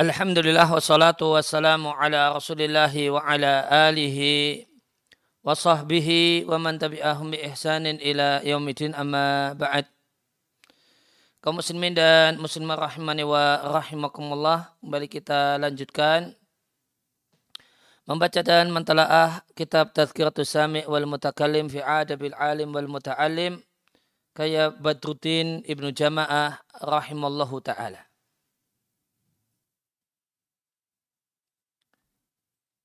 Alhamdulillah 0.00 0.64
wassalatu 0.64 1.36
wassalamu 1.36 1.92
ala 1.92 2.32
rasulillahi 2.32 3.12
wa 3.12 3.20
ala 3.20 3.68
alihi 3.68 4.64
wa 5.44 5.52
sahbihi 5.52 6.48
wa 6.48 6.56
man 6.56 6.80
tabi'ahum 6.80 7.28
bi 7.28 7.44
ihsanin 7.44 8.00
ila 8.00 8.40
yaumidin 8.40 8.96
amma 8.96 9.52
ba'd. 9.52 9.84
Kaum 11.44 11.60
muslimin 11.60 11.92
dan 11.92 12.40
muslimah 12.40 12.80
rahimani 12.80 13.28
wa 13.28 13.60
rahimakumullah. 13.60 14.72
Kembali 14.80 15.04
kita 15.04 15.60
lanjutkan 15.60 16.32
membaca 18.08 18.40
dan 18.40 18.72
mentalaah 18.72 19.44
kitab 19.52 19.92
Tazkiratus 19.92 20.48
Sami' 20.48 20.88
wal 20.88 21.04
Mutakallim 21.04 21.68
fi 21.68 21.84
Adabil 21.84 22.32
Alim 22.40 22.72
wal 22.72 22.88
Muta'allim 22.88 23.60
kaya 24.32 24.72
Badruddin 24.72 25.60
Ibnu 25.68 25.92
Jama'ah 25.92 26.56
rahimallahu 26.88 27.60
taala. 27.60 28.09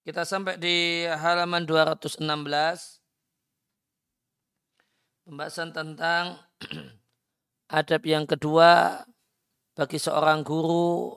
Kita 0.06 0.22
sampai 0.22 0.62
di 0.62 1.02
halaman 1.10 1.66
216. 1.66 2.22
Pembahasan 5.26 5.74
tentang 5.74 6.46
adab 7.82 8.06
yang 8.06 8.30
kedua 8.30 9.02
bagi 9.74 9.98
seorang 9.98 10.46
guru 10.46 11.10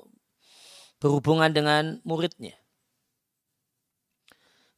berhubungan 1.04 1.52
dengan 1.52 2.00
muridnya. 2.00 2.56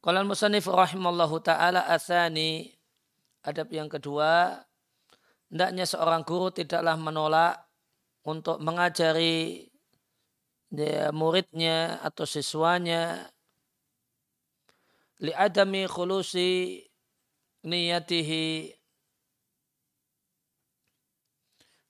Kalau 0.03 0.27
musannif 0.27 0.67
rahimallahu 0.67 1.39
taala 1.39 1.87
asani 1.87 2.67
adab 3.47 3.71
yang 3.71 3.87
kedua 3.87 4.59
hendaknya 5.47 5.87
seorang 5.87 6.27
guru 6.27 6.51
tidaklah 6.51 6.99
menolak 6.99 7.63
untuk 8.27 8.59
mengajari 8.59 9.71
muridnya 11.15 12.03
atau 12.03 12.27
siswanya 12.27 13.31
li'adami 15.21 15.85
khulusi 15.85 16.81
niyatihi 17.61 18.73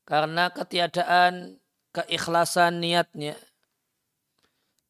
karena 0.04 0.52
ketiadaan 0.52 1.56
keikhlasan 1.96 2.84
niatnya 2.84 3.40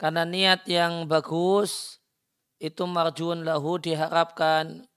karena 0.02 0.26
niat 0.26 0.66
yang 0.66 1.06
bagus 1.06 2.02
itu 2.58 2.90
marjun 2.90 3.46
lahu 3.46 3.78
diharapkan 3.78 4.90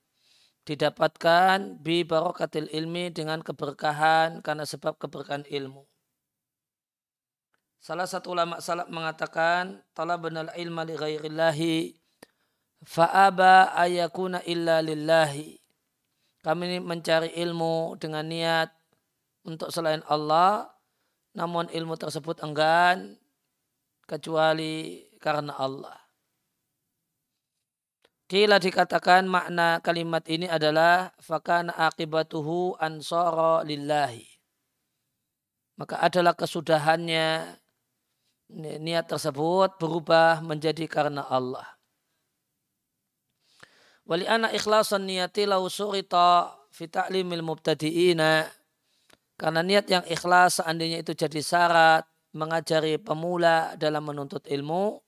didapatkan 0.65 1.77
bi 1.77 2.01
barokatil 2.01 2.65
ilmi 2.73 3.13
dengan 3.13 3.45
keberkahan 3.45 4.41
karena 4.41 4.65
sebab 4.65 4.97
keberkahan 4.97 5.45
ilmu. 5.45 5.85
Salah 7.77 8.09
satu 8.09 8.33
ulama 8.33 8.57
salaf 8.57 8.89
mengatakan 8.89 9.85
talabnal 9.93 10.49
ilma 10.57 10.81
li 10.89 10.97
ghairillahi 10.97 11.93
fa'aba 12.85 13.73
ayakuna 13.73 14.45
illa 14.45 14.79
lillahi. 14.79 15.57
Kami 16.45 16.77
mencari 16.77 17.33
ilmu 17.41 17.97
dengan 17.97 18.21
niat 18.21 18.69
untuk 19.49 19.73
selain 19.73 20.05
Allah, 20.05 20.69
namun 21.33 21.65
ilmu 21.73 21.97
tersebut 21.97 22.39
enggan 22.45 23.17
kecuali 24.05 25.01
karena 25.17 25.57
Allah. 25.57 25.97
Kila 28.25 28.57
dikatakan 28.57 29.29
makna 29.29 29.81
kalimat 29.85 30.25
ini 30.25 30.49
adalah 30.49 31.13
fakana 31.21 31.77
akibatuhu 31.77 32.77
ansara 32.81 33.61
lillahi. 33.61 34.25
Maka 35.77 36.01
adalah 36.01 36.33
kesudahannya 36.33 37.57
niat 38.81 39.05
tersebut 39.05 39.77
berubah 39.77 40.41
menjadi 40.41 40.89
karena 40.89 41.21
Allah. 41.25 41.74
Wali 44.05 44.29
anak 44.29 44.53
ikhlasan 44.53 45.09
niyati 45.09 45.49
lau 45.49 45.65
surita 45.65 46.53
fi 46.69 46.85
ta'limil 46.85 47.41
mubtadi'ina. 47.41 48.45
Karena 49.35 49.65
niat 49.65 49.89
yang 49.89 50.05
ikhlas 50.05 50.61
seandainya 50.61 51.01
itu 51.01 51.17
jadi 51.17 51.41
syarat 51.41 52.05
mengajari 52.37 53.01
pemula 53.01 53.73
dalam 53.81 54.05
menuntut 54.05 54.45
ilmu. 54.45 55.01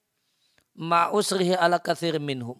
Ma'usrihi 0.77 1.53
ala 1.53 1.77
kathir 1.77 2.17
minhum. 2.17 2.57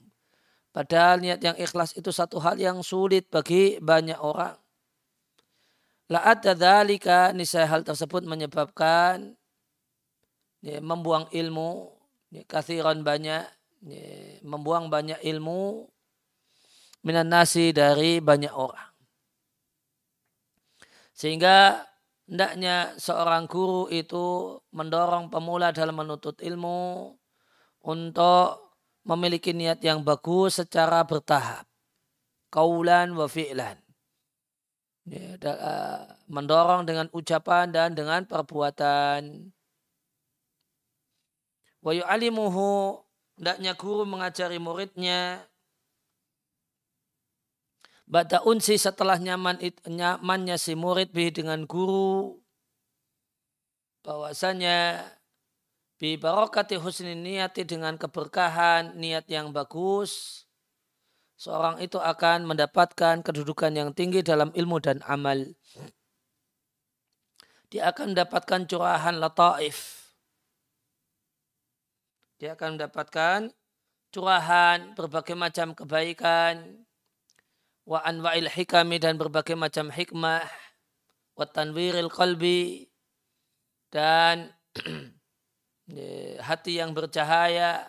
Padahal 0.70 1.26
niat 1.26 1.42
yang 1.42 1.58
ikhlas 1.58 1.98
itu 1.98 2.14
satu 2.14 2.38
hal 2.38 2.62
yang 2.62 2.86
sulit 2.86 3.26
bagi 3.34 3.82
banyak 3.82 4.22
orang. 4.22 4.54
La'at 6.08 6.46
dzalika 6.46 7.34
niscaya 7.34 7.66
hal 7.66 7.82
tersebut 7.82 8.24
menyebabkan 8.24 9.36
ya, 10.62 10.80
membuang 10.80 11.28
ilmu, 11.34 11.92
ya, 12.32 12.46
kathiran 12.48 13.04
banyak, 13.04 13.44
ya, 13.90 14.08
membuang 14.46 14.88
banyak 14.88 15.20
ilmu 15.20 15.90
minan 17.08 17.32
nasi 17.32 17.72
dari 17.72 18.20
banyak 18.20 18.52
orang. 18.52 18.92
Sehingga 21.16 21.88
hendaknya 22.28 23.00
seorang 23.00 23.48
guru 23.48 23.88
itu 23.88 24.60
mendorong 24.76 25.32
pemula 25.32 25.72
dalam 25.72 25.96
menuntut 25.96 26.44
ilmu 26.44 27.16
untuk 27.88 28.76
memiliki 29.08 29.56
niat 29.56 29.80
yang 29.80 30.04
bagus 30.04 30.60
secara 30.60 31.08
bertahap. 31.08 31.64
Kaulan 32.52 33.16
wa 33.16 33.32
fi'lan. 33.32 33.80
Ya, 35.08 35.40
eh, 35.40 36.00
mendorong 36.28 36.84
dengan 36.84 37.08
ucapan 37.16 37.72
dan 37.72 37.96
dengan 37.96 38.28
perbuatan. 38.28 39.56
Wa 41.80 41.92
yu'alimuhu 41.96 43.00
hendaknya 43.40 43.72
guru 43.80 44.04
mengajari 44.04 44.60
muridnya 44.60 45.48
Bada 48.08 48.40
unsi 48.48 48.80
setelah 48.80 49.20
nyaman 49.20 49.60
nyamannya 49.84 50.56
si 50.56 50.80
murid 50.80 51.12
bi 51.12 51.28
dengan 51.28 51.68
guru 51.68 52.40
bahwasanya 54.08 55.04
bi 56.00 56.16
barokati 56.16 56.80
husni 56.80 57.20
niati 57.20 57.68
dengan 57.68 58.00
keberkahan 58.00 58.96
niat 58.96 59.28
yang 59.28 59.52
bagus 59.52 60.48
seorang 61.36 61.84
itu 61.84 62.00
akan 62.00 62.48
mendapatkan 62.48 63.20
kedudukan 63.28 63.76
yang 63.76 63.92
tinggi 63.92 64.24
dalam 64.24 64.56
ilmu 64.56 64.80
dan 64.80 65.04
amal. 65.04 65.44
Dia 67.68 67.92
akan 67.92 68.16
mendapatkan 68.16 68.72
curahan 68.72 69.20
lataif. 69.20 70.08
Dia 72.40 72.56
akan 72.56 72.80
mendapatkan 72.80 73.52
curahan 74.16 74.96
berbagai 74.96 75.36
macam 75.36 75.76
kebaikan 75.76 76.87
wa 77.88 78.04
anwa'il 78.04 78.52
hikami 78.52 79.00
dan 79.00 79.16
berbagai 79.16 79.56
macam 79.56 79.88
hikmah 79.88 80.44
wa 81.40 81.46
tanwiril 81.48 82.12
qalbi 82.12 82.92
dan 83.88 84.52
hati 86.48 86.84
yang 86.84 86.92
bercahaya 86.92 87.88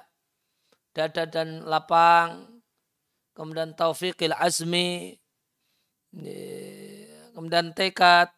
dada 0.95 1.27
dan 1.27 1.67
lapang 1.67 2.63
kemudian 3.35 3.75
taufiqil 3.75 4.39
azmi 4.39 5.19
kemudian 7.35 7.75
tekad 7.75 8.31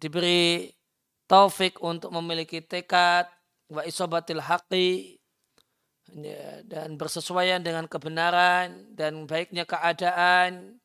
diberi 0.00 0.72
taufik 1.28 1.76
untuk 1.84 2.08
memiliki 2.16 2.64
tekad 2.64 3.28
wa 3.68 3.84
isobatil 3.84 4.40
haqi 4.40 5.19
dan 6.66 6.98
bersesuaian 6.98 7.62
dengan 7.62 7.86
kebenaran 7.86 8.94
dan 8.94 9.26
baiknya 9.26 9.64
keadaan. 9.64 10.78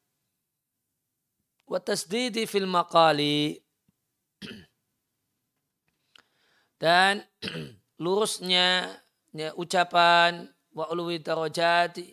Wa 1.66 1.82
tasdidi 1.82 2.46
fil 2.46 2.70
maqali. 2.70 3.58
Dan 6.76 7.24
lurusnya 8.04 9.00
ya, 9.32 9.56
ucapan 9.56 10.46
wa 10.76 10.92
ulwi 10.92 11.24
darajati 11.24 12.12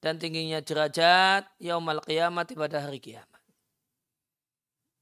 dan 0.00 0.16
tingginya 0.16 0.64
derajat 0.64 1.44
yaumal 1.60 2.00
kiamat 2.00 2.56
pada 2.56 2.80
hari 2.80 2.96
kiamat. 2.98 3.44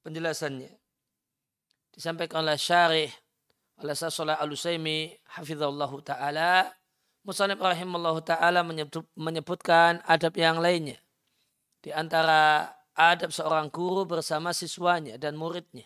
Penjelasannya. 0.02 0.74
Disampaikan 1.94 2.42
oleh 2.42 2.58
syarih 2.58 3.10
oleh 3.78 3.94
Sasolah 3.94 4.42
Al-Usaimi 4.42 5.14
hafizallahu 5.38 6.02
taala 6.02 6.66
Musanib 7.28 7.60
rahimallahu 7.60 8.24
ta'ala 8.24 8.64
menyebutkan 9.12 10.00
adab 10.08 10.32
yang 10.40 10.64
lainnya. 10.64 10.96
Di 11.84 11.92
antara 11.92 12.72
adab 12.96 13.36
seorang 13.36 13.68
guru 13.68 14.08
bersama 14.08 14.56
siswanya 14.56 15.20
dan 15.20 15.36
muridnya. 15.36 15.84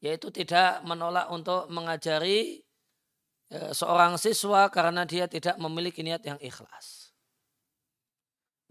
Yaitu 0.00 0.32
tidak 0.32 0.80
menolak 0.80 1.28
untuk 1.28 1.68
mengajari 1.68 2.64
e, 3.52 3.58
seorang 3.76 4.16
siswa 4.16 4.72
karena 4.72 5.04
dia 5.04 5.28
tidak 5.28 5.60
memiliki 5.60 6.00
niat 6.00 6.24
yang 6.24 6.40
ikhlas. 6.40 7.12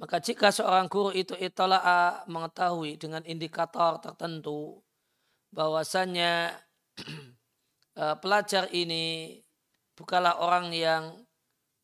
Maka 0.01 0.18
jika 0.18 0.50
seorang 0.50 0.90
guru 0.90 1.13
itu 1.13 1.38
itola'a 1.38 2.25
mengetahui 2.25 2.98
dengan 2.98 3.22
indikator 3.30 4.01
tertentu 4.01 4.81
bahwasannya 5.54 6.51
uh, 7.94 8.16
pelajar 8.25 8.68
ini 8.75 9.40
bukanlah 9.95 10.38
orang 10.44 10.71
yang 10.75 11.03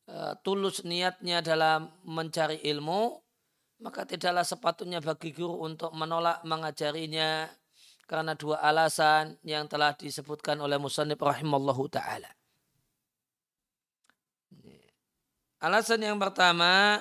uh, 0.08 0.36
tulus 0.44 0.84
niatnya 0.84 1.40
dalam 1.40 1.90
mencari 2.04 2.60
ilmu, 2.62 3.18
maka 3.82 4.06
tidaklah 4.06 4.46
sepatutnya 4.46 5.02
bagi 5.02 5.34
guru 5.34 5.66
untuk 5.66 5.90
menolak 5.96 6.44
mengajarinya 6.46 7.50
karena 8.06 8.36
dua 8.36 8.60
alasan 8.60 9.40
yang 9.42 9.66
telah 9.66 9.96
disebutkan 9.96 10.60
oleh 10.60 10.76
Musannif 10.76 11.18
rahimallahu 11.18 11.88
taala. 11.88 12.28
Alasan 15.62 16.02
yang 16.02 16.18
pertama, 16.18 16.98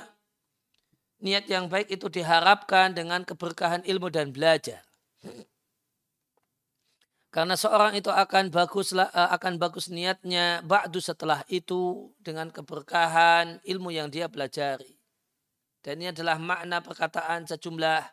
niat 1.17 1.49
yang 1.49 1.65
baik 1.65 1.89
itu 1.89 2.07
diharapkan 2.07 2.93
dengan 2.93 3.25
keberkahan 3.25 3.81
ilmu 3.85 4.13
dan 4.13 4.29
belajar. 4.29 4.85
Karena 7.31 7.55
seorang 7.55 7.95
itu 7.95 8.11
akan 8.11 8.51
bagus 8.51 8.91
eh, 8.91 9.07
akan 9.07 9.55
bagus 9.55 9.87
niatnya 9.87 10.59
ba'du 10.67 10.99
setelah 10.99 11.47
itu 11.47 12.11
dengan 12.19 12.51
keberkahan 12.51 13.63
ilmu 13.63 13.95
yang 13.95 14.11
dia 14.11 14.27
pelajari. 14.27 14.99
Dan 15.79 16.03
ini 16.03 16.11
adalah 16.11 16.35
makna 16.37 16.83
perkataan 16.83 17.47
sejumlah 17.47 18.03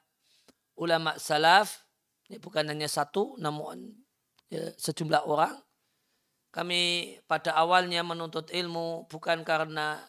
ulama 0.79 1.19
salaf, 1.19 1.83
ini 2.31 2.39
bukan 2.39 2.71
hanya 2.71 2.87
satu 2.87 3.35
namun 3.43 3.91
ya, 4.49 4.71
sejumlah 4.79 5.27
orang. 5.27 5.59
Kami 6.55 7.13
pada 7.29 7.53
awalnya 7.59 8.01
menuntut 8.07 8.49
ilmu 8.55 9.05
bukan 9.13 9.45
karena 9.45 10.01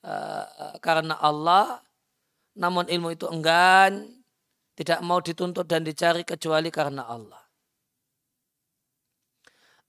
uh, 0.00 0.78
karena 0.80 1.18
Allah, 1.20 1.82
namun 2.56 2.88
ilmu 2.88 3.12
itu 3.12 3.28
enggan, 3.28 4.08
tidak 4.78 5.04
mau 5.04 5.20
dituntut 5.20 5.68
dan 5.68 5.84
dicari 5.84 6.24
kecuali 6.24 6.72
karena 6.72 7.04
Allah. 7.04 7.43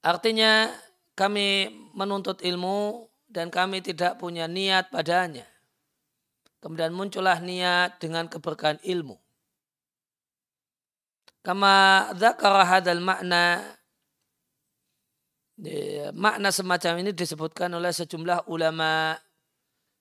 Artinya 0.06 0.69
kami 1.18 1.74
menuntut 1.98 2.46
ilmu 2.46 3.10
dan 3.25 3.50
kami 3.50 3.81
tidak 3.81 4.22
punya 4.22 4.46
niat 4.46 4.94
padanya. 4.94 5.50
Kemudian 6.62 6.94
muncullah 6.94 7.42
niat 7.42 7.98
dengan 7.98 8.30
keberkahan 8.30 8.78
ilmu. 8.86 9.18
Kama 11.42 12.10
dzakara 12.13 12.66
hadal 12.66 13.02
makna 13.02 13.62
makna 16.13 16.50
semacam 16.50 17.06
ini 17.06 17.12
disebutkan 17.13 17.69
oleh 17.74 17.94
sejumlah 17.94 18.50
ulama 18.50 19.18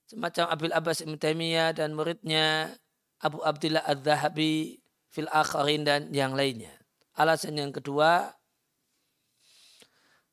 semacam 0.04 0.44
Abil 0.52 0.72
Abbas 0.72 1.00
Ibn 1.04 1.16
Taimiyah 1.16 1.72
dan 1.76 1.96
muridnya 1.96 2.76
Abu 3.24 3.40
Abdullah 3.40 3.84
Ad-Zahabi 3.88 4.84
fil 5.08 5.30
akharin 5.32 5.84
dan 5.84 6.12
yang 6.12 6.36
lainnya. 6.36 6.72
Alasan 7.14 7.56
yang 7.56 7.70
kedua, 7.70 8.34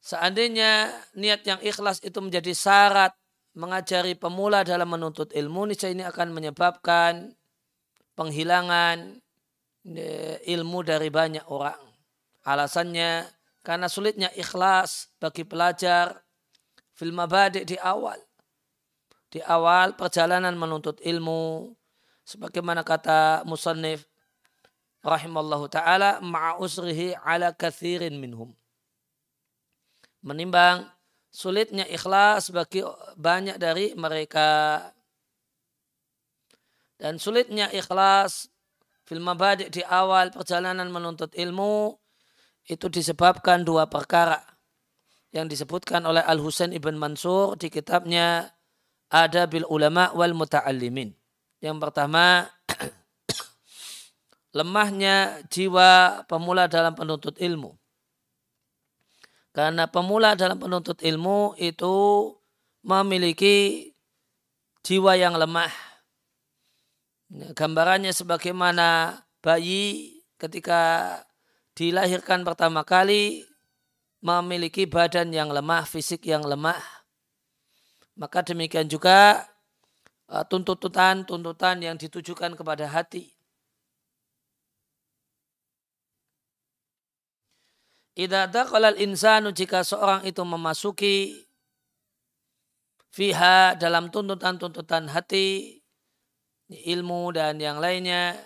Seandainya 0.02 0.90
niat 1.14 1.46
yang 1.46 1.62
ikhlas 1.62 2.02
itu 2.02 2.18
menjadi 2.18 2.58
syarat 2.58 3.14
mengajari 3.54 4.18
pemula 4.18 4.66
dalam 4.66 4.90
menuntut 4.90 5.30
ilmu, 5.30 5.70
niscaya 5.70 5.94
ini 5.94 6.02
akan 6.02 6.34
menyebabkan 6.34 7.38
penghilangan 8.18 9.22
e, 9.86 10.42
ilmu 10.50 10.82
dari 10.82 11.14
banyak 11.14 11.46
orang. 11.46 11.78
Alasannya 12.42 13.30
karena 13.62 13.86
sulitnya 13.86 14.34
ikhlas 14.34 15.14
bagi 15.22 15.46
pelajar 15.46 16.18
film 16.98 17.22
badik 17.22 17.70
di 17.70 17.78
awal. 17.78 18.18
Di 19.30 19.38
awal 19.46 19.94
perjalanan 19.94 20.58
menuntut 20.58 20.98
ilmu, 21.06 21.78
sebagaimana 22.26 22.82
kata 22.82 23.46
musannif 23.46 24.10
rahimallahu 25.06 25.70
taala 25.70 26.18
ma'usrihi 26.26 27.14
ala 27.22 27.54
kathirin 27.54 28.18
minhum 28.18 28.58
menimbang 30.22 30.86
sulitnya 31.32 31.86
ikhlas 31.90 32.50
bagi 32.54 32.86
banyak 33.18 33.58
dari 33.58 33.94
mereka 33.98 34.80
dan 37.02 37.18
sulitnya 37.18 37.72
ikhlas 37.74 38.52
film 39.08 39.26
mabadi 39.26 39.68
di 39.74 39.82
awal 39.82 40.30
perjalanan 40.30 40.88
menuntut 40.94 41.34
ilmu 41.34 41.98
itu 42.70 42.86
disebabkan 42.88 43.66
dua 43.66 43.90
perkara 43.90 44.38
yang 45.32 45.48
disebutkan 45.48 46.04
oleh 46.04 46.22
Al 46.22 46.38
Husain 46.44 46.76
ibn 46.76 47.00
Mansur 47.00 47.56
di 47.56 47.72
kitabnya 47.72 48.52
Ada 49.12 49.48
bil 49.48 49.68
Ulama 49.68 50.12
wal 50.16 50.32
Muta'allimin. 50.32 51.12
Yang 51.60 51.78
pertama 51.84 52.48
lemahnya 54.58 55.44
jiwa 55.52 56.24
pemula 56.28 56.72
dalam 56.72 56.96
penuntut 56.96 57.36
ilmu. 57.40 57.76
Karena 59.52 59.88
pemula 59.88 60.40
dalam 60.40 60.56
penuntut 60.60 61.04
ilmu 61.04 61.60
itu 61.60 61.96
memiliki 62.88 63.92
jiwa 64.82 65.20
yang 65.20 65.36
lemah. 65.36 65.72
Gambarannya 67.32 68.12
sebagaimana 68.12 69.20
bayi 69.40 70.20
ketika 70.36 71.16
dilahirkan 71.76 72.44
pertama 72.44 72.84
kali 72.84 73.48
memiliki 74.22 74.86
badan 74.86 75.34
yang 75.34 75.50
lemah, 75.50 75.88
fisik 75.88 76.28
yang 76.28 76.44
lemah. 76.46 76.80
Maka 78.20 78.46
demikian 78.46 78.86
juga 78.86 79.48
e, 80.30 80.36
tuntutan-tuntutan 80.46 81.82
yang 81.82 81.96
ditujukan 81.98 82.54
kepada 82.54 82.86
hati. 82.86 83.31
Idza 88.22 88.46
dakhala 88.46 88.94
insanu 89.02 89.50
jika 89.50 89.82
seorang 89.82 90.22
itu 90.30 90.46
memasuki 90.46 91.42
fiha 93.10 93.74
dalam 93.82 94.14
tuntutan-tuntutan 94.14 95.10
hati, 95.10 95.82
ilmu 96.70 97.34
dan 97.34 97.58
yang 97.58 97.82
lainnya 97.82 98.38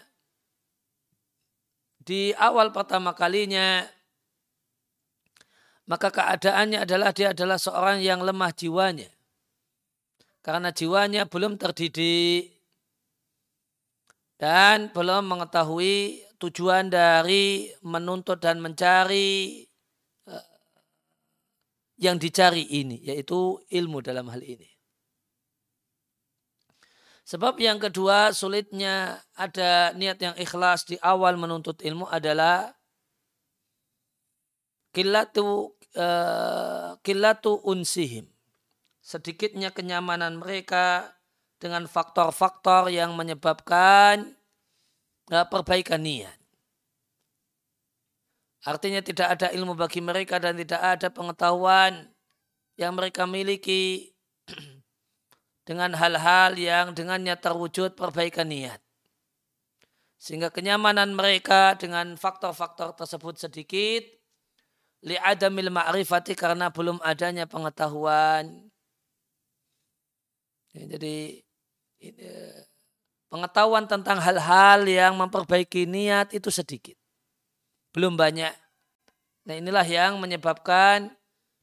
di 1.99 2.31
awal 2.39 2.71
pertama 2.71 3.11
kalinya 3.11 3.83
maka 5.91 6.07
keadaannya 6.07 6.87
adalah 6.87 7.11
dia 7.11 7.35
adalah 7.35 7.59
seorang 7.59 7.99
yang 7.99 8.23
lemah 8.23 8.55
jiwanya. 8.55 9.11
Karena 10.39 10.69
jiwanya 10.71 11.25
belum 11.27 11.57
terdidik 11.57 12.53
dan 14.37 14.93
belum 14.93 15.25
mengetahui 15.25 16.21
tujuan 16.37 16.93
dari 16.93 17.73
menuntut 17.81 18.37
dan 18.37 18.61
mencari 18.61 19.64
yang 21.95 22.19
dicari 22.19 22.63
ini, 22.63 22.99
yaitu 23.03 23.59
ilmu 23.71 24.03
dalam 24.03 24.27
hal 24.27 24.43
ini. 24.43 24.67
Sebab 27.25 27.57
yang 27.57 27.81
kedua 27.81 28.29
sulitnya 28.37 29.17
ada 29.33 29.89
niat 29.97 30.21
yang 30.21 30.35
ikhlas 30.37 30.85
di 30.85 30.93
awal 31.01 31.41
menuntut 31.41 31.81
ilmu 31.81 32.05
adalah 32.05 32.69
kilatu 34.93 35.73
uh, 35.97 37.01
kilatu 37.01 37.65
unsihim. 37.65 38.29
Sedikitnya 39.01 39.73
kenyamanan 39.73 40.37
mereka 40.37 41.17
dengan 41.57 41.89
faktor-faktor 41.89 42.93
yang 42.93 43.17
menyebabkan 43.17 44.37
perbaikan 45.25 46.05
niat. 46.05 46.44
Artinya 48.65 48.97
tidak 49.05 49.37
ada 49.37 49.47
ilmu 49.53 49.77
bagi 49.77 50.01
mereka 50.01 50.41
dan 50.41 50.57
tidak 50.57 50.81
ada 50.81 51.13
pengetahuan 51.13 52.09
yang 52.81 52.97
mereka 52.97 53.29
miliki 53.29 54.09
dengan 55.69 55.93
hal-hal 55.93 56.57
yang 56.57 56.97
dengannya 56.97 57.37
terwujud 57.37 57.93
perbaikan 57.93 58.49
niat. 58.49 58.81
Sehingga 60.17 60.49
kenyamanan 60.49 61.13
mereka 61.13 61.77
dengan 61.77 62.17
faktor-faktor 62.17 62.97
tersebut 62.97 63.37
sedikit 63.37 64.01
li'adamil 65.05 65.69
ma'rifati 65.69 66.33
karena 66.33 66.73
belum 66.73 66.97
adanya 67.05 67.45
pengetahuan. 67.45 68.65
Ya, 70.73 70.97
jadi 70.97 71.45
ini, 72.01 72.25
pengetahuan 73.29 73.85
tentang 73.85 74.17
hal-hal 74.17 74.89
yang 74.89 75.13
memperbaiki 75.13 75.85
niat 75.85 76.33
itu 76.33 76.49
sedikit. 76.49 76.97
Belum 77.95 78.19
banyak. 78.19 78.51
Nah 79.47 79.55
inilah 79.55 79.87
yang 79.87 80.19
menyebabkan 80.19 81.15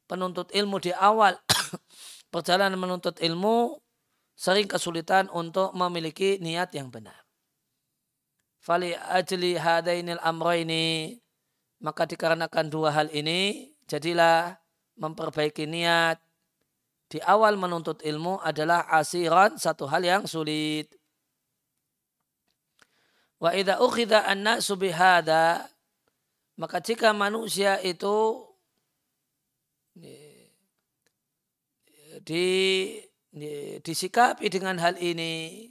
penuntut 0.09 0.49
ilmu 0.57 0.81
di 0.81 0.89
awal 0.97 1.37
perjalanan 2.33 2.81
menuntut 2.81 3.21
ilmu 3.21 3.77
sering 4.33 4.65
kesulitan 4.65 5.29
untuk 5.29 5.77
memiliki 5.77 6.41
niat 6.41 6.73
yang 6.73 6.89
benar. 6.89 7.21
Fali 8.65 8.97
ajli 8.97 9.61
hadainil 9.61 10.23
amro 10.25 10.57
ini 10.57 11.21
maka 11.85 12.09
dikarenakan 12.09 12.73
dua 12.73 12.97
hal 12.97 13.12
ini 13.12 13.69
jadilah 13.85 14.57
memperbaiki 14.97 15.69
niat 15.69 16.17
di 17.12 17.21
awal 17.21 17.61
menuntut 17.61 18.01
ilmu 18.01 18.41
adalah 18.41 18.89
asiran 18.89 19.61
satu 19.61 19.85
hal 19.85 20.01
yang 20.01 20.25
sulit. 20.25 20.89
Wa 23.37 23.53
idza 23.53 23.85
ukhidha 23.85 24.25
an-nasu 24.25 24.79
maka 26.61 26.81
jika 26.81 27.13
manusia 27.17 27.81
itu 27.81 28.49
di, 29.97 30.17
di 32.25 32.49
disikapi 33.81 34.49
dengan 34.53 34.77
hal 34.77 35.01
ini 35.01 35.69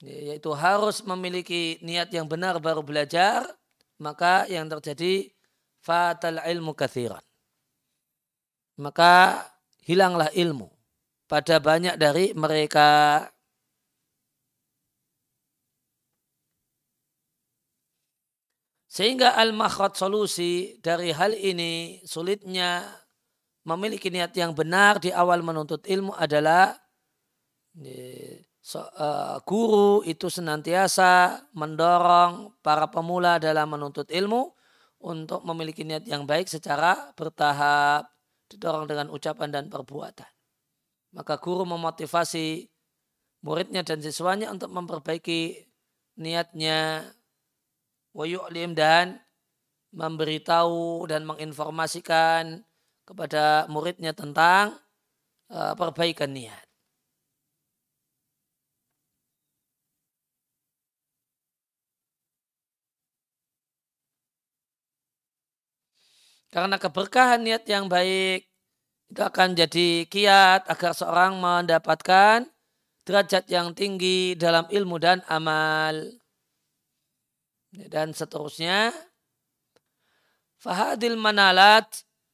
yaitu 0.00 0.50
harus 0.56 1.04
memiliki 1.04 1.76
niat 1.84 2.08
yang 2.14 2.24
benar 2.24 2.56
baru 2.56 2.80
belajar 2.80 3.44
maka 4.00 4.48
yang 4.48 4.64
terjadi 4.66 5.28
fatal 5.84 6.40
ilmu 6.40 6.72
kathiran. 6.72 7.20
Maka 8.80 9.44
hilanglah 9.84 10.32
ilmu. 10.32 10.72
Pada 11.28 11.60
banyak 11.60 12.00
dari 12.00 12.32
mereka 12.32 13.22
Sehingga 18.90 19.38
al-makhraj 19.38 19.94
solusi 19.94 20.74
dari 20.82 21.14
hal 21.14 21.30
ini 21.30 22.02
sulitnya 22.02 22.82
memiliki 23.62 24.10
niat 24.10 24.34
yang 24.34 24.50
benar 24.50 24.98
di 24.98 25.14
awal 25.14 25.46
menuntut 25.46 25.86
ilmu 25.86 26.10
adalah 26.18 26.74
eh, 27.78 28.42
guru 29.46 30.02
itu 30.02 30.26
senantiasa 30.26 31.38
mendorong 31.54 32.58
para 32.66 32.90
pemula 32.90 33.38
dalam 33.38 33.70
menuntut 33.70 34.10
ilmu 34.10 34.58
untuk 35.06 35.46
memiliki 35.46 35.86
niat 35.86 36.04
yang 36.10 36.26
baik 36.26 36.50
secara 36.50 37.14
bertahap, 37.14 38.10
didorong 38.50 38.90
dengan 38.90 39.06
ucapan 39.14 39.54
dan 39.54 39.64
perbuatan. 39.70 40.28
Maka 41.14 41.38
guru 41.38 41.62
memotivasi 41.62 42.66
muridnya 43.46 43.86
dan 43.86 44.02
siswanya 44.02 44.50
untuk 44.50 44.74
memperbaiki 44.74 45.70
niatnya 46.20 47.06
wayu'lim 48.16 48.74
dan 48.74 49.18
memberitahu 49.90 51.06
dan 51.10 51.26
menginformasikan 51.26 52.62
kepada 53.06 53.66
muridnya 53.66 54.14
tentang 54.14 54.78
uh, 55.50 55.74
perbaikan 55.74 56.30
niat. 56.30 56.70
Karena 66.50 66.82
keberkahan 66.82 67.46
niat 67.46 67.62
yang 67.70 67.86
baik 67.86 68.50
itu 69.10 69.22
akan 69.22 69.54
jadi 69.54 70.06
kiat 70.06 70.66
agar 70.66 70.94
seorang 70.94 71.38
mendapatkan 71.38 72.46
derajat 73.06 73.46
yang 73.50 73.70
tinggi 73.74 74.34
dalam 74.34 74.66
ilmu 74.66 74.98
dan 74.98 75.22
amal. 75.30 76.19
Dan 77.70 78.10
seterusnya, 78.10 78.90
fahadil 80.58 81.14
manalat, 81.14 81.86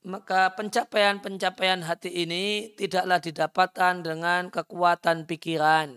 maka 0.07 0.55
pencapaian-pencapaian 0.57 1.85
hati 1.85 2.09
ini 2.09 2.73
tidaklah 2.79 3.21
didapatkan 3.21 3.95
dengan 4.01 4.49
kekuatan 4.49 5.29
pikiran. 5.29 5.93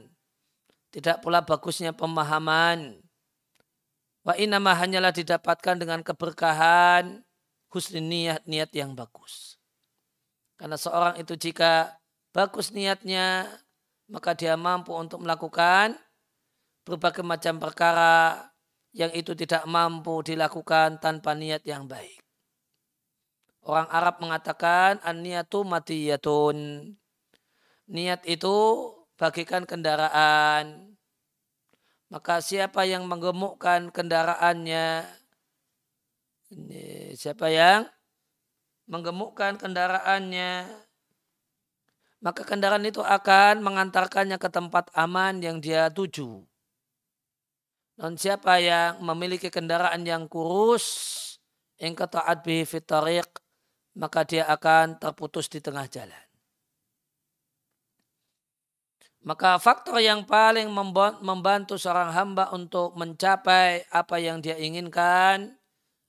Tidak 0.89 1.23
pula 1.23 1.45
bagusnya 1.45 1.95
pemahaman. 1.95 2.99
Wa 4.25 4.35
inama 4.35 4.75
hanyalah 4.75 5.15
didapatkan 5.15 5.79
dengan 5.79 6.03
keberkahan, 6.03 7.23
husni 7.71 8.01
niat, 8.01 8.43
niat 8.43 8.73
yang 8.75 8.91
bagus. 8.97 9.55
Karena 10.59 10.75
seorang 10.75 11.15
itu 11.21 11.39
jika 11.39 11.95
bagus 12.35 12.75
niatnya, 12.75 13.47
maka 14.09 14.35
dia 14.35 14.59
mampu 14.59 14.91
untuk 14.91 15.21
melakukan 15.21 15.95
berbagai 16.83 17.21
macam 17.21 17.61
perkara 17.61 18.49
yang 18.93 19.13
itu 19.13 19.37
tidak 19.37 19.65
mampu 19.69 20.25
dilakukan 20.25 20.97
tanpa 20.97 21.37
niat 21.37 21.61
yang 21.65 21.85
baik. 21.85 22.19
Orang 23.61 23.85
Arab 23.91 24.17
mengatakan 24.23 24.97
an-niyatu 25.05 25.61
matiyatun. 25.67 26.57
Niat 27.89 28.25
itu 28.25 28.55
bagikan 29.19 29.67
kendaraan. 29.67 30.95
Maka 32.09 32.41
siapa 32.41 32.89
yang 32.89 33.05
menggemukkan 33.05 33.93
kendaraannya, 33.93 35.05
siapa 37.13 37.53
yang 37.53 37.85
menggemukkan 38.89 39.61
kendaraannya, 39.61 40.65
maka 42.25 42.41
kendaraan 42.41 42.89
itu 42.89 43.05
akan 43.05 43.61
mengantarkannya 43.61 44.41
ke 44.41 44.49
tempat 44.49 44.89
aman 44.97 45.37
yang 45.45 45.61
dia 45.61 45.93
tuju. 45.93 46.41
Dan 47.99 48.15
siapa 48.15 48.63
yang 48.63 49.03
memiliki 49.03 49.51
kendaraan 49.51 50.07
yang 50.07 50.31
kurus, 50.31 50.87
yang 51.75 51.91
ketaat 51.99 52.47
bihi 52.47 52.63
fitariq, 52.63 53.27
maka 53.99 54.23
dia 54.23 54.47
akan 54.47 54.95
terputus 54.95 55.51
di 55.51 55.59
tengah 55.59 55.83
jalan. 55.91 56.23
Maka 59.19 59.59
faktor 59.59 59.99
yang 59.99 60.23
paling 60.23 60.71
membantu 61.19 61.75
seorang 61.75 62.15
hamba 62.15 62.47
untuk 62.55 62.95
mencapai 62.95 63.83
apa 63.91 64.15
yang 64.15 64.39
dia 64.39 64.55
inginkan 64.55 65.59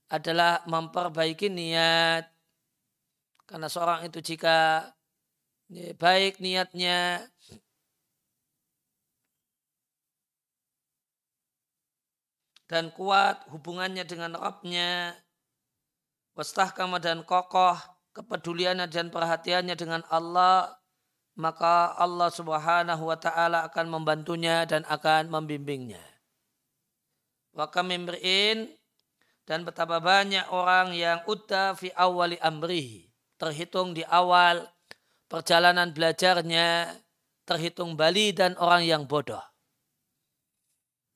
adalah 0.07 0.63
memperbaiki 0.63 1.51
niat. 1.51 2.23
Karena 3.43 3.67
seorang 3.67 4.07
itu 4.07 4.23
jika 4.23 4.87
baik 5.99 6.39
niatnya, 6.39 7.27
dan 12.71 12.87
kuat 12.95 13.43
hubungannya 13.51 14.07
dengan 14.07 14.31
Rabbnya, 14.39 15.11
wastahkama 16.39 17.03
dan 17.03 17.27
kokoh 17.27 17.75
kepeduliannya 18.15 18.87
dan 18.87 19.11
perhatiannya 19.11 19.75
dengan 19.75 20.07
Allah, 20.07 20.71
maka 21.35 21.91
Allah 21.99 22.31
subhanahu 22.31 23.11
wa 23.11 23.19
ta'ala 23.19 23.67
akan 23.67 23.91
membantunya 23.91 24.63
dan 24.63 24.87
akan 24.87 25.27
membimbingnya. 25.27 25.99
Wa 27.51 27.67
kamimri'in 27.67 28.71
dan 29.43 29.67
betapa 29.67 29.99
banyak 29.99 30.47
orang 30.55 30.95
yang 30.95 31.19
udah 31.27 31.75
fi 31.75 31.91
awali 31.91 32.39
amrihi, 32.39 33.11
terhitung 33.35 33.91
di 33.91 34.07
awal 34.07 34.63
perjalanan 35.27 35.91
belajarnya, 35.91 36.87
terhitung 37.43 37.99
bali 37.99 38.31
dan 38.31 38.55
orang 38.55 38.87
yang 38.87 39.03
bodoh. 39.03 39.50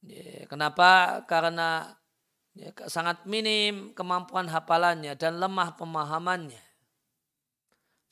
Ya, 0.05 0.45
kenapa? 0.45 1.21
Karena 1.25 1.97
ya, 2.53 2.69
sangat 2.85 3.25
minim 3.25 3.91
kemampuan 3.97 4.45
hafalannya 4.45 5.17
dan 5.17 5.41
lemah 5.41 5.73
pemahamannya. 5.73 6.61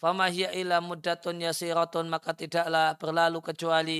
Famahya 0.01 0.51
ila 0.57 0.83
muddatun 0.83 1.39
yasiratun 1.39 2.11
maka 2.11 2.35
tidaklah 2.35 2.99
berlalu 2.99 3.39
kecuali 3.39 3.99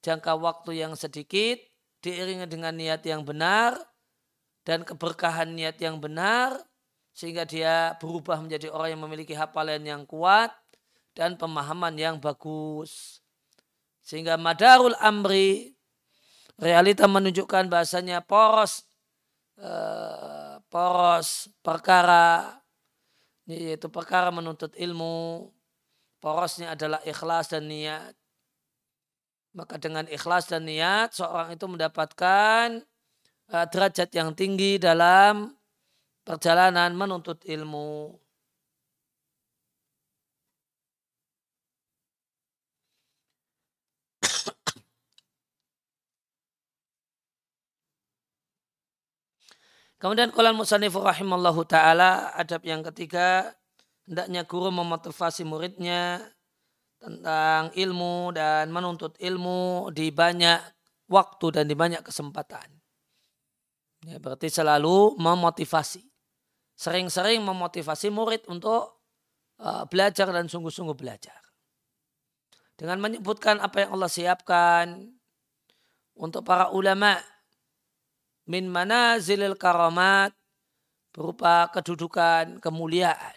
jangka 0.00 0.32
waktu 0.38 0.80
yang 0.80 0.96
sedikit 0.96 1.60
diiringi 2.00 2.48
dengan 2.48 2.72
niat 2.72 3.04
yang 3.04 3.22
benar 3.22 3.76
dan 4.64 4.82
keberkahan 4.82 5.52
niat 5.52 5.76
yang 5.78 6.00
benar 6.00 6.56
sehingga 7.12 7.44
dia 7.44 7.92
berubah 8.00 8.40
menjadi 8.40 8.72
orang 8.72 8.96
yang 8.96 9.02
memiliki 9.04 9.36
hafalan 9.36 9.84
yang 9.84 10.08
kuat 10.08 10.48
dan 11.12 11.36
pemahaman 11.36 11.92
yang 12.00 12.16
bagus. 12.16 13.20
Sehingga 14.00 14.40
madarul 14.40 14.96
amri 14.98 15.71
realita 16.60 17.08
menunjukkan 17.08 17.68
bahasanya 17.72 18.24
poros 18.24 18.84
uh, 19.60 20.60
poros 20.68 21.52
perkara 21.60 22.60
yaitu 23.46 23.90
perkara 23.90 24.30
menuntut 24.30 24.72
ilmu. 24.78 25.50
Porosnya 26.22 26.78
adalah 26.78 27.02
ikhlas 27.02 27.50
dan 27.50 27.66
niat. 27.66 28.14
Maka 29.58 29.74
dengan 29.76 30.06
ikhlas 30.06 30.46
dan 30.46 30.70
niat 30.70 31.12
seorang 31.12 31.52
itu 31.52 31.66
mendapatkan 31.66 32.80
uh, 33.50 33.66
derajat 33.66 34.14
yang 34.14 34.30
tinggi 34.32 34.78
dalam 34.78 35.50
perjalanan 36.22 36.94
menuntut 36.94 37.42
ilmu 37.42 38.21
Kemudian 50.02 50.34
kalau 50.34 50.50
musanifu 50.50 50.98
rahimallahu 50.98 51.62
ta'ala 51.62 52.34
adab 52.34 52.66
yang 52.66 52.82
ketiga 52.90 53.54
hendaknya 54.02 54.42
guru 54.42 54.74
memotivasi 54.74 55.46
muridnya 55.46 56.26
tentang 56.98 57.70
ilmu 57.70 58.34
dan 58.34 58.74
menuntut 58.74 59.14
ilmu 59.22 59.94
di 59.94 60.10
banyak 60.10 60.58
waktu 61.06 61.46
dan 61.54 61.70
di 61.70 61.78
banyak 61.78 62.02
kesempatan. 62.02 62.66
Ya, 64.02 64.18
berarti 64.18 64.50
selalu 64.50 65.14
memotivasi. 65.22 66.02
Sering-sering 66.74 67.38
memotivasi 67.46 68.10
murid 68.10 68.42
untuk 68.50 69.06
uh, 69.62 69.86
belajar 69.86 70.34
dan 70.34 70.50
sungguh-sungguh 70.50 70.98
belajar. 70.98 71.38
Dengan 72.74 72.98
menyebutkan 72.98 73.62
apa 73.62 73.86
yang 73.86 73.94
Allah 73.94 74.10
siapkan 74.10 75.14
untuk 76.18 76.42
para 76.42 76.74
ulama 76.74 77.22
min 78.48 78.66
mana 78.66 79.18
zilil 79.22 79.54
karamat 79.54 80.34
berupa 81.12 81.68
kedudukan 81.70 82.58
kemuliaan 82.58 83.36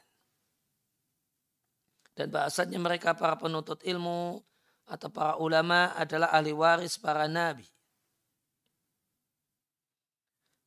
Dan 2.15 2.31
bahasanya 2.31 2.79
mereka 2.79 3.11
para 3.11 3.35
penuntut 3.35 3.83
ilmu 3.83 4.39
atau 4.87 5.11
para 5.11 5.35
ulama 5.35 5.91
adalah 5.99 6.31
ahli 6.31 6.55
waris 6.55 6.95
para 6.95 7.27
nabi. 7.27 7.67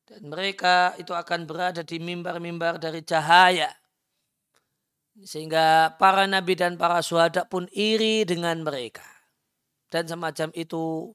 Dan 0.05 0.29
mereka 0.29 0.93
itu 1.01 1.09
akan 1.09 1.49
berada 1.49 1.81
di 1.81 1.97
mimbar-mimbar 1.97 2.77
dari 2.77 3.01
cahaya. 3.01 3.73
Sehingga 5.21 5.97
para 5.97 6.29
nabi 6.29 6.53
dan 6.53 6.77
para 6.77 7.01
suhada 7.01 7.49
pun 7.49 7.65
iri 7.73 8.25
dengan 8.29 8.61
mereka. 8.61 9.05
Dan 9.89 10.05
semacam 10.05 10.53
itu. 10.53 11.13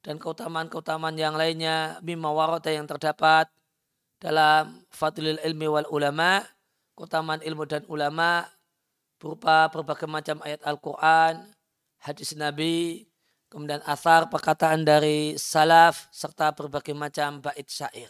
Dan 0.00 0.16
keutamaan-keutamaan 0.16 1.16
yang 1.16 1.36
lainnya. 1.36 2.00
Mimma 2.00 2.32
warata 2.32 2.72
yang 2.72 2.88
terdapat 2.88 3.48
dalam 4.20 4.84
fadlil 4.88 5.40
ilmi 5.44 5.66
wal 5.68 5.88
ulama. 5.92 6.44
Keutamaan 6.96 7.44
ilmu 7.44 7.64
dan 7.68 7.84
ulama. 7.88 8.48
Berupa 9.20 9.68
berbagai 9.68 10.08
macam 10.08 10.40
ayat 10.40 10.64
Al-Quran. 10.64 11.52
Hadis 12.00 12.32
Nabi. 12.32 13.04
Kemudian 13.52 13.84
asar 13.84 14.32
perkataan 14.32 14.88
dari 14.88 15.36
salaf. 15.36 16.08
Serta 16.08 16.56
berbagai 16.56 16.96
macam 16.96 17.44
bait 17.44 17.68
syair. 17.68 18.08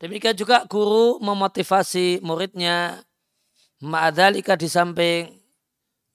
Demikian 0.00 0.32
juga 0.32 0.64
guru 0.64 1.20
memotivasi 1.20 2.24
muridnya 2.24 3.04
ma'adhalika 3.84 4.56
di 4.56 4.64
samping 4.64 5.28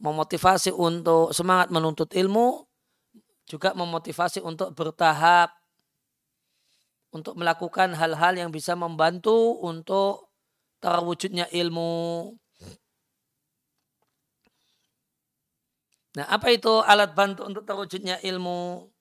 memotivasi 0.02 0.74
untuk 0.74 1.30
semangat 1.38 1.70
menuntut 1.70 2.10
ilmu 2.18 2.65
juga 3.46 3.78
memotivasi 3.78 4.42
untuk 4.42 4.74
bertahap 4.74 5.54
untuk 7.16 7.40
melakukan 7.40 7.96
hal-hal 7.96 8.36
yang 8.36 8.52
bisa 8.52 8.76
membantu 8.76 9.56
untuk 9.64 10.28
terwujudnya 10.84 11.48
ilmu. 11.48 12.36
Nah, 16.20 16.28
apa 16.28 16.52
itu 16.52 16.84
alat 16.84 17.16
bantu 17.16 17.48
untuk 17.48 17.64
terwujudnya 17.64 18.20
ilmu? 18.20 18.92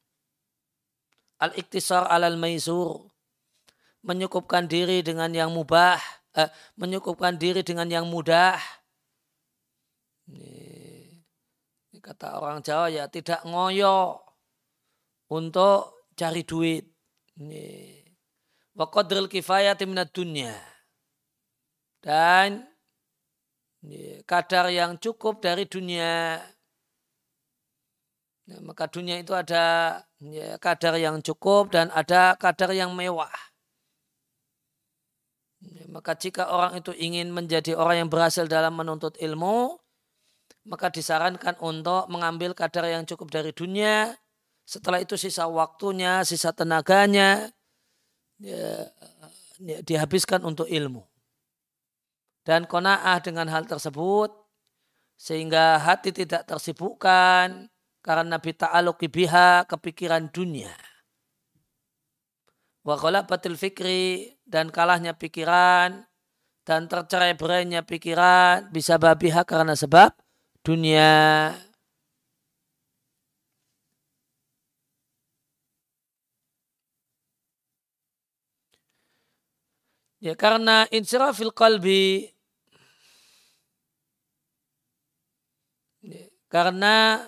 Al-iktisar 1.42 2.06
alal 2.06 2.38
maisur 2.38 3.10
menyukupkan 4.06 4.70
diri 4.70 5.02
dengan 5.02 5.34
yang 5.34 5.50
mubah, 5.50 5.98
eh, 6.38 6.50
menyukupkan 6.78 7.34
diri 7.34 7.66
dengan 7.66 7.90
yang 7.90 8.06
mudah. 8.06 8.60
Ini, 10.30 10.54
ini 11.90 11.98
kata 11.98 12.38
orang 12.38 12.62
Jawa 12.62 12.94
ya 12.94 13.10
tidak 13.10 13.42
ngoyo 13.42 14.22
untuk 15.30 16.10
cari 16.18 16.42
duit. 16.42 16.84
Ini. 17.40 18.00
Wa 18.74 18.90
qadril 18.90 19.30
kifayati 19.30 19.86
minat 19.86 20.10
dunya. 20.10 20.52
Dan 22.02 22.66
kadar 24.28 24.68
yang 24.72 24.96
cukup 25.00 25.40
dari 25.40 25.64
dunia. 25.68 26.40
Nah, 28.44 28.60
maka 28.60 28.84
dunia 28.92 29.16
itu 29.16 29.32
ada 29.32 29.96
ya, 30.20 30.60
kadar 30.60 31.00
yang 31.00 31.24
cukup 31.24 31.72
dan 31.72 31.88
ada 31.96 32.36
kadar 32.36 32.76
yang 32.76 32.92
mewah. 32.92 33.32
Maka 35.88 36.12
jika 36.12 36.52
orang 36.52 36.76
itu 36.76 36.92
ingin 36.92 37.32
menjadi 37.32 37.72
orang 37.72 38.04
yang 38.04 38.10
berhasil 38.12 38.44
dalam 38.44 38.76
menuntut 38.76 39.16
ilmu, 39.16 39.80
maka 40.68 40.92
disarankan 40.92 41.56
untuk 41.64 42.04
mengambil 42.12 42.52
kadar 42.52 42.84
yang 42.84 43.08
cukup 43.08 43.32
dari 43.32 43.54
dunia. 43.56 44.12
Setelah 44.64 45.00
itu 45.00 45.14
sisa 45.20 45.44
waktunya, 45.44 46.24
sisa 46.24 46.52
tenaganya 46.56 47.52
ya, 48.40 48.88
ya, 49.60 49.78
dihabiskan 49.84 50.40
untuk 50.44 50.68
ilmu. 50.68 51.04
Dan 52.44 52.68
kona'ah 52.68 53.20
dengan 53.24 53.48
hal 53.48 53.64
tersebut 53.64 54.32
sehingga 55.16 55.80
hati 55.80 56.12
tidak 56.12 56.44
tersibukkan 56.44 57.72
karena 58.04 58.36
bita'aluki 58.36 59.08
biha 59.08 59.64
kepikiran 59.64 60.28
dunia 60.28 60.72
wa 62.84 63.00
batil 63.24 63.56
fikri 63.56 64.36
dan 64.44 64.68
kalahnya 64.68 65.16
pikiran 65.16 66.04
dan 66.68 66.80
tercerai 66.84 67.32
berainya 67.32 67.80
pikiran 67.80 68.68
bisa 68.68 69.00
babiha 69.00 69.44
karena 69.48 69.72
sebab 69.72 70.12
dunia. 70.60 71.52
Ya 80.24 80.32
karena 80.32 80.88
insirafil 80.88 81.52
qalbi 81.52 82.32
ya, 86.00 86.24
karena 86.48 87.20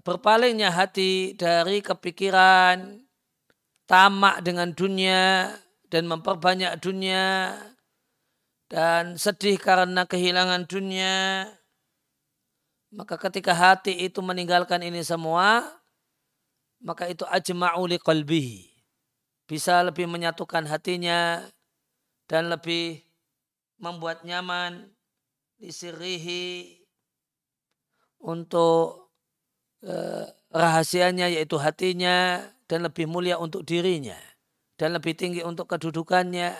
berpalingnya 0.00 0.72
hati 0.72 1.36
dari 1.36 1.84
kepikiran 1.84 3.04
tamak 3.84 4.40
dengan 4.40 4.72
dunia 4.72 5.52
dan 5.92 6.08
memperbanyak 6.08 6.80
dunia 6.80 7.52
dan 8.72 9.20
sedih 9.20 9.60
karena 9.60 10.08
kehilangan 10.08 10.64
dunia 10.64 11.44
maka 12.88 13.20
ketika 13.20 13.52
hati 13.52 14.08
itu 14.08 14.24
meninggalkan 14.24 14.80
ini 14.80 15.04
semua 15.04 15.60
maka 16.80 17.04
itu 17.04 17.28
ajma'u 17.28 17.84
qalbihi. 18.00 18.72
Bisa 19.44 19.84
lebih 19.84 20.08
menyatukan 20.08 20.64
hatinya 20.66 21.44
dan 22.26 22.50
lebih 22.50 23.02
membuat 23.78 24.22
nyaman 24.22 24.90
disirihi 25.58 26.82
untuk 28.22 29.12
eh, 29.82 30.26
rahasianya 30.52 31.30
yaitu 31.32 31.56
hatinya 31.56 32.42
dan 32.66 32.84
lebih 32.86 33.06
mulia 33.06 33.38
untuk 33.38 33.62
dirinya 33.62 34.16
dan 34.76 34.96
lebih 34.96 35.16
tinggi 35.16 35.40
untuk 35.46 35.70
kedudukannya 35.70 36.52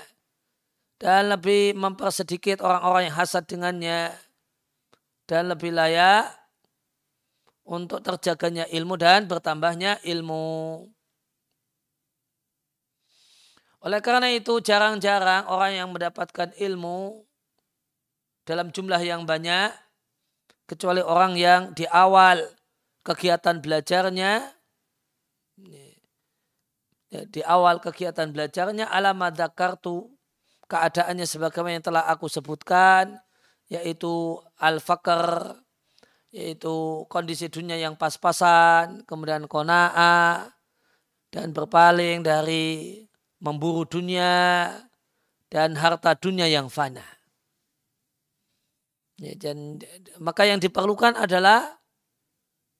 dan 0.97 1.23
lebih 1.29 1.77
mempersedikit 1.77 2.65
orang-orang 2.65 3.13
yang 3.13 3.17
hasad 3.17 3.45
dengannya 3.45 4.17
dan 5.29 5.53
lebih 5.53 5.75
layak 5.75 6.33
untuk 7.67 8.01
terjaganya 8.01 8.65
ilmu 8.71 8.95
dan 8.95 9.27
bertambahnya 9.27 9.99
ilmu. 10.07 10.87
Oleh 13.87 14.03
karena 14.03 14.27
itu 14.35 14.59
jarang-jarang 14.59 15.47
orang 15.47 15.79
yang 15.79 15.89
mendapatkan 15.95 16.51
ilmu 16.59 17.23
dalam 18.43 18.75
jumlah 18.75 18.99
yang 18.99 19.23
banyak 19.23 19.71
kecuali 20.67 20.99
orang 20.99 21.39
yang 21.39 21.71
di 21.71 21.87
awal 21.87 22.43
kegiatan 23.07 23.63
belajarnya 23.63 24.43
ya, 27.15 27.23
di 27.31 27.41
awal 27.47 27.79
kegiatan 27.79 28.35
belajarnya 28.35 28.91
alamat 28.91 29.39
kartu 29.55 30.11
keadaannya 30.67 31.23
sebagaimana 31.23 31.79
yang 31.79 31.87
telah 31.87 32.05
aku 32.11 32.27
sebutkan 32.27 33.23
yaitu 33.71 34.43
al-fakr 34.59 35.63
yaitu 36.35 37.07
kondisi 37.07 37.47
dunia 37.47 37.79
yang 37.79 37.95
pas-pasan 37.95 39.07
kemudian 39.07 39.47
kona'ah 39.47 40.51
dan 41.31 41.55
berpaling 41.55 42.27
dari 42.27 43.06
memburu 43.41 43.85
dunia 43.85 44.73
dan 45.53 45.77
harta 45.79 46.17
dunia 46.17 46.49
yang 46.49 46.67
fana. 46.73 47.05
Ya, 49.17 49.33
dan, 49.33 49.81
maka 50.21 50.45
yang 50.45 50.61
diperlukan 50.61 51.17
adalah 51.17 51.81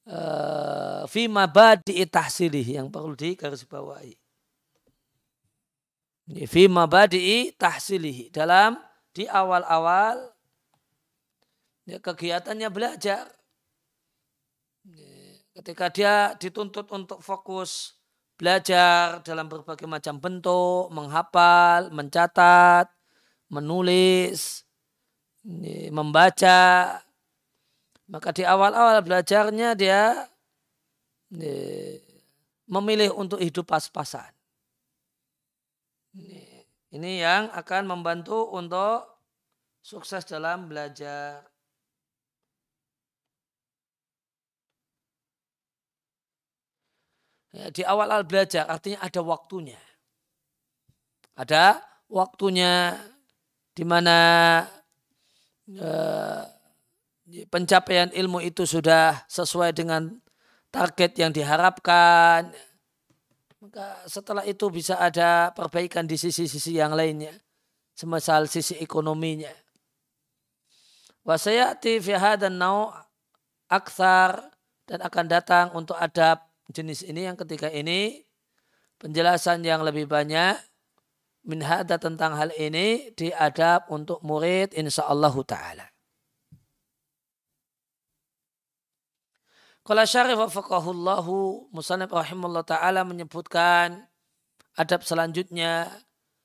uh, 0.05 1.09
fima 1.09 1.49
badi 1.49 2.05
tahsilih 2.05 2.77
yang 2.77 2.87
perlu 2.93 3.17
digarisbawahi. 3.17 4.13
Fima 6.45 6.85
badi 6.85 7.55
tahsilih 7.55 8.29
dalam 8.29 8.77
di 9.15 9.25
awal-awal 9.25 10.29
ya, 11.89 11.97
kegiatannya 11.97 12.69
belajar. 12.69 13.25
Ketika 15.57 15.89
dia 15.89 16.37
dituntut 16.37 16.85
untuk 16.93 17.17
fokus 17.25 17.96
belajar 18.37 19.25
dalam 19.25 19.49
berbagai 19.49 19.89
macam 19.89 20.21
bentuk, 20.21 20.93
menghafal, 20.93 21.89
mencatat, 21.89 22.85
menulis, 23.49 24.61
membaca, 25.89 27.01
maka 28.07 28.29
di 28.31 28.45
awal-awal 28.45 29.01
belajarnya 29.01 29.73
dia 29.73 30.29
memilih 32.69 33.11
untuk 33.17 33.41
hidup 33.41 33.67
pas-pasan. 33.67 34.31
Ini 36.87 37.11
yang 37.19 37.43
akan 37.51 37.83
membantu 37.89 38.47
untuk 38.53 39.03
sukses 39.83 40.23
dalam 40.23 40.71
belajar. 40.71 41.43
Ya, 47.57 47.73
di 47.73 47.81
awal-awal 47.81 48.21
belajar 48.21 48.69
artinya 48.69 49.01
ada 49.01 49.17
waktunya. 49.25 49.81
Ada 51.33 51.81
waktunya 52.05 52.93
di 53.73 53.81
mana 53.81 54.17
uh, 55.73 56.45
pencapaian 57.49 58.13
ilmu 58.13 58.45
itu 58.45 58.69
sudah 58.69 59.25
sesuai 59.25 59.73
dengan 59.73 60.21
target 60.69 61.17
yang 61.17 61.33
diharapkan, 61.33 62.53
maka 63.57 64.05
setelah 64.05 64.45
itu 64.45 64.69
bisa 64.69 65.01
ada 65.01 65.49
perbaikan 65.57 66.05
di 66.05 66.13
sisi-sisi 66.13 66.77
yang 66.77 66.93
lainnya, 66.93 67.33
semisal 67.97 68.45
sisi 68.45 68.77
ekonominya. 68.77 69.49
Wasayati 71.25 71.97
fi 72.05 72.13
hadan 72.13 72.61
nau 72.61 72.93
aksar 73.65 74.45
dan 74.85 75.01
akan 75.01 75.25
datang 75.25 75.65
untuk 75.73 75.97
adab 75.97 76.47
jenis 76.71 77.07
ini 77.07 77.27
yang 77.27 77.39
ketiga 77.39 77.71
ini 77.71 78.23
penjelasan 78.99 79.63
yang 79.63 79.85
lebih 79.85 80.09
banyak 80.09 80.57
min 81.47 81.63
hada 81.63 81.95
tentang 81.95 82.35
hal 82.35 82.51
ini 82.59 83.13
diadab 83.15 83.87
untuk 83.87 84.19
murid 84.19 84.75
insyaallah 84.75 85.35
taala. 85.47 85.87
Kalau 89.87 90.03
syarif 90.03 90.35
wafakahullahu 90.35 91.71
musanib 91.71 92.11
rahimullah 92.11 92.67
ta'ala 92.67 93.07
menyebutkan 93.07 94.03
adab 94.75 94.99
selanjutnya 95.07 95.87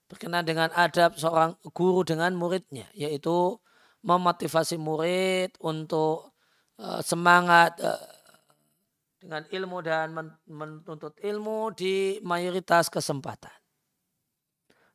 berkenaan 0.07 0.47
dengan 0.47 0.71
adab 0.79 1.19
seorang 1.19 1.59
guru 1.75 2.07
dengan 2.07 2.39
muridnya 2.39 2.87
yaitu 2.95 3.59
memotivasi 4.07 4.79
murid 4.79 5.59
untuk 5.59 6.39
uh, 6.79 7.03
semangat 7.03 7.75
uh, 7.83 7.99
dengan 9.23 9.47
ilmu 9.47 9.79
dan 9.87 10.11
menuntut 10.51 11.15
ilmu 11.23 11.71
di 11.79 12.19
mayoritas 12.27 12.91
kesempatan 12.91 13.55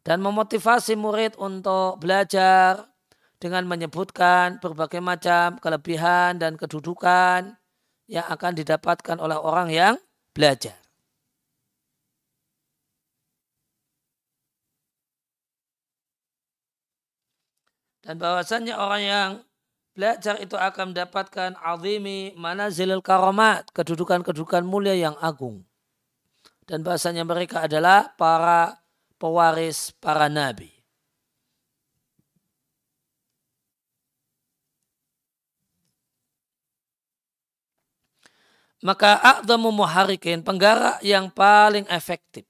dan 0.03 0.19
memotivasi 0.19 0.99
murid 0.99 1.39
untuk 1.39 2.03
belajar 2.03 2.91
dengan 3.39 3.63
menyebutkan 3.63 4.59
berbagai 4.59 4.99
macam 4.99 5.55
kelebihan 5.63 6.35
dan 6.35 6.59
kedudukan 6.59 7.55
yang 8.07 8.27
akan 8.27 8.51
didapatkan 8.55 9.19
oleh 9.19 9.35
orang 9.35 9.67
yang 9.71 9.95
belajar. 10.35 10.79
Dan 17.99 18.15
bahwasannya 18.23 18.71
orang 18.71 19.03
yang 19.03 19.29
belajar 19.97 20.37
itu 20.37 20.53
akan 20.53 20.93
mendapatkan 20.93 21.57
azimi 21.57 22.37
manazilil 22.37 23.01
karomat, 23.01 23.65
kedudukan-kedudukan 23.73 24.61
mulia 24.61 24.93
yang 24.93 25.17
agung. 25.17 25.65
Dan 26.69 26.85
bahasanya 26.85 27.25
mereka 27.25 27.65
adalah 27.65 28.13
para 28.13 28.77
pewaris 29.17 29.97
para 29.97 30.29
nabi. 30.29 30.77
maka 38.85 39.17
a'zamu 39.17 39.73
muharikin, 39.73 40.45
penggerak 40.45 41.01
yang 41.01 41.33
paling 41.33 41.85
efektif. 41.89 42.45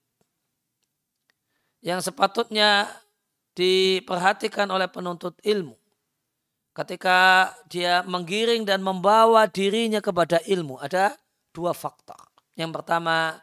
Yang 1.79 2.11
sepatutnya 2.11 2.89
diperhatikan 3.55 4.67
oleh 4.67 4.91
penuntut 4.91 5.39
ilmu. 5.45 5.86
Ketika 6.77 7.49
dia 7.65 8.05
menggiring 8.05 8.61
dan 8.61 8.85
membawa 8.85 9.49
dirinya 9.49 9.97
kepada 9.97 10.37
ilmu. 10.45 10.77
Ada 10.77 11.17
dua 11.49 11.73
faktor. 11.73 12.21
Yang 12.53 12.77
pertama, 12.77 13.33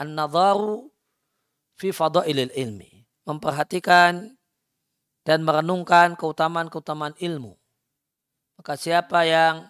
an-nadharu 0.00 0.88
fi 1.76 1.92
fadailil 1.92 2.48
ilmi. 2.56 3.04
Memperhatikan 3.28 4.32
dan 5.20 5.44
merenungkan 5.44 6.16
keutamaan-keutamaan 6.16 7.12
ilmu. 7.20 7.52
Maka 8.56 8.80
siapa 8.80 9.28
yang 9.28 9.68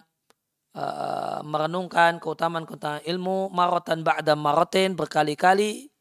uh, 0.79 1.43
merenungkan 1.43 2.23
keutamaan-keutamaan 2.23 3.03
ilmu 3.03 3.51
marotan 3.51 4.01
ba'da 4.07 4.39
marotin 4.39 4.95
berkali-kali 4.95 5.93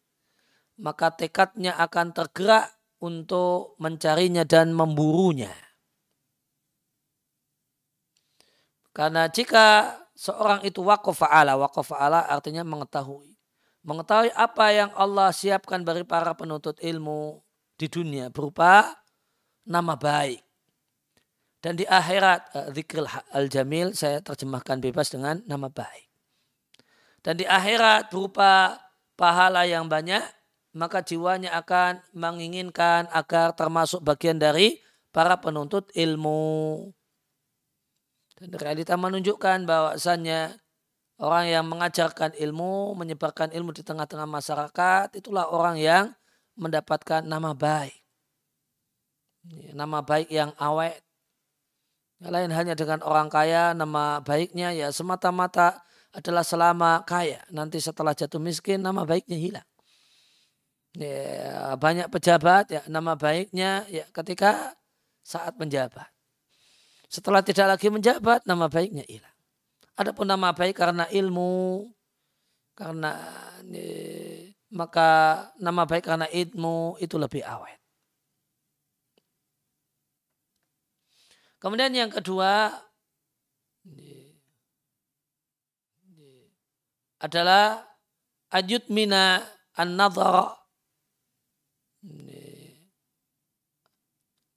maka 0.81 1.13
tekadnya 1.13 1.77
akan 1.77 2.11
tergerak 2.11 2.73
untuk 3.03 3.79
mencarinya 3.79 4.47
dan 4.47 4.75
memburunya. 4.75 5.51
Karena 8.93 9.29
jika 9.29 9.97
seorang 10.13 10.65
itu 10.65 10.85
wakofa'ala, 10.85 11.57
wakofa'ala 11.57 12.29
artinya 12.29 12.65
mengetahui. 12.65 13.33
Mengetahui 13.83 14.31
apa 14.37 14.67
yang 14.71 14.91
Allah 14.95 15.35
siapkan 15.35 15.83
bagi 15.83 16.07
para 16.07 16.37
penuntut 16.39 16.79
ilmu 16.79 17.43
di 17.75 17.91
dunia 17.91 18.31
berupa 18.31 18.95
nama 19.67 19.99
baik 19.99 20.45
dan 21.63 21.79
di 21.79 21.87
akhirat 21.87 22.41
uh, 22.59 22.69
zikril 22.75 23.07
al-jamil 23.31 23.95
saya 23.95 24.19
terjemahkan 24.19 24.83
bebas 24.83 25.15
dengan 25.15 25.39
nama 25.47 25.71
baik. 25.71 26.11
Dan 27.23 27.39
di 27.39 27.47
akhirat 27.47 28.11
berupa 28.11 28.83
pahala 29.15 29.63
yang 29.63 29.87
banyak, 29.87 30.27
maka 30.75 31.07
jiwanya 31.07 31.55
akan 31.55 32.03
menginginkan 32.19 33.07
agar 33.15 33.55
termasuk 33.55 34.03
bagian 34.03 34.43
dari 34.43 34.83
para 35.15 35.39
penuntut 35.39 35.87
ilmu. 35.95 36.91
Dan 38.43 38.59
realita 38.59 38.99
menunjukkan 38.99 39.71
bahwasannya 39.71 40.59
orang 41.23 41.45
yang 41.47 41.65
mengajarkan 41.71 42.35
ilmu, 42.35 42.99
menyebarkan 42.99 43.55
ilmu 43.55 43.71
di 43.71 43.87
tengah-tengah 43.87 44.27
masyarakat, 44.27 45.15
itulah 45.15 45.47
orang 45.47 45.79
yang 45.79 46.11
mendapatkan 46.59 47.23
nama 47.23 47.55
baik. 47.55 47.95
Nama 49.75 49.99
baik 50.03 50.31
yang 50.31 50.51
awet, 50.59 51.03
lain 52.23 52.51
hanya 52.55 52.79
dengan 52.79 53.03
orang 53.03 53.27
kaya, 53.27 53.75
nama 53.75 54.23
baiknya 54.23 54.71
ya 54.71 54.95
semata-mata 54.95 55.83
adalah 56.15 56.47
selama 56.47 57.03
kaya. 57.03 57.43
Nanti 57.51 57.83
setelah 57.83 58.15
jatuh 58.15 58.39
miskin, 58.39 58.83
nama 58.83 59.03
baiknya 59.03 59.39
hilang. 59.39 59.69
Ya, 60.93 61.73
banyak 61.81 62.13
pejabat, 62.13 62.69
ya 62.69 62.83
nama 62.87 63.17
baiknya 63.17 63.89
ya 63.89 64.05
ketika 64.13 64.77
saat 65.25 65.57
menjabat. 65.57 66.12
Setelah 67.13 67.45
tidak 67.45 67.77
lagi 67.77 67.93
menjabat, 67.93 68.49
nama 68.49 68.73
baiknya 68.73 69.05
hilang. 69.05 69.37
Adapun 70.01 70.25
nama 70.25 70.57
baik 70.57 70.81
karena 70.81 71.05
ilmu, 71.13 71.93
karena 72.73 73.21
ya, 73.69 74.49
maka 74.73 75.45
nama 75.61 75.85
baik 75.85 76.09
karena 76.09 76.25
ilmu 76.33 76.97
itu 76.97 77.21
lebih 77.21 77.45
awet. 77.45 77.77
Kemudian 81.61 81.93
yang 81.93 82.09
kedua 82.09 82.73
adalah 87.21 87.85
ajud 88.57 88.89
mina 88.89 89.45
an 89.77 90.01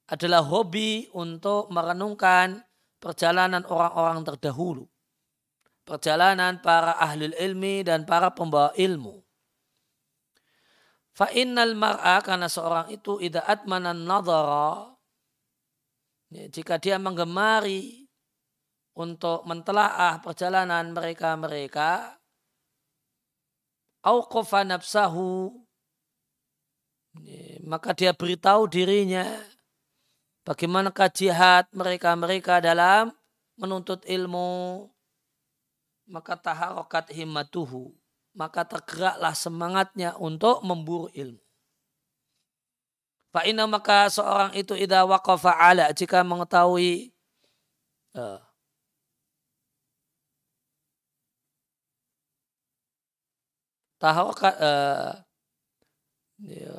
adalah 0.05 0.45
hobi 0.45 1.09
untuk 1.13 1.69
merenungkan 1.73 2.61
perjalanan 3.01 3.65
orang-orang 3.65 4.21
terdahulu. 4.25 4.85
Perjalanan 5.85 6.61
para 6.65 6.97
ahli 6.97 7.29
ilmi 7.37 7.85
dan 7.85 8.09
para 8.09 8.33
pembawa 8.33 8.73
ilmu. 8.73 9.21
Fa 11.15 11.29
innal 11.31 11.77
mar'a 11.77 12.19
karena 12.25 12.49
seorang 12.49 12.89
itu 12.91 13.21
idza 13.21 13.45
atmana 13.45 13.93
nadhara 13.93 14.95
Ya, 16.33 16.49
jika 16.49 16.81
dia 16.81 16.97
menggemari 16.97 18.09
untuk 18.97 19.45
mentelaah 19.45 20.19
perjalanan 20.19 20.89
mereka-mereka, 20.89 22.17
auqafa 24.01 24.65
nafsahu, 24.65 25.53
ya, 27.21 27.61
maka 27.63 27.93
dia 27.93 28.11
beritahu 28.11 28.65
dirinya 28.65 29.23
bagaimana 30.45 30.93
jihad 31.09 31.65
mereka-mereka 31.73 32.61
dalam 32.61 33.11
menuntut 33.57 34.05
ilmu, 34.05 34.85
maka 36.05 36.37
taharokat 36.37 37.09
himmatuhu, 37.09 37.91
maka 38.37 38.61
tergeraklah 38.63 39.33
semangatnya 39.33 40.13
untuk 40.21 40.61
memburu 40.61 41.09
ilmu. 41.11 41.41
Fa'ina 43.35 43.67
maka 43.67 44.07
seorang 44.07 44.55
itu 44.55 44.79
idha 44.79 45.03
waqafa 45.03 45.51
ala 45.59 45.91
jika 45.91 46.23
mengetahui 46.23 47.11
uh, 48.15 48.39
taharokat 53.99 54.55
uh, 54.55 55.19
ya, 56.47 56.71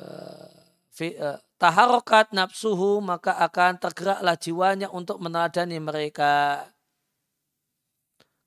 uh, 1.21 1.37
taharokat 1.57 2.33
nafsuhu 2.33 3.01
maka 3.01 3.33
akan 3.41 3.81
tergeraklah 3.81 4.37
jiwanya 4.37 4.87
untuk 4.93 5.17
meneladani 5.21 5.77
mereka. 5.81 6.65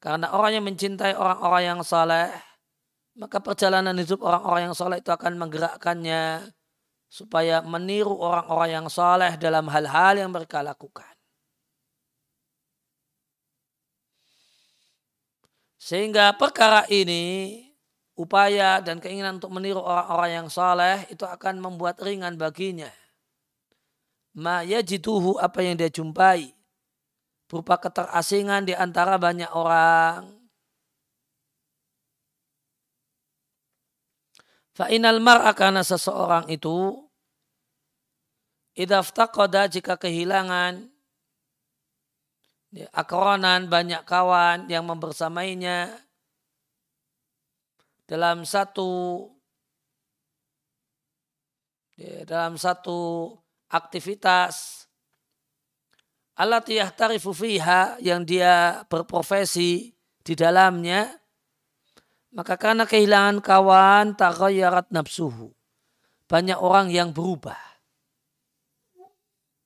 Karena 0.00 0.32
orang 0.32 0.56
yang 0.56 0.64
mencintai 0.64 1.12
orang-orang 1.12 1.62
yang 1.76 1.80
saleh, 1.84 2.32
maka 3.20 3.36
perjalanan 3.42 3.92
hidup 4.00 4.24
orang-orang 4.24 4.72
yang 4.72 4.76
saleh 4.78 4.96
itu 4.96 5.12
akan 5.12 5.36
menggerakkannya 5.36 6.48
supaya 7.10 7.60
meniru 7.60 8.16
orang-orang 8.16 8.70
yang 8.80 8.86
saleh 8.88 9.36
dalam 9.36 9.68
hal-hal 9.68 10.14
yang 10.16 10.30
mereka 10.32 10.64
lakukan. 10.64 11.10
Sehingga 15.80 16.32
perkara 16.38 16.86
ini 16.92 17.56
upaya 18.14 18.84
dan 18.84 19.00
keinginan 19.00 19.40
untuk 19.40 19.52
meniru 19.52 19.80
orang-orang 19.80 20.44
yang 20.44 20.48
saleh 20.52 21.08
itu 21.08 21.24
akan 21.24 21.56
membuat 21.60 21.98
ringan 22.04 22.36
baginya. 22.36 22.99
Ma 24.38 24.62
yajituhu 24.62 25.42
apa 25.42 25.58
yang 25.64 25.74
dia 25.74 25.90
jumpai 25.90 26.54
berupa 27.50 27.82
keterasingan 27.82 28.62
di 28.62 28.78
antara 28.78 29.18
banyak 29.18 29.50
orang. 29.50 30.38
Fa'inal 34.70 35.18
mar'a 35.18 35.50
karena 35.50 35.82
seseorang 35.82 36.46
itu 36.46 36.94
idaftaqada 38.78 39.66
jika 39.66 39.98
kehilangan 39.98 40.88
ya, 42.70 42.86
akronan 42.94 43.66
banyak 43.66 44.06
kawan 44.06 44.70
yang 44.70 44.86
membersamainya 44.86 45.90
dalam 48.06 48.46
satu 48.46 49.26
ya, 51.98 52.22
dalam 52.24 52.54
satu 52.54 53.34
aktivitas 53.70 54.84
alat 56.34 56.66
yahtarifu 56.66 57.30
fiha 57.30 57.96
yang 58.02 58.26
dia 58.26 58.82
berprofesi 58.90 59.94
di 60.20 60.34
dalamnya 60.34 61.20
maka 62.30 62.54
karena 62.54 62.86
kehilangan 62.86 63.42
kawan 63.42 64.14
taghayyarat 64.14 64.94
nafsuhu. 64.94 65.50
Banyak 66.30 66.62
orang 66.62 66.94
yang 66.94 67.10
berubah. 67.10 67.58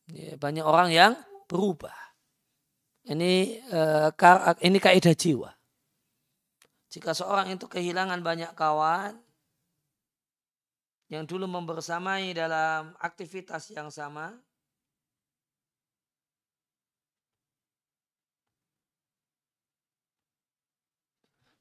Ya, 0.09 0.37
banyak 0.41 0.65
orang 0.65 0.89
yang 0.89 1.13
berubah. 1.45 1.93
Ini 3.05 3.61
uh, 3.69 4.57
ini 4.65 4.81
kaidah 4.81 5.13
jiwa. 5.13 5.53
Jika 6.89 7.13
seorang 7.13 7.53
itu 7.53 7.69
kehilangan 7.69 8.25
banyak 8.25 8.57
kawan 8.57 9.21
yang 11.13 11.29
dulu 11.29 11.45
membersamai 11.45 12.33
dalam 12.33 12.97
aktivitas 13.01 13.69
yang 13.73 13.93
sama, 13.93 14.33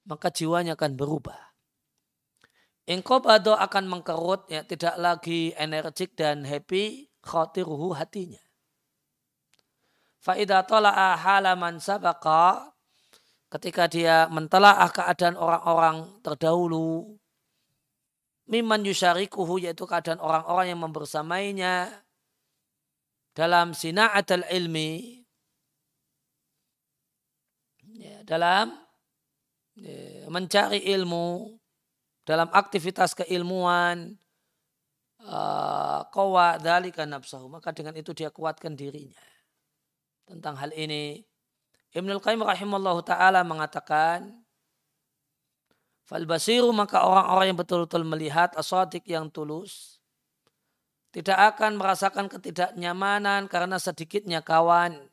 maka 0.08 0.32
jiwanya 0.32 0.76
akan 0.76 0.94
berubah. 0.96 1.40
Ingkobado 2.84 3.56
akan 3.56 3.88
mengkerut, 3.88 4.44
ya, 4.52 4.68
tidak 4.68 5.00
lagi 5.00 5.56
energik 5.56 6.20
dan 6.20 6.44
happy, 6.44 7.08
khatiruhu 7.24 7.96
hatinya. 7.96 8.44
Faidah 10.20 10.68
tola'a 10.68 11.16
halaman 11.16 11.80
sabaka, 11.80 12.76
ketika 13.48 13.88
dia 13.88 14.28
mentelaah 14.28 14.92
keadaan 14.92 15.40
orang-orang 15.40 16.20
terdahulu 16.20 17.16
miman 18.48 18.84
yusyarikuhu 18.84 19.64
yaitu 19.64 19.88
keadaan 19.88 20.20
orang-orang 20.20 20.76
yang 20.76 20.82
membersamainya. 20.82 22.04
Dalam 23.34 23.74
sina'at 23.74 24.30
al-ilmi 24.30 25.26
ya, 27.98 28.22
dalam 28.22 28.78
ya, 29.74 30.30
mencari 30.30 30.86
ilmu 30.86 31.58
dalam 32.30 32.46
aktivitas 32.54 33.18
keilmuan 33.18 34.22
uh, 35.26 36.06
dalika 36.62 37.10
nafsahu 37.10 37.50
maka 37.50 37.74
dengan 37.74 37.98
itu 37.98 38.14
dia 38.14 38.30
kuatkan 38.30 38.78
dirinya. 38.78 39.18
Tentang 40.30 40.54
hal 40.62 40.70
ini 40.78 41.26
Ibnul 41.94 42.22
Qayyim 42.22 42.46
rahimallahu 42.46 43.02
taala 43.02 43.42
mengatakan 43.42 44.43
Fal 46.04 46.28
basiru 46.28 46.76
maka 46.76 47.08
orang-orang 47.08 47.56
yang 47.56 47.60
betul-betul 47.60 48.04
melihat 48.04 48.52
asodik 48.60 49.08
yang 49.08 49.32
tulus 49.32 50.04
tidak 51.14 51.56
akan 51.56 51.80
merasakan 51.80 52.28
ketidaknyamanan 52.28 53.48
karena 53.48 53.80
sedikitnya 53.80 54.44
kawan 54.44 55.08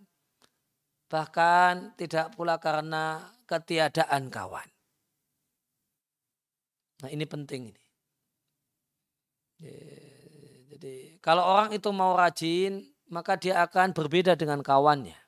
bahkan 1.10 1.94
tidak 1.94 2.34
pula 2.34 2.56
karena 2.58 3.30
ketiadaan 3.46 4.30
kawan. 4.30 4.66
Nah 7.02 7.10
ini 7.10 7.26
penting 7.26 7.74
ini. 7.74 7.84
Jadi 10.70 11.20
kalau 11.20 11.44
orang 11.44 11.76
itu 11.76 11.90
mau 11.92 12.16
rajin 12.16 12.80
maka 13.10 13.36
dia 13.36 13.60
akan 13.60 13.92
berbeda 13.92 14.38
dengan 14.38 14.62
kawannya. 14.62 15.18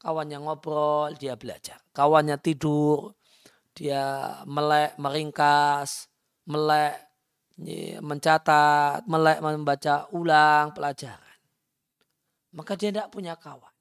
Kawannya 0.00 0.38
ngobrol, 0.40 1.12
dia 1.20 1.36
belajar. 1.36 1.76
Kawannya 1.92 2.40
tidur, 2.40 3.12
dia 3.76 4.36
melek, 4.44 4.98
meringkas, 5.00 6.10
melek, 6.46 6.96
mencatat, 8.00 9.04
melek, 9.06 9.38
membaca 9.44 10.08
ulang 10.14 10.72
pelajaran. 10.72 11.38
Maka 12.50 12.74
dia 12.74 12.90
tidak 12.90 13.08
punya 13.14 13.38
kawan. 13.38 13.74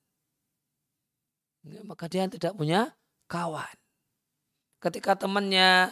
Maka 1.86 2.06
dia 2.08 2.30
tidak 2.30 2.54
punya 2.54 2.94
kawan. 3.26 3.76
Ketika 4.80 5.18
temannya 5.18 5.92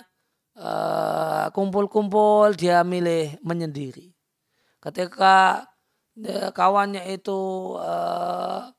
eh, 0.55 1.45
kumpul-kumpul, 1.51 2.55
dia 2.55 2.86
milih 2.86 3.36
menyendiri. 3.43 4.17
Ketika 4.77 5.65
uh, 6.21 6.49
kawannya 6.53 7.03
itu 7.12 7.39
uh, 7.75 8.71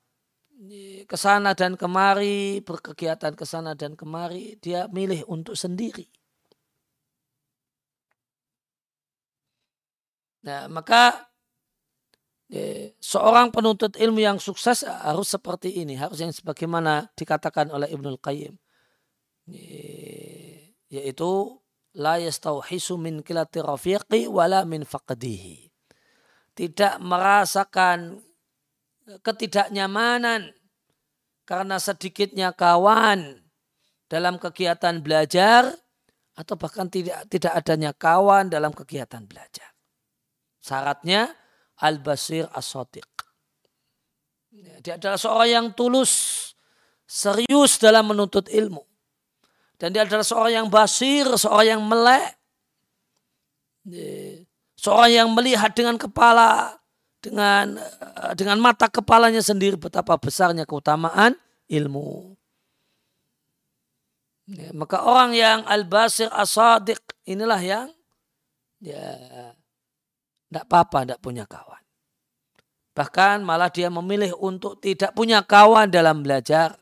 ke 1.09 1.17
sana 1.17 1.57
dan 1.57 1.75
kemari, 1.75 2.61
berkegiatan 2.61 3.33
ke 3.33 3.45
sana 3.45 3.73
dan 3.73 3.97
kemari, 3.97 4.61
dia 4.61 4.89
milih 4.89 5.25
untuk 5.29 5.57
sendiri. 5.57 6.09
Nah, 10.45 10.71
maka 10.71 11.29
ya, 12.49 12.89
seorang 13.03 13.53
penuntut 13.53 13.99
ilmu 14.01 14.21
yang 14.23 14.39
sukses 14.41 14.87
harus 14.87 15.29
seperti 15.29 15.83
ini, 15.85 15.99
harus 15.99 16.21
yang 16.21 16.33
sebagaimana 16.33 17.13
dikatakan 17.13 17.69
oleh 17.69 17.91
Ibnul 17.93 18.21
Qayyim. 18.23 18.55
Ya, 19.49 19.81
yaitu 20.89 21.61
la 21.97 22.17
yastauhisu 22.17 22.97
min 22.97 23.21
kilati 23.21 23.61
rafiqi 23.61 24.25
wala 24.29 24.65
min 24.65 24.85
faqdihi. 24.89 25.69
Tidak 26.57 26.99
merasakan 26.99 28.19
ketidaknyamanan 29.25 30.53
karena 31.49 31.81
sedikitnya 31.81 32.53
kawan 32.53 33.41
dalam 34.05 34.37
kegiatan 34.37 35.01
belajar 35.01 35.73
atau 36.37 36.55
bahkan 36.61 36.93
tidak 36.93 37.25
tidak 37.33 37.57
adanya 37.57 37.97
kawan 37.97 38.53
dalam 38.53 38.77
kegiatan 38.77 39.25
belajar. 39.25 39.73
Syaratnya 40.61 41.33
al-basir 41.81 42.45
as 42.53 42.69
Dia 44.85 45.01
adalah 45.01 45.17
seorang 45.17 45.49
yang 45.49 45.67
tulus, 45.73 46.13
serius 47.09 47.81
dalam 47.81 48.13
menuntut 48.13 48.53
ilmu. 48.53 48.85
Dan 49.79 49.95
dia 49.95 50.05
adalah 50.05 50.27
seorang 50.27 50.53
yang 50.63 50.69
basir, 50.69 51.25
seorang 51.39 51.79
yang 51.79 51.83
melek. 51.87 52.35
Seorang 54.79 55.11
yang 55.11 55.29
melihat 55.33 55.73
dengan 55.75 55.97
kepala 55.97 56.78
dengan 57.19 57.79
eh, 57.79 58.33
dengan 58.39 58.59
mata 58.63 58.87
kepalanya 58.87 59.43
sendiri 59.43 59.75
betapa 59.75 60.15
besarnya 60.19 60.63
keutamaan 60.65 61.35
ilmu. 61.67 62.35
Ya, 64.49 64.73
maka 64.73 65.05
orang 65.05 65.37
yang 65.37 65.61
al-basir 65.69 66.33
asadik 66.33 67.05
inilah 67.29 67.61
yang 67.61 67.89
ya 68.81 69.13
tidak 70.49 70.65
apa-apa 70.65 70.99
tidak 71.05 71.21
punya 71.21 71.45
kawan. 71.45 71.83
Bahkan 72.97 73.45
malah 73.45 73.69
dia 73.69 73.93
memilih 73.93 74.33
untuk 74.41 74.81
tidak 74.81 75.13
punya 75.13 75.45
kawan 75.45 75.93
dalam 75.93 76.25
belajar. 76.25 76.81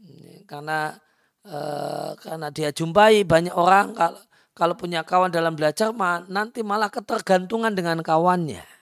Ya, 0.00 0.40
karena 0.48 0.96
eh, 1.44 2.10
karena 2.16 2.48
dia 2.48 2.72
jumpai 2.72 3.28
banyak 3.28 3.52
orang 3.52 3.92
kalau 3.92 4.20
kalau 4.58 4.74
punya 4.74 5.06
kawan 5.06 5.30
dalam 5.30 5.54
belajar 5.54 5.94
nanti 6.26 6.66
malah 6.66 6.90
ketergantungan 6.90 7.76
dengan 7.76 8.02
kawannya. 8.02 8.77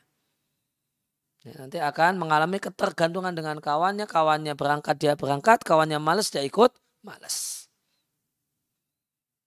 Ya, 1.47 1.55
nanti 1.63 1.79
akan 1.79 2.19
mengalami 2.19 2.59
ketergantungan 2.59 3.31
dengan 3.31 3.63
kawannya, 3.63 4.11
kawannya 4.11 4.59
berangkat 4.59 4.99
dia 4.99 5.15
berangkat, 5.15 5.63
kawannya 5.63 6.03
males 6.03 6.27
dia 6.35 6.43
ikut 6.43 6.75
males. 7.07 7.71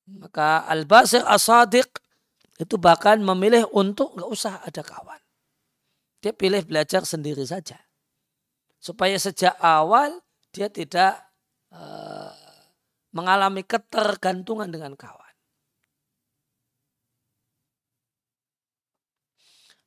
Maka 0.07 0.63
al-basir 0.63 1.19
as-sadiq 1.27 1.91
itu 2.55 2.79
bahkan 2.79 3.19
memilih 3.19 3.67
untuk 3.75 4.15
nggak 4.15 4.31
usah 4.31 4.63
ada 4.63 4.79
kawan. 4.79 5.19
Dia 6.23 6.31
pilih 6.31 6.63
belajar 6.63 7.03
sendiri 7.03 7.43
saja. 7.43 7.75
Supaya 8.79 9.19
sejak 9.19 9.59
awal 9.59 10.23
dia 10.55 10.71
tidak 10.71 11.19
uh, 11.75 12.31
mengalami 13.11 13.67
ketergantungan 13.67 14.71
dengan 14.71 14.95
kawan. 14.95 15.28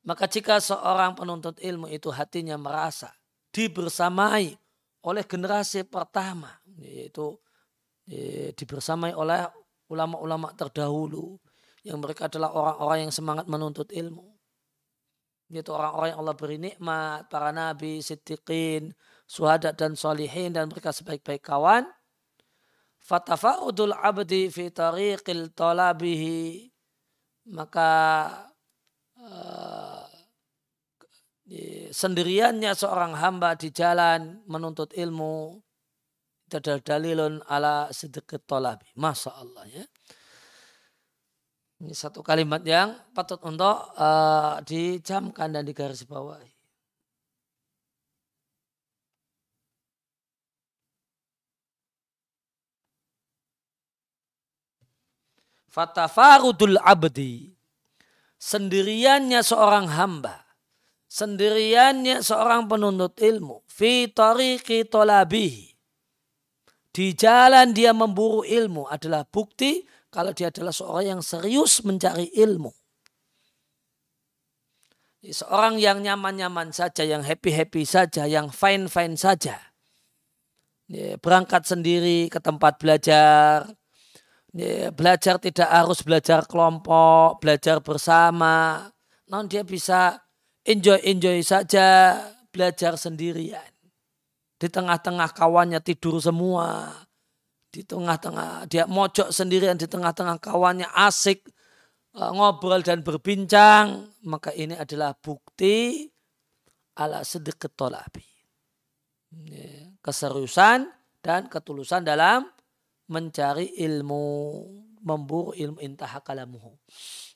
Maka 0.03 0.27
jika 0.27 0.59
seorang 0.59 1.15
penuntut 1.15 1.55
ilmu 1.63 1.87
itu 1.87 2.11
hatinya 2.11 2.59
merasa 2.59 3.15
dibersamai 3.55 4.51
oleh 5.03 5.23
generasi 5.23 5.87
pertama, 5.87 6.51
yaitu 6.79 7.39
dibersamai 8.55 9.15
oleh 9.15 9.47
ulama-ulama 9.87 10.51
terdahulu 10.55 11.39
yang 11.83 11.99
mereka 11.99 12.27
adalah 12.31 12.51
orang-orang 12.51 13.07
yang 13.07 13.13
semangat 13.15 13.45
menuntut 13.47 13.91
ilmu. 13.91 14.27
Yaitu 15.51 15.71
orang-orang 15.75 16.15
yang 16.15 16.19
Allah 16.23 16.35
beri 16.35 16.57
nikmat, 16.59 17.27
para 17.27 17.51
nabi, 17.51 17.99
siddiqin, 17.99 18.95
suhada 19.27 19.75
dan 19.75 19.95
solihin 19.95 20.55
dan 20.55 20.71
mereka 20.71 20.95
sebaik-baik 20.95 21.43
kawan. 21.43 21.87
Fatafa'udul 23.03 23.91
abdi 23.91 24.47
fi 24.47 24.71
tariqil 24.71 25.51
talabihi 25.51 26.71
maka 27.51 27.91
uh, 29.19 29.92
sendiriannya 31.93 32.73
seorang 32.73 33.13
hamba 33.17 33.53
di 33.53 33.69
jalan 33.69 34.41
menuntut 34.49 34.89
ilmu 34.97 35.61
itu 36.53 36.61
adalah 36.61 36.81
dalilun 36.85 37.33
ala 37.49 37.89
sedekat 37.89 38.45
tolabi. 38.45 38.85
Masya 38.93 39.31
Allah 39.33 39.65
ya. 39.69 39.85
Ini 41.81 41.91
satu 41.97 42.21
kalimat 42.21 42.61
yang 42.61 42.93
patut 43.11 43.41
untuk 43.41 43.89
uh, 43.97 44.61
dicamkan 44.61 45.49
dan 45.49 45.65
digarisbawahi. 45.65 46.53
Fatafarudul 55.73 56.77
abdi. 56.77 57.49
Sendiriannya 58.37 59.41
seorang 59.41 59.89
hamba. 59.89 60.42
Sendiriannya 61.13 62.25
seorang 62.25 62.65
penuntut 62.65 63.21
ilmu. 63.21 63.61
Fi 63.69 64.09
tariqi 64.09 64.89
tolabihi. 64.89 65.69
Di 66.89 67.13
jalan 67.13 67.69
dia 67.69 67.93
memburu 67.93 68.41
ilmu 68.41 68.89
adalah 68.89 69.21
bukti 69.21 69.85
kalau 70.09 70.33
dia 70.33 70.49
adalah 70.49 70.73
seorang 70.73 71.17
yang 71.17 71.21
serius 71.21 71.85
mencari 71.85 72.33
ilmu. 72.33 72.73
Seorang 75.21 75.77
yang 75.77 76.01
nyaman-nyaman 76.01 76.73
saja, 76.73 77.05
yang 77.05 77.21
happy-happy 77.21 77.85
saja, 77.85 78.25
yang 78.25 78.49
fine-fine 78.49 79.13
saja. 79.13 79.61
Berangkat 81.21 81.69
sendiri 81.69 82.25
ke 82.27 82.41
tempat 82.41 82.81
belajar, 82.81 83.69
belajar 84.97 85.37
tidak 85.37 85.69
harus 85.69 86.01
belajar 86.01 86.49
kelompok, 86.49 87.37
belajar 87.37 87.85
bersama. 87.85 88.89
Non 89.29 89.45
dia 89.45 89.63
bisa 89.63 90.22
enjoy-enjoy 90.63 91.43
saja 91.43 92.17
belajar 92.49 92.95
sendirian. 92.95 93.71
Di 94.57 94.71
tengah-tengah 94.71 95.35
kawannya 95.35 95.83
tidur 95.83 96.23
semua. 96.23 96.91
Di 97.73 97.83
tengah-tengah 97.83 98.69
dia 98.69 98.85
mojok 98.85 99.33
sendirian 99.33 99.75
di 99.75 99.89
tengah-tengah 99.89 100.37
kawannya 100.37 100.87
asik 100.93 101.43
uh, 102.15 102.31
ngobrol 102.31 102.79
dan 102.85 103.03
berbincang. 103.03 104.07
Maka 104.23 104.55
ini 104.55 104.77
adalah 104.77 105.17
bukti 105.17 106.07
ala 106.95 107.25
sedekut 107.25 107.73
tolabi. 107.73 108.23
Ya, 109.33 109.89
keseriusan 110.05 110.85
dan 111.25 111.49
ketulusan 111.49 112.05
dalam 112.05 112.45
mencari 113.09 113.73
ilmu, 113.81 114.25
memburu 115.01 115.51
ilmu 115.57 115.81
intaha 115.81 116.21
kalamuhu. 116.21 116.77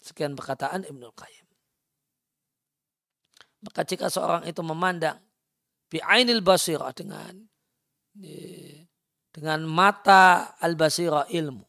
Sekian 0.06 0.38
perkataan 0.38 0.86
Ibnu 0.86 1.10
Qayyim. 1.12 1.37
Maka 3.68 3.84
jika 3.84 4.08
seorang 4.08 4.48
itu 4.48 4.64
memandang 4.64 5.20
bi'ainil 5.92 6.40
basirah 6.40 6.96
dengan 6.96 7.36
dengan 9.36 9.60
mata 9.68 10.56
al-basirah 10.64 11.28
ilmu. 11.28 11.68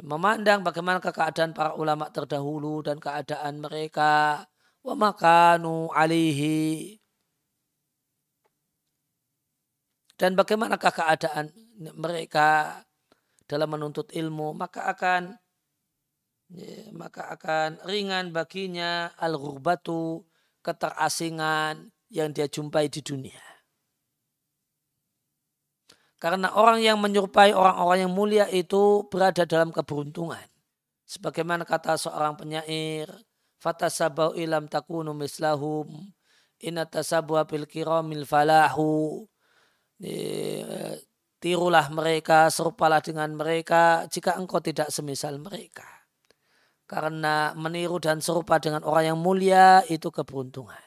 Memandang 0.00 0.64
bagaimana 0.64 1.04
keadaan 1.04 1.52
para 1.52 1.76
ulama 1.76 2.08
terdahulu 2.08 2.80
dan 2.80 2.96
keadaan 2.96 3.60
mereka. 3.60 4.40
Wa 4.80 4.96
makanu 4.96 5.92
alihi. 5.92 6.96
Dan 10.16 10.32
bagaimanakah 10.32 10.92
keadaan 10.96 11.52
mereka 11.92 12.80
dalam 13.44 13.68
menuntut 13.72 14.08
ilmu 14.16 14.56
maka 14.56 14.88
akan 14.96 15.36
maka 16.94 17.34
akan 17.34 17.82
ringan 17.88 18.30
baginya 18.30 19.10
al-ghurbatu 19.18 20.22
keterasingan 20.70 21.90
yang 22.06 22.30
dia 22.30 22.46
jumpai 22.46 22.86
di 22.86 23.02
dunia. 23.02 23.42
Karena 26.20 26.52
orang 26.52 26.84
yang 26.84 27.00
menyerupai 27.00 27.56
orang-orang 27.56 28.04
yang 28.04 28.12
mulia 28.12 28.46
itu 28.52 29.08
berada 29.08 29.48
dalam 29.48 29.72
keberuntungan. 29.72 30.44
Sebagaimana 31.08 31.64
kata 31.64 31.96
seorang 31.96 32.36
penyair, 32.36 33.08
fatasabau 33.58 34.36
ilam 34.36 34.68
takunu 34.68 35.16
mislahum, 35.16 36.12
inna 36.60 36.84
tasabuha 36.84 37.48
bil 37.48 37.64
kiramil 37.64 38.28
falahu. 38.28 39.24
Ya, 39.96 41.00
tirulah 41.40 41.88
mereka, 41.88 42.52
serupalah 42.52 43.00
dengan 43.00 43.32
mereka 43.32 44.04
jika 44.12 44.36
engkau 44.36 44.60
tidak 44.60 44.92
semisal 44.92 45.40
mereka. 45.40 45.99
Karena 46.90 47.54
meniru 47.54 48.02
dan 48.02 48.18
serupa 48.18 48.58
dengan 48.58 48.82
orang 48.82 49.14
yang 49.14 49.18
mulia 49.22 49.86
itu 49.86 50.10
keberuntungan. 50.10 50.82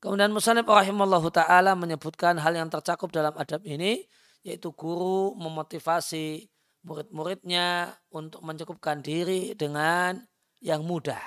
Kemudian 0.00 0.32
Musanib 0.32 0.64
rahimallahu 0.64 1.28
ta'ala 1.28 1.76
menyebutkan 1.76 2.40
hal 2.40 2.56
yang 2.56 2.72
tercakup 2.72 3.12
dalam 3.12 3.36
adab 3.36 3.60
ini, 3.68 4.08
yaitu 4.40 4.72
guru 4.72 5.36
memotivasi 5.36 6.48
murid-muridnya 6.86 7.92
untuk 8.14 8.40
mencukupkan 8.40 9.04
diri 9.04 9.52
dengan 9.52 10.16
yang 10.64 10.86
mudah. 10.86 11.20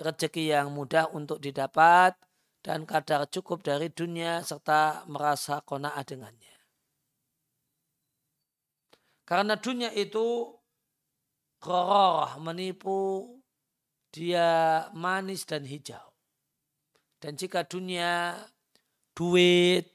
Rezeki 0.00 0.56
yang 0.56 0.72
mudah 0.72 1.12
untuk 1.12 1.36
didapat, 1.36 2.16
dan 2.64 2.88
kadar 2.88 3.28
cukup 3.28 3.60
dari 3.60 3.92
dunia 3.92 4.40
serta 4.40 5.04
merasa 5.04 5.60
kona'ah 5.60 6.04
dengannya. 6.06 6.59
Karena 9.30 9.54
dunia 9.54 9.94
itu 9.94 10.50
ghararah 11.62 12.34
menipu, 12.42 13.30
dia 14.10 14.90
manis 14.90 15.46
dan 15.46 15.62
hijau. 15.62 16.02
Dan 17.22 17.38
jika 17.38 17.62
dunia 17.62 18.34
duit 19.14 19.86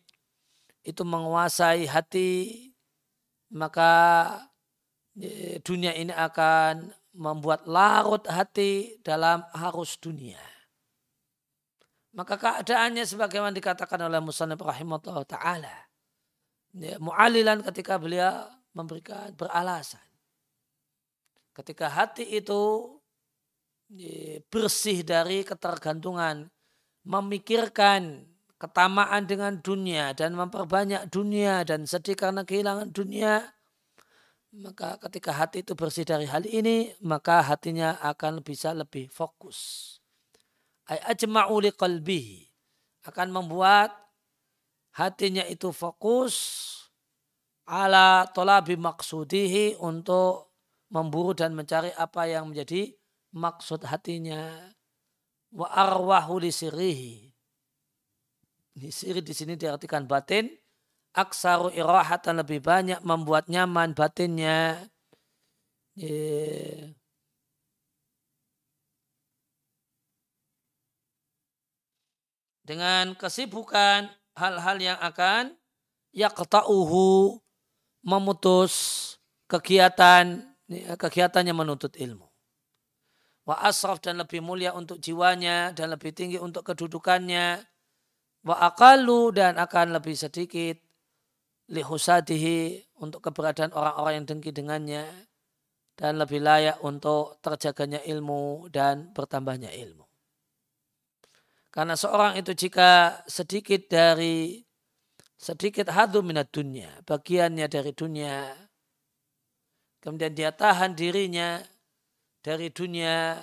itu 0.88 1.04
menguasai 1.04 1.84
hati, 1.84 2.72
maka 3.52 3.92
e, 5.20 5.60
dunia 5.60 5.92
ini 5.92 6.16
akan 6.16 6.96
membuat 7.12 7.68
larut 7.68 8.24
hati 8.32 9.04
dalam 9.04 9.44
harus 9.52 10.00
dunia. 10.00 10.40
Maka 12.16 12.40
keadaannya 12.40 13.04
sebagaimana 13.04 13.52
dikatakan 13.52 14.00
oleh 14.00 14.24
Musannif 14.24 14.64
rahimahullah 14.64 15.28
ta'ala. 15.28 15.76
Ya, 16.80 16.96
mu'alilan 17.04 17.68
ketika 17.68 18.00
beliau 18.00 18.48
memberikan 18.76 19.32
beralasan. 19.34 20.04
Ketika 21.56 21.88
hati 21.88 22.28
itu 22.28 22.92
bersih 24.52 25.08
dari 25.08 25.48
ketergantungan, 25.48 26.52
memikirkan 27.08 28.28
ketamaan 28.60 29.24
dengan 29.24 29.58
dunia 29.64 30.12
dan 30.12 30.36
memperbanyak 30.36 31.08
dunia 31.08 31.64
dan 31.64 31.88
sedih 31.88 32.20
karena 32.20 32.44
kehilangan 32.44 32.92
dunia, 32.92 33.56
maka 34.52 35.00
ketika 35.08 35.32
hati 35.32 35.64
itu 35.64 35.72
bersih 35.74 36.04
dari 36.04 36.28
hal 36.28 36.44
ini, 36.44 36.92
maka 37.00 37.40
hatinya 37.40 37.96
akan 38.04 38.44
bisa 38.44 38.76
lebih 38.76 39.08
fokus 39.08 39.96
ay 40.86 41.02
ajma'u 41.18 41.58
akan 43.06 43.28
membuat 43.30 43.94
hatinya 44.94 45.46
itu 45.46 45.70
fokus 45.74 46.34
ala 47.66 48.30
tolabi 48.30 48.78
maksudihi 48.78 49.82
untuk 49.82 50.54
memburu 50.94 51.34
dan 51.34 51.58
mencari 51.58 51.90
apa 51.98 52.30
yang 52.30 52.50
menjadi 52.54 52.94
maksud 53.34 53.84
hatinya. 53.86 54.70
Wa 55.56 55.68
arwahu 55.72 56.42
li 56.42 56.52
sirihi 56.54 57.36
di 58.76 58.92
siri 58.92 59.24
di 59.24 59.32
sini 59.32 59.56
diartikan 59.56 60.04
batin. 60.06 60.52
Aksaru 61.16 61.72
irahatan 61.72 62.44
lebih 62.44 62.60
banyak 62.60 63.00
membuat 63.08 63.48
nyaman 63.48 63.96
batinnya. 63.96 64.84
Dengan 72.68 73.16
kesibukan 73.16 74.12
hal-hal 74.36 74.78
yang 74.84 75.00
akan 75.00 75.56
yaqta'uhu 76.12 77.40
memutus 78.06 78.74
kegiatan 79.50 80.46
kegiatannya 80.98 81.54
menuntut 81.54 81.98
ilmu. 81.98 82.30
Wa 83.46 83.62
asraf 83.62 84.02
dan 84.02 84.18
lebih 84.18 84.42
mulia 84.42 84.74
untuk 84.74 84.98
jiwanya 84.98 85.74
dan 85.74 85.94
lebih 85.94 86.14
tinggi 86.14 86.42
untuk 86.42 86.66
kedudukannya. 86.66 87.62
Wa 88.46 88.56
akalu 88.74 89.34
dan 89.34 89.58
akan 89.58 89.98
lebih 89.98 90.18
sedikit 90.18 90.78
lihusadihi 91.70 92.94
untuk 93.02 93.26
keberadaan 93.26 93.74
orang-orang 93.74 94.22
yang 94.22 94.26
dengki 94.30 94.54
dengannya 94.54 95.06
dan 95.98 96.18
lebih 96.22 96.42
layak 96.42 96.78
untuk 96.86 97.42
terjaganya 97.42 98.02
ilmu 98.06 98.70
dan 98.70 99.14
bertambahnya 99.14 99.74
ilmu. 99.74 100.06
Karena 101.70 101.94
seorang 101.98 102.40
itu 102.40 102.56
jika 102.56 103.22
sedikit 103.28 103.92
dari 103.92 104.65
sedikit 105.36 105.92
hadu 105.92 106.24
minat 106.24 106.50
dunia, 106.52 106.90
bagiannya 107.04 107.68
dari 107.68 107.92
dunia, 107.92 108.52
kemudian 110.00 110.34
dia 110.34 110.52
tahan 110.56 110.96
dirinya 110.96 111.60
dari 112.42 112.72
dunia, 112.72 113.40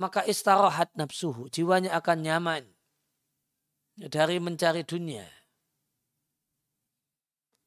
maka 0.00 0.24
istirahat 0.24 0.92
nafsuhu, 0.96 1.52
jiwanya 1.52 1.94
akan 2.00 2.18
nyaman 2.24 2.64
dari 3.96 4.40
mencari 4.40 4.82
dunia. 4.82 5.28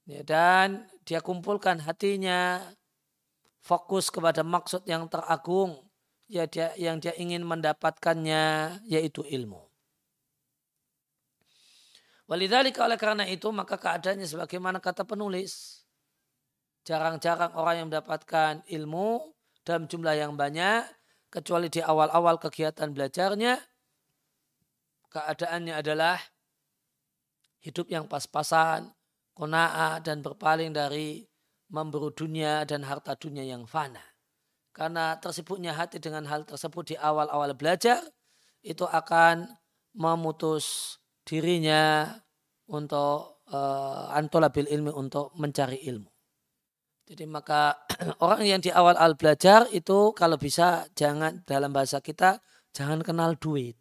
Ya, 0.03 0.19
dan 0.27 0.91
dia 1.07 1.23
kumpulkan 1.23 1.79
hatinya 1.79 2.59
fokus 3.63 4.11
kepada 4.11 4.43
maksud 4.43 4.83
yang 4.83 5.07
teragung 5.07 5.79
ya 6.27 6.43
dia 6.43 6.75
yang 6.75 6.99
dia 6.99 7.15
ingin 7.15 7.47
mendapatkannya 7.47 8.79
yaitu 8.83 9.23
ilmu. 9.23 9.62
Walidhalika 12.27 12.87
oleh 12.87 12.95
karena 12.95 13.27
itu 13.27 13.51
maka 13.51 13.75
keadaannya 13.75 14.27
sebagaimana 14.27 14.79
kata 14.79 15.03
penulis. 15.03 15.83
Jarang-jarang 16.83 17.55
orang 17.55 17.75
yang 17.83 17.87
mendapatkan 17.91 18.63
ilmu 18.67 19.31
dalam 19.63 19.87
jumlah 19.87 20.15
yang 20.15 20.35
banyak 20.35 20.83
kecuali 21.31 21.71
di 21.71 21.79
awal-awal 21.79 22.39
kegiatan 22.39 22.91
belajarnya 22.91 23.55
keadaannya 25.13 25.73
adalah 25.77 26.17
hidup 27.61 27.87
yang 27.87 28.09
pas-pasan, 28.09 28.91
kona'ah 29.37 30.01
dan 30.01 30.25
berpaling 30.25 30.73
dari 30.73 31.23
memburu 31.69 32.09
dunia 32.09 32.65
dan 32.65 32.83
harta 32.83 33.13
dunia 33.15 33.45
yang 33.45 33.63
fana 33.69 34.01
karena 34.73 35.21
tersibuknya 35.21 35.77
hati 35.77 36.01
dengan 36.01 36.25
hal 36.25 36.43
tersebut 36.49 36.93
di 36.93 36.95
awal-awal 36.97 37.53
belajar 37.53 38.01
itu 38.65 38.83
akan 38.89 39.45
memutus 39.93 40.97
dirinya 41.23 42.11
untuk 42.71 43.43
uh, 43.51 44.11
antolabil 44.15 44.67
ilmi 44.67 44.91
untuk 44.91 45.35
mencari 45.35 45.83
ilmu. 45.87 46.09
Jadi 47.03 47.27
maka 47.27 47.75
orang 48.25 48.43
yang 48.47 48.59
di 48.63 48.71
awal-awal 48.71 49.15
belajar 49.19 49.67
itu 49.75 50.15
kalau 50.15 50.39
bisa 50.39 50.87
jangan 50.95 51.43
dalam 51.43 51.75
bahasa 51.75 51.99
kita 51.99 52.39
jangan 52.71 53.03
kenal 53.03 53.35
duit. 53.35 53.75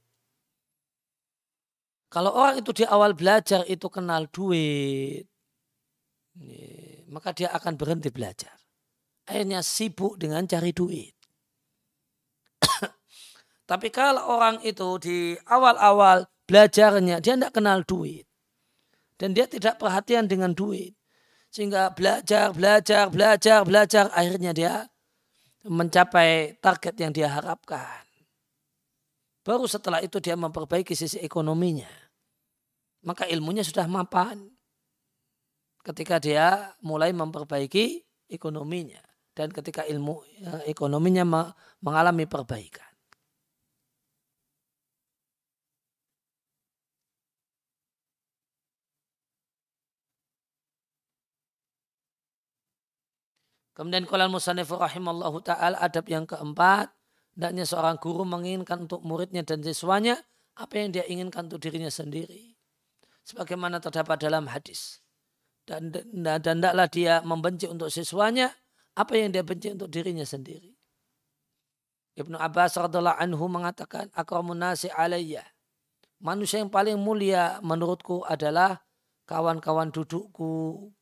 Kalau 2.12 2.34
orang 2.34 2.61
itu 2.61 2.70
di 2.76 2.84
awal 2.84 3.16
belajar 3.16 3.64
itu 3.64 3.88
kenal 3.88 4.28
duit, 4.28 5.24
maka 7.09 7.32
dia 7.32 7.49
akan 7.57 7.72
berhenti 7.80 8.12
belajar 8.12 8.53
akhirnya 9.26 9.62
sibuk 9.62 10.18
dengan 10.18 10.47
cari 10.47 10.74
duit. 10.74 11.14
Tapi 13.70 13.88
kalau 13.95 14.26
orang 14.28 14.61
itu 14.66 14.99
di 14.99 15.18
awal-awal 15.47 16.26
belajarnya 16.53 17.24
dia 17.24 17.32
tidak 17.32 17.57
kenal 17.57 17.80
duit. 17.80 18.28
Dan 19.16 19.32
dia 19.32 19.48
tidak 19.48 19.80
perhatian 19.80 20.28
dengan 20.28 20.53
duit. 20.53 20.92
Sehingga 21.48 21.96
belajar, 21.96 22.53
belajar, 22.53 23.09
belajar, 23.09 23.64
belajar. 23.64 24.05
Akhirnya 24.12 24.53
dia 24.53 24.84
mencapai 25.64 26.61
target 26.61 26.94
yang 27.00 27.12
dia 27.14 27.32
harapkan. 27.32 28.05
Baru 29.40 29.64
setelah 29.64 30.05
itu 30.05 30.20
dia 30.20 30.36
memperbaiki 30.36 30.92
sisi 30.92 31.16
ekonominya. 31.24 31.88
Maka 33.03 33.24
ilmunya 33.30 33.64
sudah 33.64 33.88
mapan. 33.88 34.53
Ketika 35.82 36.22
dia 36.22 36.76
mulai 36.78 37.11
memperbaiki 37.11 38.07
ekonominya 38.30 39.03
dan 39.34 39.50
ketika 39.50 39.82
ilmu 39.82 40.22
ya, 40.38 40.62
ekonominya 40.70 41.26
mengalami 41.82 42.22
perbaikan. 42.30 42.91
Kemudian 53.72 54.04
kalau 54.04 54.28
musannif 54.28 54.68
rahimallahu 54.68 55.40
taala 55.40 55.80
adab 55.80 56.04
yang 56.08 56.28
keempat, 56.28 56.92
hendaknya 57.32 57.64
seorang 57.64 57.96
guru 57.96 58.28
menginginkan 58.28 58.84
untuk 58.84 59.00
muridnya 59.00 59.40
dan 59.40 59.64
siswanya 59.64 60.20
apa 60.52 60.76
yang 60.76 60.92
dia 60.92 61.04
inginkan 61.08 61.48
untuk 61.48 61.64
dirinya 61.64 61.88
sendiri. 61.88 62.52
Sebagaimana 63.24 63.80
terdapat 63.80 64.20
dalam 64.20 64.50
hadis. 64.50 65.00
Dan 65.64 65.94
dan 65.94 66.42
hendaklah 66.42 66.90
dia 66.90 67.22
membenci 67.22 67.70
untuk 67.70 67.88
siswanya 67.88 68.52
apa 68.92 69.14
yang 69.16 69.32
dia 69.32 69.46
benci 69.46 69.72
untuk 69.72 69.88
dirinya 69.88 70.26
sendiri. 70.26 70.76
Ibnu 72.12 72.36
Abbas 72.36 72.76
radhiallahu 72.76 73.16
anhu 73.16 73.48
mengatakan, 73.48 74.12
akramun 74.12 74.60
nasi 74.60 74.92
alayya. 74.92 75.48
Manusia 76.20 76.60
yang 76.60 76.68
paling 76.68 77.00
mulia 77.00 77.56
menurutku 77.64 78.20
adalah 78.28 78.84
kawan-kawan 79.24 79.88
dudukku. 79.88 80.92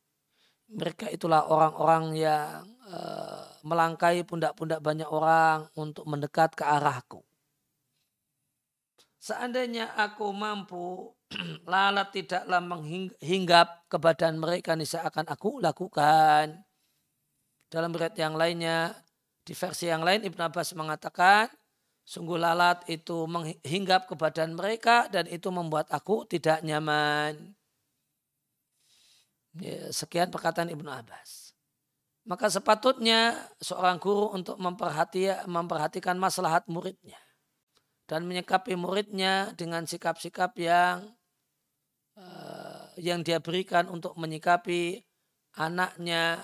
Mereka 0.71 1.11
itulah 1.11 1.51
orang-orang 1.51 2.15
yang 2.15 2.63
uh, 2.87 3.43
melangkai 3.67 4.23
pundak-pundak 4.23 4.79
banyak 4.79 5.07
orang 5.07 5.67
untuk 5.75 6.07
mendekat 6.07 6.55
ke 6.55 6.63
arahku. 6.63 7.21
Seandainya 9.21 9.93
aku 9.93 10.33
mampu 10.33 11.13
lalat 11.71 12.09
tidaklah 12.09 12.57
menghinggap 12.57 13.85
ke 13.85 13.97
badan 14.01 14.41
mereka 14.41 14.73
niscaya 14.73 15.05
akan 15.11 15.29
aku 15.29 15.61
lakukan. 15.61 16.65
Dalam 17.69 17.93
riwayat 17.93 18.17
yang 18.17 18.33
lainnya, 18.33 18.97
di 19.45 19.53
versi 19.53 19.87
yang 19.87 20.01
lain 20.01 20.25
Ibn 20.25 20.49
Abbas 20.49 20.73
mengatakan, 20.73 21.47
sungguh 22.01 22.35
lalat 22.35 22.81
itu 22.89 23.29
menghinggap 23.29 24.09
ke 24.09 24.17
badan 24.17 24.57
mereka 24.57 25.05
dan 25.07 25.29
itu 25.29 25.53
membuat 25.53 25.87
aku 25.93 26.25
tidak 26.25 26.65
nyaman. 26.65 27.55
Ya, 29.59 29.91
sekian 29.91 30.31
perkataan 30.31 30.71
Ibnu 30.71 30.87
Abbas. 30.87 31.51
Maka 32.23 32.47
sepatutnya 32.47 33.35
seorang 33.59 33.99
guru 33.99 34.31
untuk 34.31 34.55
memperhati, 34.61 35.49
memperhatikan 35.49 36.15
maslahat 36.15 36.69
muridnya 36.69 37.17
dan 38.05 38.29
menyikapi 38.29 38.77
muridnya 38.77 39.51
dengan 39.57 39.83
sikap-sikap 39.89 40.53
yang 40.55 41.17
uh, 42.15 42.93
yang 43.01 43.25
dia 43.25 43.41
berikan 43.41 43.89
untuk 43.89 44.13
menyikapi 44.21 45.01
anaknya 45.57 46.39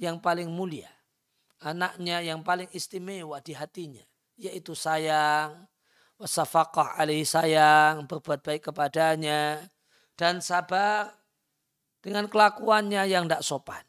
yang 0.00 0.18
paling 0.18 0.48
mulia, 0.48 0.88
anaknya 1.60 2.24
yang 2.24 2.40
paling 2.40 2.66
istimewa 2.72 3.44
di 3.44 3.52
hatinya, 3.52 4.02
yaitu 4.40 4.72
sayang, 4.72 5.68
wasafakah 6.16 6.96
alaihi 6.96 7.28
sayang, 7.28 8.08
berbuat 8.08 8.40
baik 8.40 8.72
kepadanya, 8.72 9.68
dan 10.16 10.40
sabar 10.40 11.19
dengan 12.00 12.26
kelakuannya 12.26 13.04
yang 13.08 13.28
tidak 13.28 13.44
sopan. 13.44 13.84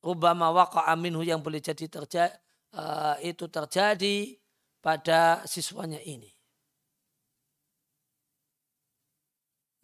Rubama 0.00 0.48
waqa'a 0.54 0.96
minhu 0.96 1.20
yang 1.20 1.44
boleh 1.44 1.60
jadi 1.60 1.84
terjadi, 1.84 2.32
eh, 2.72 3.16
itu 3.28 3.44
terjadi 3.52 4.32
pada 4.80 5.44
siswanya 5.44 6.00
ini. 6.00 6.32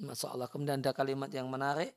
Masya 0.00 0.32
Allah. 0.32 0.48
Kemudian 0.48 0.80
ada 0.80 0.92
kalimat 0.96 1.28
yang 1.32 1.48
menarik. 1.48 1.92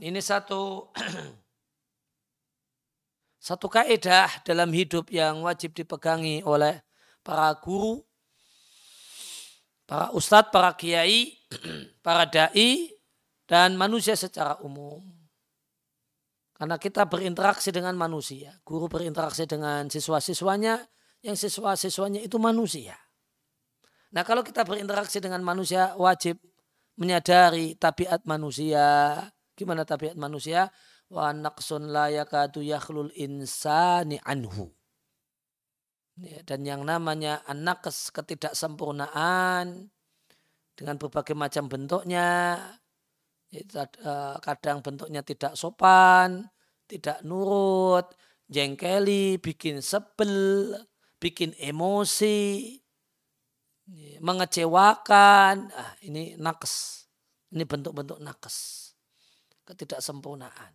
Ini 0.00 0.20
satu 0.24 0.88
satu 3.48 3.68
kaidah 3.68 4.44
dalam 4.44 4.72
hidup 4.72 5.12
yang 5.12 5.44
wajib 5.44 5.76
dipegangi 5.76 6.40
oleh 6.44 6.80
para 7.24 7.52
guru, 7.60 8.00
para 9.84 10.12
ustadz, 10.16 10.52
para 10.52 10.72
kiai, 10.74 11.36
para 12.04 12.24
dai, 12.24 12.92
dan 13.48 13.76
manusia 13.76 14.16
secara 14.16 14.56
umum. 14.64 15.04
Karena 16.58 16.74
kita 16.74 17.06
berinteraksi 17.06 17.70
dengan 17.70 17.94
manusia. 17.94 18.50
Guru 18.66 18.90
berinteraksi 18.90 19.46
dengan 19.46 19.86
siswa-siswanya, 19.86 20.82
yang 21.22 21.38
siswa-siswanya 21.38 22.18
itu 22.18 22.34
manusia. 22.42 22.98
Nah 24.10 24.26
kalau 24.26 24.42
kita 24.42 24.66
berinteraksi 24.66 25.22
dengan 25.22 25.46
manusia, 25.46 25.94
wajib 25.94 26.42
menyadari 26.98 27.78
tabiat 27.78 28.26
manusia, 28.26 29.22
Gimana 29.58 29.82
tabiat 29.82 30.14
manusia? 30.14 30.70
Wa 31.10 31.34
naqsun 31.34 31.90
la 31.90 32.06
yakadu 32.14 32.62
yakhlul 32.62 33.10
insani 33.18 34.22
anhu. 34.22 34.70
Ya, 36.18 36.42
dan 36.46 36.62
yang 36.62 36.86
namanya 36.86 37.42
anakes 37.46 38.14
ketidaksempurnaan 38.14 39.90
dengan 40.78 40.94
berbagai 40.94 41.34
macam 41.34 41.66
bentuknya. 41.66 42.54
Eh, 43.48 43.64
kadang 44.44 44.84
bentuknya 44.84 45.24
tidak 45.24 45.56
sopan, 45.56 46.44
tidak 46.84 47.24
nurut, 47.24 48.12
jengkeli, 48.44 49.40
bikin 49.40 49.80
sebel, 49.80 50.76
bikin 51.16 51.56
emosi, 51.56 52.76
mengecewakan. 54.20 55.72
Ah, 55.72 55.96
ini 56.04 56.36
nakes. 56.36 57.06
Ini 57.48 57.64
bentuk-bentuk 57.64 58.20
nakes. 58.20 58.87
Ketidaksempurnaan. 59.68 60.72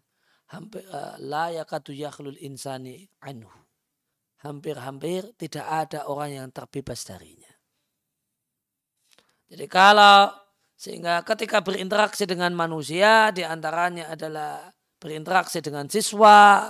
Hampir 0.54 0.86
uh, 0.94 1.18
la 1.18 1.50
insani 2.38 3.02
anhu. 3.26 3.50
Hampir-hampir 4.46 5.34
tidak 5.39 5.66
ada 5.66 6.06
orang 6.06 6.30
yang 6.38 6.48
terbebas 6.54 7.02
darinya. 7.08 7.50
Jadi 9.50 9.66
kalau 9.66 10.30
sehingga 10.78 11.24
ketika 11.24 11.64
berinteraksi 11.64 12.28
dengan 12.28 12.52
manusia 12.54 13.32
di 13.32 13.41
antaranya 13.41 14.12
adalah 14.12 14.68
berinteraksi 15.00 15.64
dengan 15.64 15.88
siswa, 15.88 16.70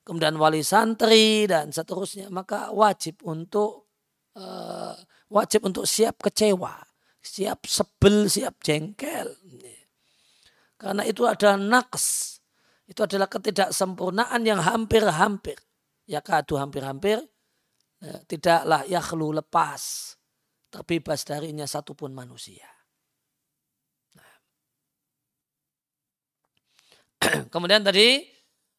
kemudian 0.00 0.36
wali 0.40 0.64
santri 0.64 1.44
dan 1.44 1.68
seterusnya 1.70 2.32
maka 2.32 2.72
wajib 2.72 3.20
untuk 3.26 3.90
uh, 4.36 4.96
wajib 5.32 5.64
untuk 5.64 5.84
siap 5.88 6.20
kecewa, 6.20 6.76
siap 7.20 7.64
sebel, 7.64 8.28
siap 8.28 8.60
jengkel. 8.60 9.39
Karena 10.80 11.04
itu 11.04 11.28
adalah 11.28 11.60
naqs. 11.60 12.40
Itu 12.88 13.04
adalah 13.04 13.28
ketidaksempurnaan 13.28 14.40
yang 14.48 14.64
hampir-hampir. 14.64 15.60
Ya 16.08 16.24
kadu 16.24 16.56
hampir-hampir. 16.56 17.20
Ya, 18.00 18.16
tidaklah 18.24 18.88
yakhlu 18.88 19.36
lepas 19.36 20.16
terbebas 20.72 21.26
darinya 21.26 21.66
satupun 21.68 22.14
manusia. 22.16 22.64
Nah. 24.16 24.34
Kemudian 27.52 27.84
tadi 27.84 28.24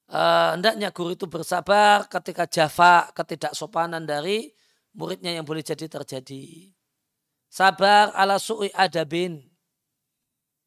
uh, 0.10 0.58
hendaknya 0.58 0.90
guru 0.96 1.14
itu 1.14 1.28
bersabar 1.28 2.08
ketika 2.08 2.48
jafa 2.48 3.14
ketidaksopanan 3.14 4.08
dari 4.08 4.50
muridnya 4.96 5.36
yang 5.36 5.46
boleh 5.46 5.62
jadi 5.62 5.86
terjadi. 5.86 6.72
Sabar 7.52 8.16
ala 8.16 8.40
su'i 8.40 8.72
adabin. 8.72 9.51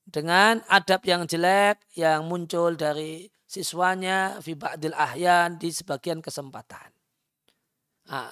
Dengan 0.04 0.60
adab 0.68 1.00
yang 1.08 1.24
jelek 1.24 1.80
yang 1.96 2.28
muncul 2.28 2.76
dari 2.76 3.24
siswanya 3.48 4.36
fi 4.44 4.52
ba'dil 4.52 4.92
ahyan 4.92 5.56
di 5.56 5.72
sebagian 5.72 6.20
kesempatan. 6.20 6.92
Nah, 8.12 8.28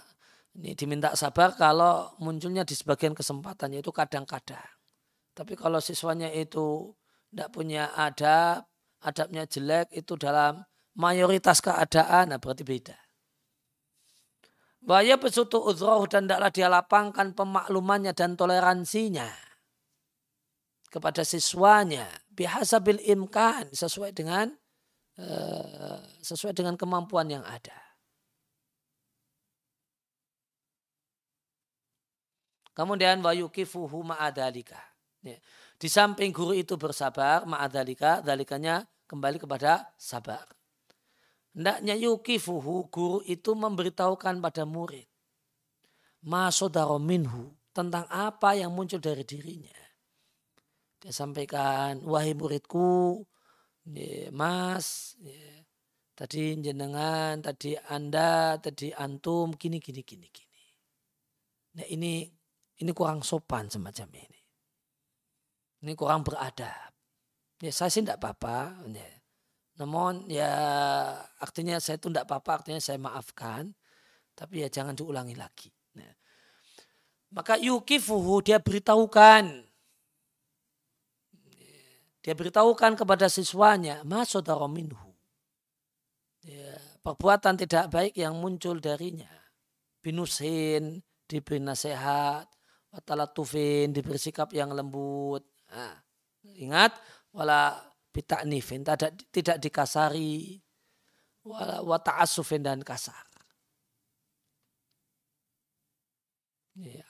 ini 0.52 0.76
diminta 0.76 1.16
sabar 1.16 1.56
kalau 1.56 2.12
munculnya 2.20 2.60
di 2.60 2.76
sebagian 2.76 3.16
kesempatan 3.16 3.72
yaitu 3.72 3.88
kadang-kadang. 3.88 4.68
Tapi 5.32 5.56
kalau 5.56 5.80
siswanya 5.80 6.28
itu 6.28 6.92
tidak 7.32 7.48
punya 7.56 7.88
adab, 7.96 8.68
adabnya 9.00 9.48
jelek 9.48 9.88
itu 9.96 10.12
dalam 10.20 10.60
mayoritas 10.92 11.64
keadaan, 11.64 12.36
nah 12.36 12.36
berarti 12.36 12.68
beda. 12.68 12.98
Bahaya 14.84 15.16
pesutu 15.16 15.56
udhroh 15.56 16.04
dan 16.04 16.28
tidaklah 16.28 16.50
dia 16.52 16.68
lapangkan 16.68 17.32
pemaklumannya 17.32 18.12
dan 18.12 18.36
toleransinya 18.36 19.51
kepada 20.92 21.24
siswanya 21.24 22.04
biasa 22.28 22.84
bil 22.84 23.00
imkan 23.00 23.72
sesuai 23.72 24.12
dengan 24.12 24.52
uh, 25.16 25.98
sesuai 26.20 26.52
dengan 26.52 26.76
kemampuan 26.76 27.32
yang 27.32 27.44
ada. 27.48 27.72
Kemudian 32.72 33.20
wayukifuhu 33.20 34.04
ma'adalika. 34.04 34.80
Ya. 35.20 35.36
Di 35.76 35.88
samping 35.92 36.32
guru 36.32 36.56
itu 36.56 36.80
bersabar, 36.80 37.44
ma'adalika, 37.44 38.24
dalikanya 38.24 38.88
kembali 39.04 39.36
kepada 39.36 39.92
sabar. 40.00 40.48
Hendaknya 41.52 42.00
yukifuhu, 42.00 42.88
guru 42.88 43.20
itu 43.28 43.52
memberitahukan 43.52 44.40
pada 44.40 44.64
murid. 44.64 45.04
Masodaro 46.24 46.96
minhu, 46.96 47.52
tentang 47.76 48.08
apa 48.08 48.56
yang 48.56 48.72
muncul 48.72 49.02
dari 49.04 49.20
dirinya. 49.20 49.81
Dia 51.02 51.10
sampaikan, 51.10 51.98
wahai 52.06 52.30
muridku, 52.38 53.26
ya, 53.90 54.30
mas, 54.30 55.18
ya, 55.18 55.66
tadi 56.14 56.54
jenengan, 56.62 57.42
tadi 57.42 57.74
anda, 57.90 58.54
tadi 58.62 58.94
antum, 58.94 59.50
gini, 59.58 59.82
gini, 59.82 60.06
gini, 60.06 60.30
gini. 60.30 60.62
Nah 61.74 61.86
ini 61.88 62.28
ini 62.78 62.90
kurang 62.94 63.24
sopan 63.24 63.66
semacam 63.66 64.08
ini. 64.14 64.40
Ini 65.82 65.92
kurang 65.98 66.22
beradab. 66.22 66.94
Ya 67.58 67.70
saya 67.74 67.90
sih 67.90 68.02
tidak 68.02 68.22
apa-apa. 68.22 68.86
Ya. 68.90 69.10
Namun 69.82 70.30
ya 70.30 70.52
artinya 71.42 71.78
saya 71.82 71.98
itu 71.98 72.10
tidak 72.12 72.28
apa-apa, 72.30 72.62
artinya 72.62 72.78
saya 72.82 72.98
maafkan. 73.00 73.74
Tapi 74.38 74.62
ya 74.62 74.68
jangan 74.70 74.94
diulangi 74.94 75.34
lagi. 75.34 75.70
Ya. 75.96 76.12
Maka 77.32 77.58
yukifuhu 77.58 78.44
dia 78.44 78.62
beritahukan. 78.62 79.71
Dia 82.22 82.38
beritahukan 82.38 82.94
kepada 82.94 83.26
siswanya, 83.26 84.06
masodaro 84.06 84.70
minhu. 84.70 85.10
Ya, 86.46 86.78
perbuatan 87.02 87.58
tidak 87.58 87.90
baik 87.90 88.14
yang 88.14 88.38
muncul 88.38 88.78
darinya. 88.78 89.30
Binusin, 90.02 91.02
diberi 91.26 91.58
nasihat, 91.58 92.46
watalatufin 92.94 93.90
diberi 93.90 94.22
sikap 94.22 94.54
yang 94.54 94.70
lembut. 94.70 95.42
Nah, 95.72 95.98
ingat 96.58 96.94
wala 97.34 97.74
bitaknifin 98.12 98.84
tidak 98.84 99.16
tidak 99.32 99.56
dikasari 99.58 100.60
wala 101.42 101.82
wata'asufin 101.82 102.62
dan 102.62 102.84
kasar. 102.84 103.24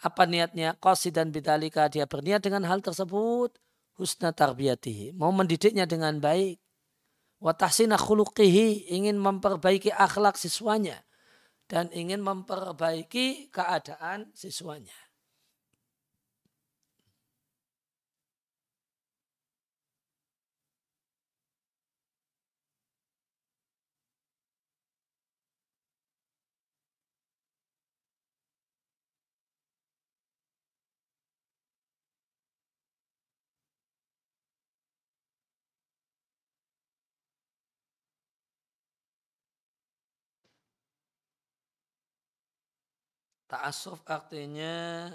Apa 0.02 0.26
niatnya? 0.26 0.74
Qasi 0.82 1.14
dan 1.14 1.30
bidalika 1.30 1.86
dia 1.86 2.02
berniat 2.08 2.42
dengan 2.42 2.66
hal 2.66 2.82
tersebut 2.82 3.54
husna 3.96 4.32
tarbiyatihi. 4.32 5.16
Mau 5.16 5.30
mendidiknya 5.34 5.84
dengan 5.84 6.18
baik. 6.18 6.60
Watahsina 7.42 7.98
khuluqihi 7.98 8.94
ingin 8.94 9.18
memperbaiki 9.18 9.90
akhlak 9.90 10.38
siswanya 10.38 11.02
dan 11.66 11.90
ingin 11.90 12.22
memperbaiki 12.22 13.50
keadaan 13.50 14.30
siswanya. 14.30 14.94
Ta'asuf 43.52 44.00
artinya 44.08 45.12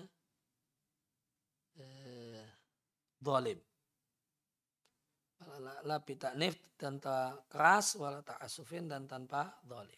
eh, 1.73 2.45
dolim. 3.17 3.57
La, 5.89 5.97
bitaknif 5.97 6.77
tanpa 6.77 7.33
keras, 7.49 7.97
wala 7.97 8.21
ta'asufin 8.21 8.85
dan 8.85 9.09
tanpa 9.09 9.57
dolim. 9.65 9.97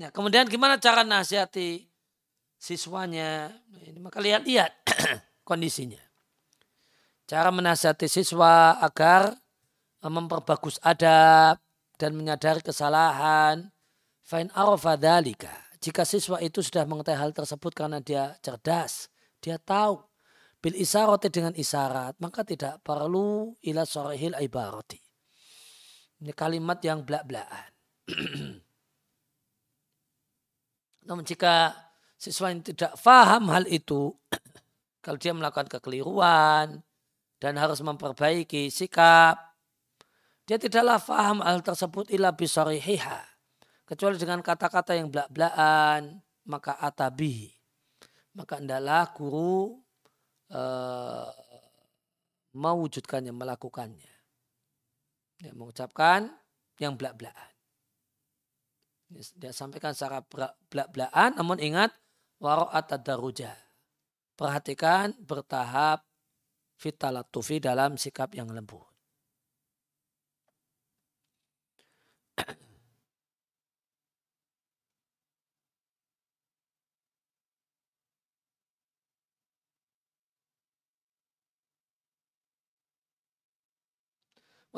Ya, 0.00 0.08
kemudian 0.08 0.48
gimana 0.48 0.80
cara 0.80 1.04
nasihati 1.04 1.84
siswanya? 2.56 3.52
Ini 3.84 4.00
maka 4.00 4.16
lihat-lihat 4.24 4.72
kondisinya. 5.48 6.07
Cara 7.28 7.52
menasihati 7.52 8.08
siswa 8.08 8.80
agar 8.80 9.36
eh, 10.00 10.08
memperbagus 10.08 10.80
adab 10.80 11.60
dan 12.00 12.16
menyadari 12.16 12.64
kesalahan. 12.64 13.68
Fain 14.24 14.48
arafadhalika. 14.56 15.52
Jika 15.78 16.08
siswa 16.08 16.40
itu 16.40 16.64
sudah 16.64 16.88
mengetahui 16.88 17.20
hal 17.20 17.32
tersebut 17.36 17.72
karena 17.76 18.00
dia 18.00 18.34
cerdas, 18.40 19.12
dia 19.44 19.60
tahu 19.60 20.02
bil 20.58 20.74
isarati 20.74 21.30
dengan 21.30 21.54
isyarat, 21.54 22.18
maka 22.18 22.42
tidak 22.42 22.82
perlu 22.82 23.54
ila 23.62 23.86
sorehil 23.86 24.34
ibarati. 24.36 24.98
Ini 26.18 26.34
kalimat 26.34 26.82
yang 26.82 27.06
belak-belakan. 27.06 27.70
Namun 31.08 31.22
jika 31.22 31.72
siswa 32.18 32.50
yang 32.50 32.66
tidak 32.66 32.98
faham 32.98 33.48
hal 33.54 33.64
itu, 33.70 34.12
kalau 35.04 35.16
dia 35.16 35.30
melakukan 35.30 35.70
kekeliruan, 35.70 36.82
dan 37.38 37.54
harus 37.58 37.78
memperbaiki 37.82 38.70
sikap 38.70 39.38
Dia 40.48 40.56
tidaklah 40.56 40.96
faham 40.96 41.44
hal 41.44 41.60
tersebut 41.60 42.08
ila 42.08 42.32
bisarihiha. 42.32 43.20
Kecuali 43.84 44.16
dengan 44.16 44.40
kata-kata 44.40 44.96
yang 44.96 45.12
belak-belakan, 45.12 46.24
maka 46.48 46.80
atabi. 46.80 47.52
Maka 48.32 48.56
adalah 48.56 49.12
guru 49.12 49.76
uh, 50.48 51.28
mewujudkannya, 52.56 53.28
melakukannya. 53.36 54.14
Ya, 55.44 55.52
mengucapkan 55.52 56.32
yang 56.80 56.96
belak-belakan. 56.96 57.52
Dia 59.36 59.52
sampaikan 59.52 59.92
secara 59.92 60.24
belak-belakan, 60.72 61.36
namun 61.36 61.60
ingat 61.60 61.92
waro'at 62.40 62.88
daruja. 63.04 63.52
Perhatikan 64.32 65.12
bertahap 65.20 66.07
fitalatufi 66.78 67.58
dalam 67.58 67.98
sikap 67.98 68.32
yang 68.38 68.48
lembut. 68.54 68.86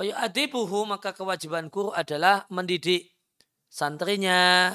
Wa 0.00 0.06
yu'adibuhu 0.06 0.88
maka 0.88 1.12
kewajiban 1.12 1.68
guru 1.68 1.92
adalah 1.92 2.48
mendidik 2.48 3.12
santrinya, 3.68 4.72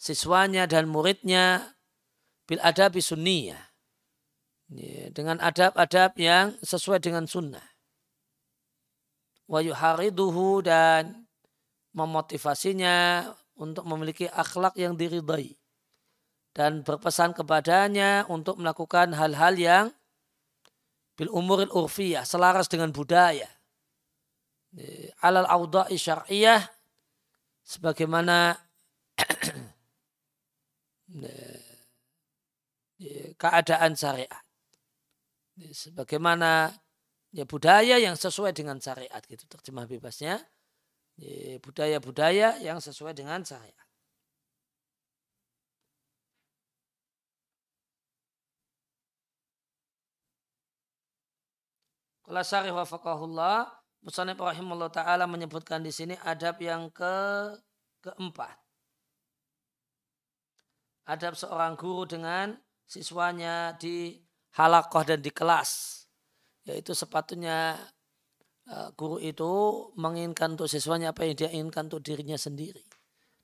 siswanya 0.00 0.64
dan 0.64 0.88
muridnya 0.88 1.76
bil 2.48 2.56
adabi 2.64 3.04
sunniyah. 3.04 3.71
Dengan 5.12 5.36
adab-adab 5.42 6.16
yang 6.16 6.56
sesuai 6.64 7.04
dengan 7.04 7.28
sunnah. 7.28 7.64
Wa 9.44 9.60
yuhariduhu 9.60 10.64
dan 10.64 11.28
memotivasinya 11.92 13.28
untuk 13.60 13.84
memiliki 13.84 14.24
akhlak 14.32 14.72
yang 14.80 14.96
diridai. 14.96 15.52
Dan 16.52 16.84
berpesan 16.84 17.36
kepadanya 17.36 18.28
untuk 18.28 18.60
melakukan 18.60 19.16
hal-hal 19.16 19.56
yang 19.56 19.86
bil 21.16 21.32
umuril 21.32 21.72
urfiyah, 21.72 22.24
selaras 22.24 22.68
dengan 22.68 22.92
budaya 22.92 23.48
alal 25.20 25.44
awda'i 25.48 25.98
syar'iyah 26.00 26.64
sebagaimana 27.60 28.56
keadaan 33.40 33.96
syariat. 33.98 34.42
Sebagaimana 35.56 36.72
ya, 37.32 37.44
budaya 37.44 38.00
yang 38.00 38.16
sesuai 38.16 38.56
dengan 38.56 38.80
syariat 38.80 39.20
gitu 39.26 39.44
terjemah 39.48 39.84
bebasnya. 39.84 40.40
Budaya-budaya 41.60 42.60
yang 42.64 42.80
sesuai 42.80 43.12
dengan 43.12 43.44
syariat. 43.44 43.86
Kalau 52.24 52.40
syarif 52.40 52.72
wafakahullah 52.72 53.82
Musanib 54.02 54.42
rahimahullah 54.42 54.90
ta'ala 54.90 55.30
menyebutkan 55.30 55.78
di 55.78 55.94
sini 55.94 56.18
adab 56.26 56.58
yang 56.58 56.90
ke 56.90 57.14
keempat. 58.02 58.58
Adab 61.06 61.38
seorang 61.38 61.78
guru 61.78 62.02
dengan 62.10 62.58
siswanya 62.82 63.78
di 63.78 64.18
halakoh 64.56 65.04
dan 65.04 65.20
di 65.20 65.30
kelas. 65.32 66.02
Yaitu 66.68 66.94
sepatunya 66.94 67.74
e, 68.68 68.76
guru 68.94 69.18
itu 69.18 69.50
menginginkan 69.98 70.54
untuk 70.54 70.70
siswanya 70.70 71.10
apa 71.10 71.26
yang 71.26 71.34
dia 71.34 71.50
inginkan 71.50 71.90
untuk 71.90 72.02
dirinya 72.04 72.38
sendiri. 72.38 72.84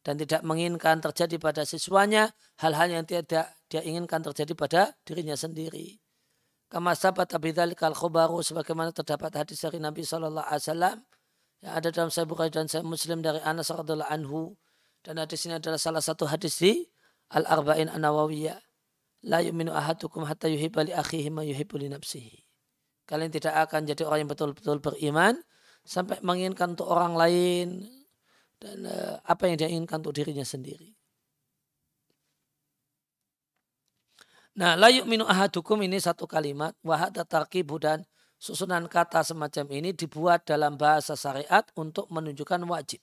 Dan 0.01 0.17
tidak 0.17 0.47
menginginkan 0.47 1.03
terjadi 1.03 1.37
pada 1.43 1.63
siswanya 1.67 2.31
hal-hal 2.63 2.89
yang 2.89 3.05
tidak 3.05 3.51
dia 3.67 3.83
inginkan 3.85 4.23
terjadi 4.25 4.53
pada 4.55 4.81
dirinya 5.05 5.35
sendiri. 5.35 6.01
Kama 6.69 6.93
sabat 6.93 7.33
abidzalikal 7.33 7.97
khobaru 7.97 8.45
sebagaimana 8.45 8.93
terdapat 8.93 9.33
hadis 9.41 9.65
dari 9.65 9.81
Nabi 9.81 10.05
Wasallam 10.05 11.01
yang 11.65 11.73
ada 11.75 11.89
dalam 11.89 12.13
Sahih 12.13 12.29
Bukhari 12.29 12.53
dan 12.53 12.69
Sahih 12.69 12.85
Muslim 12.85 13.25
dari 13.25 13.41
Anas 13.41 13.73
radhiallahu 13.73 14.13
anhu 14.13 14.53
dan 15.03 15.17
hadis 15.17 15.49
ini 15.49 15.57
adalah 15.57 15.81
salah 15.81 16.05
satu 16.05 16.29
hadis 16.29 16.61
di 16.61 16.85
Al 17.33 17.49
Arba'in 17.49 17.89
An 17.89 18.05
Nawawiyah. 18.05 18.68
La 19.27 19.43
yu'minu 19.43 19.75
ahadukum 19.75 20.23
hatta 20.23 20.47
yuhibba 20.47 20.87
li 20.87 20.95
akhihi 20.95 21.33
ma 21.35 21.43
yuhibbu 21.43 21.75
li 21.81 21.91
nafsihi. 21.91 22.39
Kalian 23.09 23.33
tidak 23.33 23.57
akan 23.67 23.89
jadi 23.89 24.05
orang 24.07 24.27
yang 24.27 24.31
betul-betul 24.31 24.79
beriman 24.79 25.35
sampai 25.83 26.21
menginginkan 26.21 26.77
untuk 26.77 26.93
orang 26.93 27.17
lain 27.17 27.89
dan 28.61 28.85
uh, 28.85 29.17
apa 29.25 29.49
yang 29.49 29.57
dia 29.57 29.73
inginkan 29.73 30.05
untuk 30.05 30.15
dirinya 30.15 30.45
sendiri. 30.45 30.99
Nah, 34.59 34.75
layuk 34.75 35.07
minu 35.07 35.23
ahadukum 35.23 35.79
ini 35.87 36.03
satu 36.03 36.27
kalimat. 36.27 36.75
Wahada 36.83 37.23
tarkibu 37.23 37.79
dan 37.79 38.03
susunan 38.43 38.91
kata 38.91 39.23
semacam 39.23 39.67
ini 39.71 39.95
dibuat 39.95 40.47
dalam 40.47 40.75
bahasa 40.75 41.15
syariat 41.15 41.63
untuk 41.79 42.11
menunjukkan 42.11 42.67
wajib. 42.67 42.99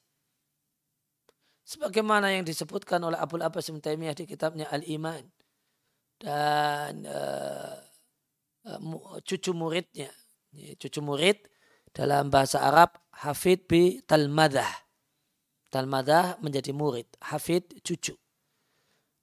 Sebagaimana 1.65 2.35
yang 2.35 2.43
disebutkan 2.45 3.01
oleh 3.01 3.17
Abu 3.17 3.41
Abbas 3.41 3.71
Taimiyah 3.71 4.13
di 4.13 4.29
kitabnya 4.29 4.67
Al-Iman. 4.69 5.25
Dan 6.15 7.03
uh, 7.05 7.75
cucu 9.21 9.51
muridnya. 9.51 10.09
Cucu 10.79 11.03
murid 11.03 11.43
dalam 11.91 12.31
bahasa 12.31 12.63
Arab 12.63 12.95
Hafid 13.11 13.67
bi 13.67 13.99
Talmadah. 14.03 14.71
Talmadah 15.71 16.39
menjadi 16.39 16.71
murid. 16.71 17.07
Hafid 17.19 17.83
cucu. 17.83 18.15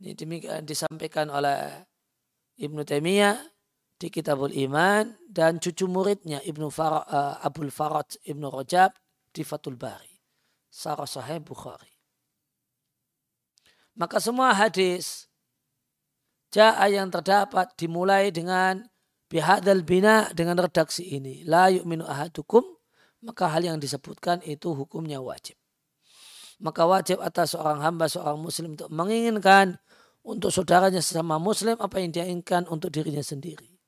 Ini 0.03 0.18
demikian 0.18 0.66
disampaikan 0.66 1.30
oleh 1.30 1.86
Ibnu 2.59 2.82
Taimiyah 2.82 3.38
di 3.97 4.11
Kitabul 4.11 4.51
Iman 4.51 5.14
dan 5.30 5.62
cucu 5.62 5.86
muridnya 5.86 6.43
Ibnu 6.43 6.68
Far, 6.74 7.07
uh, 7.07 7.38
Abdul 7.38 7.70
Farad 7.70 8.18
Ibnu 8.26 8.51
Rajab 8.51 8.93
di 9.30 9.47
Fatul 9.47 9.78
Bari. 9.78 10.12
Sarah 10.72 11.07
Sahih 11.07 11.38
Bukhari. 11.38 11.93
Maka 13.93 14.18
semua 14.18 14.57
hadis 14.57 15.28
Ja'a 16.53 16.85
yang 16.93 17.09
terdapat 17.09 17.73
dimulai 17.81 18.29
dengan 18.29 18.85
bihadal 19.33 19.81
bina 19.81 20.29
dengan 20.37 20.61
redaksi 20.61 21.01
ini. 21.17 21.49
La 21.49 21.73
yu'minu 21.73 22.05
ahadukum. 22.05 22.61
Maka 23.23 23.49
hal 23.49 23.63
yang 23.63 23.79
disebutkan 23.79 24.43
itu 24.45 24.75
hukumnya 24.75 25.23
wajib. 25.23 25.55
Maka 26.59 26.85
wajib 26.85 27.23
atas 27.23 27.55
seorang 27.55 27.81
hamba, 27.81 28.11
seorang 28.11 28.39
muslim 28.39 28.75
untuk 28.75 28.91
menginginkan 28.91 29.79
untuk 30.23 30.55
saudaranya 30.55 31.03
sesama 31.03 31.39
muslim 31.39 31.75
apa 31.79 31.99
yang 31.99 32.11
dia 32.15 32.27
inginkan 32.27 32.67
untuk 32.71 32.91
dirinya 32.95 33.23
sendiri. 33.23 33.79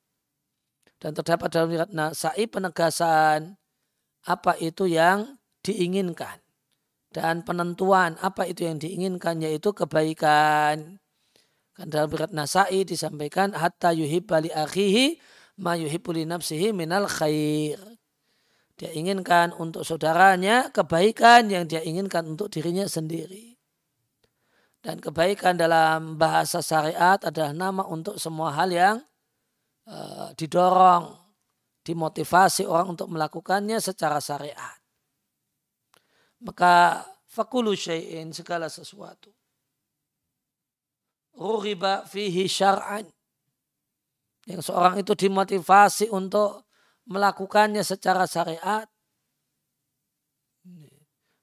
Dan 0.98 1.14
terdapat 1.18 1.50
dalam 1.50 1.70
riwayat 1.70 1.90
Nasai 1.92 2.46
penegasan 2.46 3.58
apa 4.24 4.56
itu 4.58 4.88
yang 4.88 5.36
diinginkan. 5.62 6.40
Dan 7.14 7.46
penentuan 7.46 8.18
apa 8.18 8.46
itu 8.50 8.66
yang 8.66 8.78
diinginkan 8.78 9.38
yaitu 9.38 9.70
kebaikan. 9.70 10.98
Kan 11.74 11.90
dalam 11.90 12.06
riwayat 12.06 12.30
Nasai 12.30 12.86
disampaikan 12.86 13.50
hatta 13.50 13.90
yuhibba 13.90 14.38
li 14.38 14.50
akhihi 14.54 15.18
ma 15.58 15.74
yuhibbu 15.74 16.14
li 16.14 16.22
nafsihi 16.22 16.70
minal 16.70 17.10
khair. 17.10 17.82
Dia 18.78 18.94
inginkan 18.94 19.50
untuk 19.58 19.82
saudaranya 19.82 20.70
kebaikan 20.70 21.50
yang 21.50 21.66
dia 21.66 21.82
inginkan 21.82 22.26
untuk 22.30 22.50
dirinya 22.50 22.86
sendiri. 22.86 23.58
Dan 24.78 25.02
kebaikan 25.02 25.58
dalam 25.58 26.14
bahasa 26.14 26.62
syariat 26.62 27.18
adalah 27.26 27.50
nama 27.50 27.82
untuk 27.90 28.22
semua 28.22 28.54
hal 28.54 28.70
yang 28.70 28.96
uh, 29.90 30.30
didorong, 30.38 31.10
dimotivasi 31.82 32.70
orang 32.70 32.94
untuk 32.94 33.10
melakukannya 33.10 33.82
secara 33.82 34.22
syariat. 34.22 34.78
Maka 36.38 37.02
fakulu 37.26 37.74
syai'in 37.74 38.30
segala 38.30 38.70
sesuatu. 38.70 39.33
Ruriba 41.34 42.06
fihi 42.06 42.46
syar'an. 42.46 43.06
Yang 44.46 44.70
seorang 44.70 45.00
itu 45.00 45.12
dimotivasi 45.16 46.12
untuk 46.12 46.68
melakukannya 47.08 47.82
secara 47.82 48.28
syariat. 48.28 48.86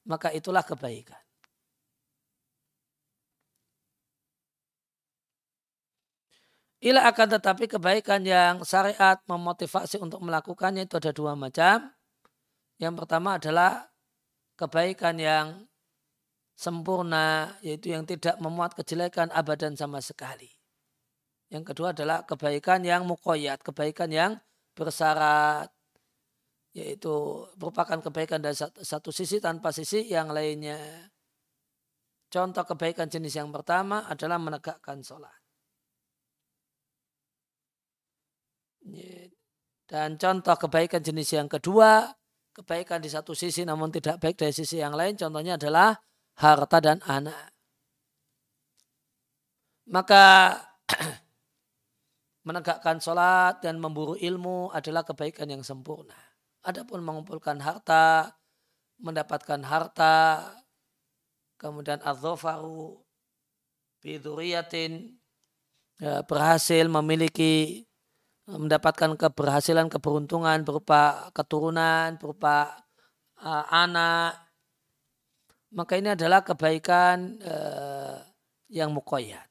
Maka 0.06 0.34
itulah 0.34 0.66
kebaikan. 0.66 1.18
Ila 6.82 7.06
akan 7.06 7.38
tetapi 7.38 7.70
kebaikan 7.70 8.26
yang 8.26 8.66
syariat 8.66 9.14
memotivasi 9.30 10.02
untuk 10.02 10.18
melakukannya 10.18 10.90
itu 10.90 10.98
ada 10.98 11.14
dua 11.14 11.38
macam. 11.38 11.94
Yang 12.82 12.94
pertama 12.98 13.38
adalah 13.38 13.86
kebaikan 14.58 15.14
yang 15.22 15.46
sempurna, 16.62 17.58
yaitu 17.66 17.90
yang 17.90 18.06
tidak 18.06 18.38
memuat 18.38 18.78
kejelekan 18.78 19.34
abadan 19.34 19.74
sama 19.74 19.98
sekali. 19.98 20.46
Yang 21.50 21.74
kedua 21.74 21.90
adalah 21.90 22.22
kebaikan 22.22 22.86
yang 22.86 23.02
mukoyat, 23.02 23.58
kebaikan 23.66 24.14
yang 24.14 24.32
bersyarat. 24.78 25.68
yaitu 26.72 27.12
merupakan 27.60 28.00
kebaikan 28.00 28.40
dari 28.40 28.56
satu 28.56 29.12
sisi 29.12 29.44
tanpa 29.44 29.76
sisi 29.76 30.08
yang 30.08 30.32
lainnya. 30.32 30.80
Contoh 32.32 32.64
kebaikan 32.64 33.12
jenis 33.12 33.36
yang 33.36 33.52
pertama 33.52 34.08
adalah 34.08 34.40
menegakkan 34.40 35.04
sholat. 35.04 35.36
Dan 39.84 40.16
contoh 40.16 40.56
kebaikan 40.56 41.04
jenis 41.04 41.36
yang 41.36 41.44
kedua, 41.44 42.08
kebaikan 42.56 43.04
di 43.04 43.12
satu 43.12 43.36
sisi 43.36 43.68
namun 43.68 43.92
tidak 43.92 44.16
baik 44.16 44.40
dari 44.40 44.56
sisi 44.56 44.80
yang 44.80 44.96
lain, 44.96 45.12
contohnya 45.20 45.60
adalah 45.60 45.92
harta 46.36 46.78
dan 46.80 46.98
anak. 47.04 47.52
Maka 49.88 50.56
menegakkan 52.46 52.98
sholat 52.98 53.62
dan 53.62 53.78
memburu 53.78 54.18
ilmu 54.18 54.70
adalah 54.72 55.04
kebaikan 55.06 55.50
yang 55.50 55.62
sempurna. 55.66 56.16
Adapun 56.62 57.02
mengumpulkan 57.02 57.58
harta, 57.58 58.38
mendapatkan 59.02 59.58
harta, 59.66 60.46
kemudian 61.58 61.98
adzofaru, 62.02 63.02
biduriyatin, 64.02 65.18
ya, 65.98 66.22
berhasil 66.26 66.86
memiliki, 66.86 67.86
mendapatkan 68.46 69.14
keberhasilan, 69.14 69.86
keberuntungan 69.86 70.66
berupa 70.66 71.30
keturunan, 71.30 72.18
berupa 72.18 72.82
uh, 73.38 73.66
anak, 73.70 74.41
maka 75.72 75.96
ini 75.96 76.12
adalah 76.12 76.44
kebaikan 76.44 77.40
uh, 77.40 78.20
yang 78.68 78.92
mukoyat. 78.92 79.48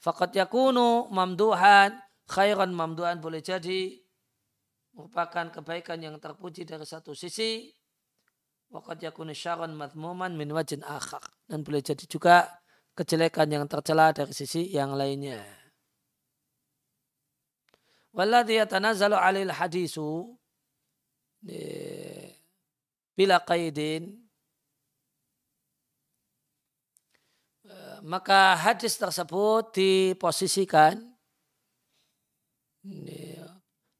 Fakat 0.00 0.32
yakunu 0.32 1.12
mamduhan 1.12 1.92
khairan 2.26 2.72
mamduan 2.72 3.20
boleh 3.20 3.44
jadi 3.44 4.00
merupakan 4.96 5.52
kebaikan 5.52 6.00
yang 6.00 6.16
terpuji 6.18 6.64
dari 6.64 6.88
satu 6.88 7.12
sisi 7.12 7.68
waqad 8.72 9.02
yakunu 9.02 9.34
syarran 9.36 9.76
madmuman 9.76 10.34
min 10.34 10.50
wajin 10.56 10.80
akhar 10.86 11.22
dan 11.46 11.60
boleh 11.60 11.84
jadi 11.84 12.06
juga 12.06 12.48
kejelekan 12.96 13.50
yang 13.50 13.64
tercela 13.70 14.10
dari 14.10 14.32
sisi 14.34 14.72
yang 14.72 14.96
lainnya. 14.96 15.42
Walladhi 18.10 18.58
yatanazzalu 18.58 19.14
'alil 19.14 19.52
hadisu 19.54 20.34
bila 23.14 23.42
qaidin 23.42 24.16
maka 28.00 28.56
hadis 28.56 28.96
tersebut 28.96 29.76
diposisikan 29.76 31.10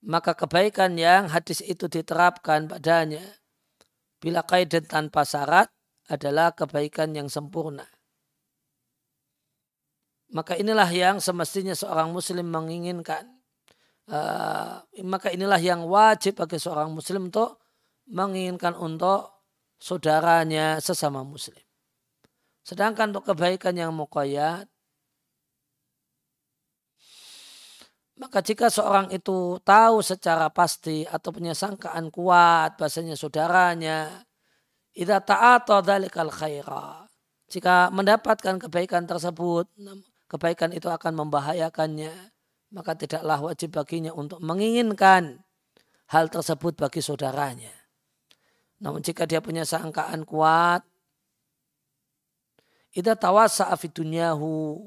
maka 0.01 0.33
kebaikan 0.33 0.97
yang 0.97 1.29
hadis 1.29 1.61
itu 1.61 1.85
diterapkan 1.87 2.65
padanya 2.65 3.21
bila 4.21 4.45
kaidan 4.45 4.85
tanpa 4.85 5.25
syarat 5.25 5.69
adalah 6.09 6.53
kebaikan 6.53 7.17
yang 7.17 7.31
sempurna. 7.33 7.89
Maka 10.31 10.55
inilah 10.55 10.87
yang 10.91 11.19
semestinya 11.19 11.75
seorang 11.75 12.15
muslim 12.15 12.47
menginginkan. 12.47 13.27
Uh, 14.11 14.83
maka 15.07 15.31
inilah 15.31 15.59
yang 15.59 15.87
wajib 15.87 16.39
bagi 16.39 16.59
seorang 16.59 16.91
muslim 16.91 17.31
untuk 17.31 17.63
menginginkan 18.11 18.75
untuk 18.75 19.31
saudaranya 19.79 20.83
sesama 20.83 21.23
muslim. 21.23 21.63
Sedangkan 22.67 23.15
untuk 23.15 23.33
kebaikan 23.33 23.73
yang 23.79 23.95
muqayyad 23.97 24.69
Maka 28.21 28.45
jika 28.45 28.69
seorang 28.69 29.09
itu 29.17 29.57
tahu 29.65 30.05
secara 30.05 30.53
pasti 30.53 31.09
atau 31.09 31.33
punya 31.33 31.57
sangkaan 31.57 32.13
kuat 32.13 32.77
bahasanya 32.77 33.17
saudaranya, 33.17 34.29
idza 34.93 35.25
ta'ata 35.25 35.81
dzalikal 35.81 36.29
khaira. 36.29 37.09
Jika 37.49 37.89
mendapatkan 37.89 38.61
kebaikan 38.61 39.09
tersebut, 39.09 39.73
kebaikan 40.29 40.77
itu 40.77 40.93
akan 40.93 41.17
membahayakannya, 41.17 42.13
maka 42.77 42.93
tidaklah 42.93 43.41
wajib 43.41 43.73
baginya 43.73 44.13
untuk 44.13 44.37
menginginkan 44.45 45.41
hal 46.13 46.29
tersebut 46.29 46.77
bagi 46.77 47.01
saudaranya. 47.01 47.80
Namun 48.81 49.05
jika 49.05 49.29
dia 49.29 49.45
punya 49.45 49.69
sangkaan 49.69 50.25
kuat, 50.25 50.81
idza 52.97 53.15
tawassa'a 53.15 53.77
fi 53.77 53.93
dunyahu 53.93 54.81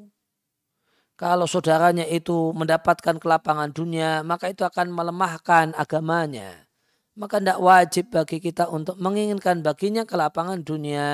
kalau 1.13 1.45
saudaranya 1.45 2.09
itu 2.09 2.51
mendapatkan 2.57 3.21
kelapangan 3.21 3.69
dunia, 3.69 4.25
maka 4.25 4.49
itu 4.49 4.65
akan 4.65 4.89
melemahkan 4.89 5.77
agamanya. 5.77 6.65
Maka 7.13 7.37
tidak 7.37 7.61
wajib 7.61 8.05
bagi 8.09 8.41
kita 8.41 8.65
untuk 8.73 8.97
menginginkan 8.97 9.61
baginya 9.61 10.03
kelapangan 10.09 10.65
dunia. 10.65 11.09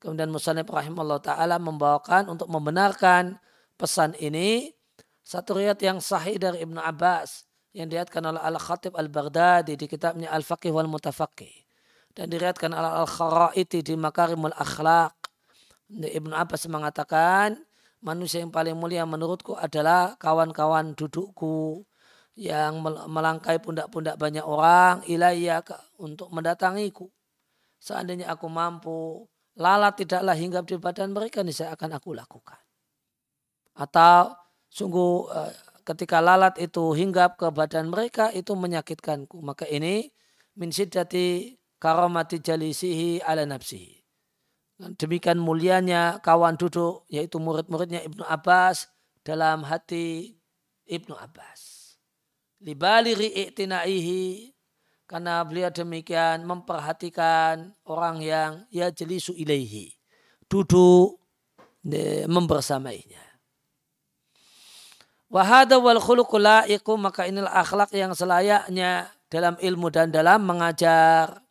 Kemudian 0.00 0.32
Musanib 0.32 0.66
rahimahullah 0.72 1.20
ta'ala 1.20 1.60
membawakan 1.60 2.32
untuk 2.32 2.48
membenarkan 2.48 3.36
pesan 3.76 4.16
ini. 4.16 4.72
Satu 5.22 5.60
riat 5.60 5.78
yang 5.78 6.02
sahih 6.02 6.40
dari 6.40 6.64
Ibnu 6.66 6.82
Abbas 6.82 7.46
yang 7.72 7.88
diriatkan 7.88 8.20
oleh 8.20 8.40
Al-Khatib 8.40 8.92
Al-Baghdadi 8.96 9.80
di 9.80 9.86
kitabnya 9.88 10.28
Al-Faqih 10.32 10.72
wal 10.72 10.88
Mutafaqih. 10.88 11.52
Dan 12.12 12.28
diriatkan 12.28 12.76
oleh 12.76 12.92
Al-Kharaiti 13.04 13.80
di 13.80 13.96
Makarimul 13.96 14.52
Akhlaq. 14.52 15.16
Ibnu 15.92 16.36
Abbas 16.36 16.68
mengatakan, 16.68 17.56
manusia 18.04 18.44
yang 18.44 18.52
paling 18.52 18.76
mulia 18.76 19.08
menurutku 19.08 19.56
adalah 19.56 20.16
kawan-kawan 20.20 20.92
dudukku 20.92 21.84
yang 22.36 22.80
melangkai 22.84 23.60
pundak-pundak 23.60 24.16
banyak 24.16 24.44
orang 24.44 25.04
ilayya 25.08 25.60
untuk 26.00 26.32
mendatangiku. 26.32 27.08
Seandainya 27.80 28.32
aku 28.32 28.48
mampu, 28.48 29.24
lalat 29.56 30.00
tidaklah 30.00 30.36
hinggap 30.36 30.64
di 30.64 30.76
badan 30.80 31.12
mereka, 31.12 31.44
ini 31.44 31.52
saya 31.52 31.76
akan 31.76 31.96
aku 31.96 32.16
lakukan. 32.16 32.60
Atau 33.76 34.36
sungguh 34.68 35.12
eh, 35.32 35.52
ketika 35.82 36.22
lalat 36.22 36.58
itu 36.58 36.94
hinggap 36.94 37.38
ke 37.38 37.50
badan 37.50 37.90
mereka 37.90 38.30
itu 38.34 38.54
menyakitkanku. 38.54 39.42
Maka 39.42 39.66
ini 39.68 40.10
min 40.58 40.70
siddati 40.70 41.58
karomati 41.82 42.38
jalisihi 42.38 43.22
ala 43.26 43.42
nafsihi 43.42 44.02
Demikian 44.98 45.38
mulianya 45.38 46.18
kawan 46.18 46.58
duduk 46.58 47.06
yaitu 47.06 47.38
murid-muridnya 47.38 48.02
Ibnu 48.02 48.26
Abbas 48.26 48.90
dalam 49.22 49.62
hati 49.62 50.34
Ibnu 50.90 51.14
Abbas. 51.14 51.94
Libali 52.62 53.14
ri'tinaihi 53.14 54.50
karena 55.06 55.46
beliau 55.46 55.70
demikian 55.70 56.42
memperhatikan 56.42 57.74
orang 57.86 58.22
yang 58.22 58.50
ya 58.74 58.90
jelisu 58.90 59.34
ilaihi. 59.38 59.94
Duduk 60.50 61.22
membersamainya. 62.26 63.31
Wahada 65.32 65.80
wal 65.80 65.96
khuluqul 65.96 66.44
maka 67.00 67.24
inilah 67.24 67.48
akhlak 67.56 67.88
yang 67.96 68.12
selayaknya 68.12 69.08
dalam 69.32 69.56
ilmu 69.56 69.88
dan 69.88 70.12
dalam 70.12 70.44
mengajar. 70.44 71.42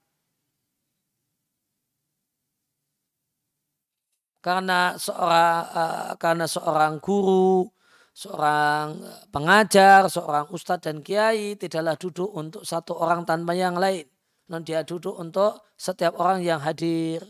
karena 4.41 4.97
seorang 4.97 5.57
uh, 5.71 6.11
karena 6.17 6.45
seorang 6.49 6.97
guru, 6.97 7.69
seorang 8.11 8.97
pengajar, 9.29 10.09
seorang 10.09 10.49
ustadz 10.49 10.89
dan 10.89 11.05
kiai 11.05 11.55
tidaklah 11.55 11.95
duduk 11.95 12.29
untuk 12.33 12.65
satu 12.65 12.97
orang 12.97 13.23
tanpa 13.23 13.53
yang 13.53 13.77
lain. 13.77 14.09
Non 14.49 14.65
dia 14.65 14.83
duduk 14.83 15.15
untuk 15.15 15.63
setiap 15.77 16.17
orang 16.19 16.41
yang 16.43 16.59
hadir. 16.59 17.23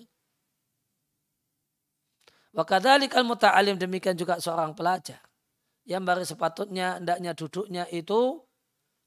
Wakadalikal 2.51 3.23
muta'alim 3.23 3.79
demikian 3.79 4.17
juga 4.17 4.39
seorang 4.41 4.75
pelajar. 4.75 5.30
Yang 5.85 6.03
baru 6.05 6.23
sepatutnya 6.25 7.01
hendaknya 7.01 7.33
duduknya 7.33 7.83
itu 7.89 8.37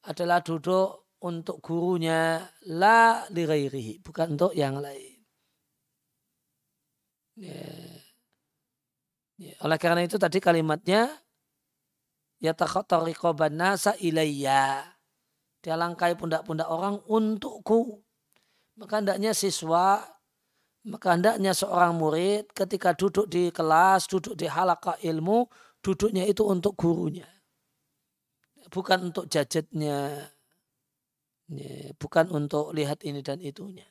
adalah 0.05 0.43
duduk 0.43 1.07
untuk 1.25 1.63
gurunya 1.65 2.45
la 2.69 3.25
lirairihi, 3.31 4.05
bukan 4.05 4.37
untuk 4.37 4.53
yang 4.53 4.83
lain. 4.83 5.25
Ya. 7.35 7.67
Ya. 9.35 9.55
Oleh 9.67 9.79
karena 9.83 10.07
itu 10.07 10.15
tadi 10.15 10.39
kalimatnya 10.39 11.11
ya 12.39 12.53
takhattariqaban 12.55 13.57
nasa 13.59 13.99
ilayya. 13.99 14.85
Dia 15.65 15.75
langkai 15.81 16.15
pundak-pundak 16.15 16.69
orang 16.69 17.01
untukku. 17.09 18.05
Maka 18.77 19.01
hendaknya 19.01 19.33
siswa, 19.33 20.03
maka 20.85 21.17
hendaknya 21.17 21.57
seorang 21.57 21.97
murid 21.97 22.53
ketika 22.53 22.93
duduk 22.93 23.31
di 23.33 23.49
kelas, 23.49 24.05
duduk 24.11 24.37
di 24.37 24.45
halaka 24.45 25.01
ilmu, 25.01 25.49
duduknya 25.85 26.25
itu 26.25 26.41
untuk 26.49 26.73
gurunya. 26.81 27.29
Bukan 28.73 29.13
untuk 29.13 29.29
jajetnya. 29.29 30.33
Ya, 31.45 31.93
bukan 32.01 32.33
untuk 32.33 32.73
lihat 32.73 33.05
ini 33.05 33.21
dan 33.21 33.45
itunya. 33.45 33.85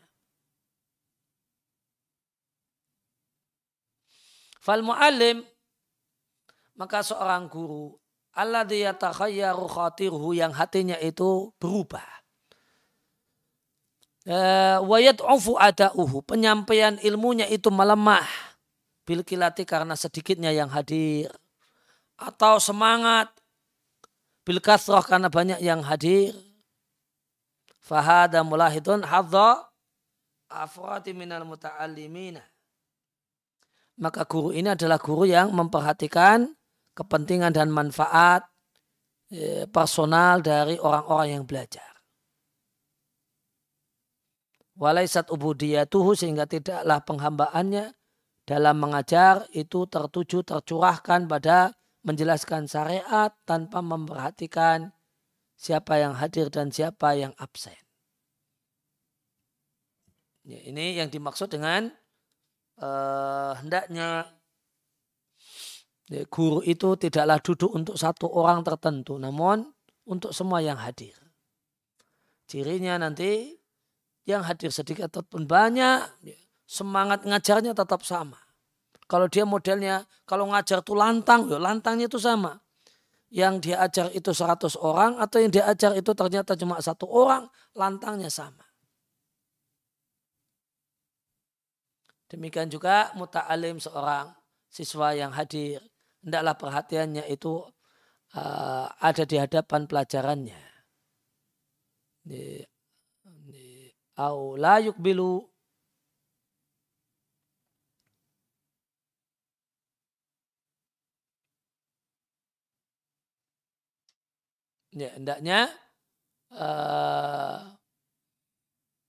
Fal 4.57 4.81
mu'alim 4.81 5.45
maka 6.73 7.05
seorang 7.05 7.45
guru 7.45 7.93
alladhi 8.33 8.81
yatakhayyaru 8.81 9.69
khatirhu 9.69 10.33
yang 10.33 10.49
hatinya 10.55 10.97
itu 10.97 11.53
berubah. 11.61 12.23
Eh, 14.23 14.79
wa 14.79 14.97
yad'ufu 15.03 15.59
ada'uhu 15.59 16.23
penyampaian 16.23 16.95
ilmunya 17.03 17.43
itu 17.51 17.67
melemah 17.67 18.23
bil 19.03 19.19
kilati 19.19 19.67
karena 19.67 19.99
sedikitnya 19.99 20.55
yang 20.55 20.71
hadir 20.71 21.27
atau 22.18 22.61
semangat. 22.61 23.32
Bil 24.43 24.59
kasroh 24.59 25.01
karena 25.01 25.32
banyak 25.32 25.64
yang 25.64 25.80
hadir. 25.84 26.36
Fahada 27.80 28.43
mulahidun 28.43 29.03
hadza 29.03 29.64
afrati 30.51 31.11
minal 31.11 31.43
muta'allimina. 31.47 32.43
Maka 33.99 34.26
guru 34.26 34.51
ini 34.55 34.74
adalah 34.74 34.97
guru 34.97 35.30
yang 35.30 35.53
memperhatikan 35.53 36.49
kepentingan 36.97 37.53
dan 37.53 37.70
manfaat 37.70 38.45
eh, 39.30 39.70
personal 39.70 40.41
dari 40.41 40.78
orang-orang 40.82 41.39
yang 41.39 41.43
belajar. 41.45 41.93
Walaisat 44.74 45.30
ubudiyatuhu 45.30 46.18
sehingga 46.18 46.49
tidaklah 46.49 47.05
penghambaannya 47.05 47.93
dalam 48.43 48.76
mengajar 48.82 49.45
itu 49.53 49.86
tertuju 49.86 50.41
tercurahkan 50.41 51.30
pada 51.30 51.78
menjelaskan 52.03 52.67
syariat 52.67 53.31
tanpa 53.47 53.79
memperhatikan 53.79 54.91
siapa 55.55 55.99
yang 55.99 56.13
hadir 56.19 56.51
dan 56.51 56.69
siapa 56.69 57.15
yang 57.15 57.31
absen. 57.39 57.75
Ya, 60.43 60.59
ini 60.67 60.99
yang 60.99 61.07
dimaksud 61.07 61.47
dengan 61.47 61.87
uh, 62.83 63.55
hendaknya 63.63 64.27
Ya, 66.11 66.27
guru 66.27 66.59
itu 66.67 66.99
tidaklah 66.99 67.39
duduk 67.39 67.71
untuk 67.71 67.95
satu 67.95 68.27
orang 68.27 68.59
tertentu, 68.67 69.15
namun 69.15 69.71
untuk 70.03 70.35
semua 70.35 70.59
yang 70.59 70.75
hadir. 70.75 71.15
Cirinya 72.43 72.99
nanti 72.99 73.55
yang 74.27 74.43
hadir 74.43 74.67
sedikit 74.75 75.07
ataupun 75.07 75.47
banyak, 75.47 76.03
ya, 76.27 76.37
semangat 76.67 77.23
ngajarnya 77.23 77.71
tetap 77.71 78.03
sama. 78.03 78.42
Kalau 79.07 79.27
dia 79.27 79.43
modelnya, 79.43 80.07
kalau 80.23 80.49
ngajar 80.49 80.81
itu 80.81 80.93
lantang, 80.95 81.51
ya 81.51 81.59
lantangnya 81.59 82.07
itu 82.07 82.17
sama. 82.17 82.59
Yang 83.33 83.53
dia 83.69 83.77
ajar 83.81 84.07
itu 84.13 84.29
100 84.29 84.77
orang 84.77 85.17
atau 85.17 85.41
yang 85.41 85.51
dia 85.51 85.65
ajar 85.65 85.97
itu 85.97 86.11
ternyata 86.13 86.53
cuma 86.53 86.77
satu 86.79 87.09
orang, 87.09 87.49
lantangnya 87.73 88.29
sama. 88.29 88.63
Demikian 92.29 92.69
juga 92.69 93.13
muta'alim 93.13 93.77
seorang 93.77 94.33
siswa 94.65 95.13
yang 95.13 95.29
hadir 95.29 95.85
hendaklah 96.23 96.55
perhatiannya 96.55 97.27
itu 97.27 97.61
uh, 98.33 98.87
ada 98.97 99.23
di 99.27 99.37
hadapan 99.37 99.85
pelajarannya. 99.85 100.61
Au 104.17 104.55
la 104.55 104.79
yukbilu 104.79 105.43
ya 114.93 115.09
hendaknya 115.17 115.59
uh, 116.53 117.59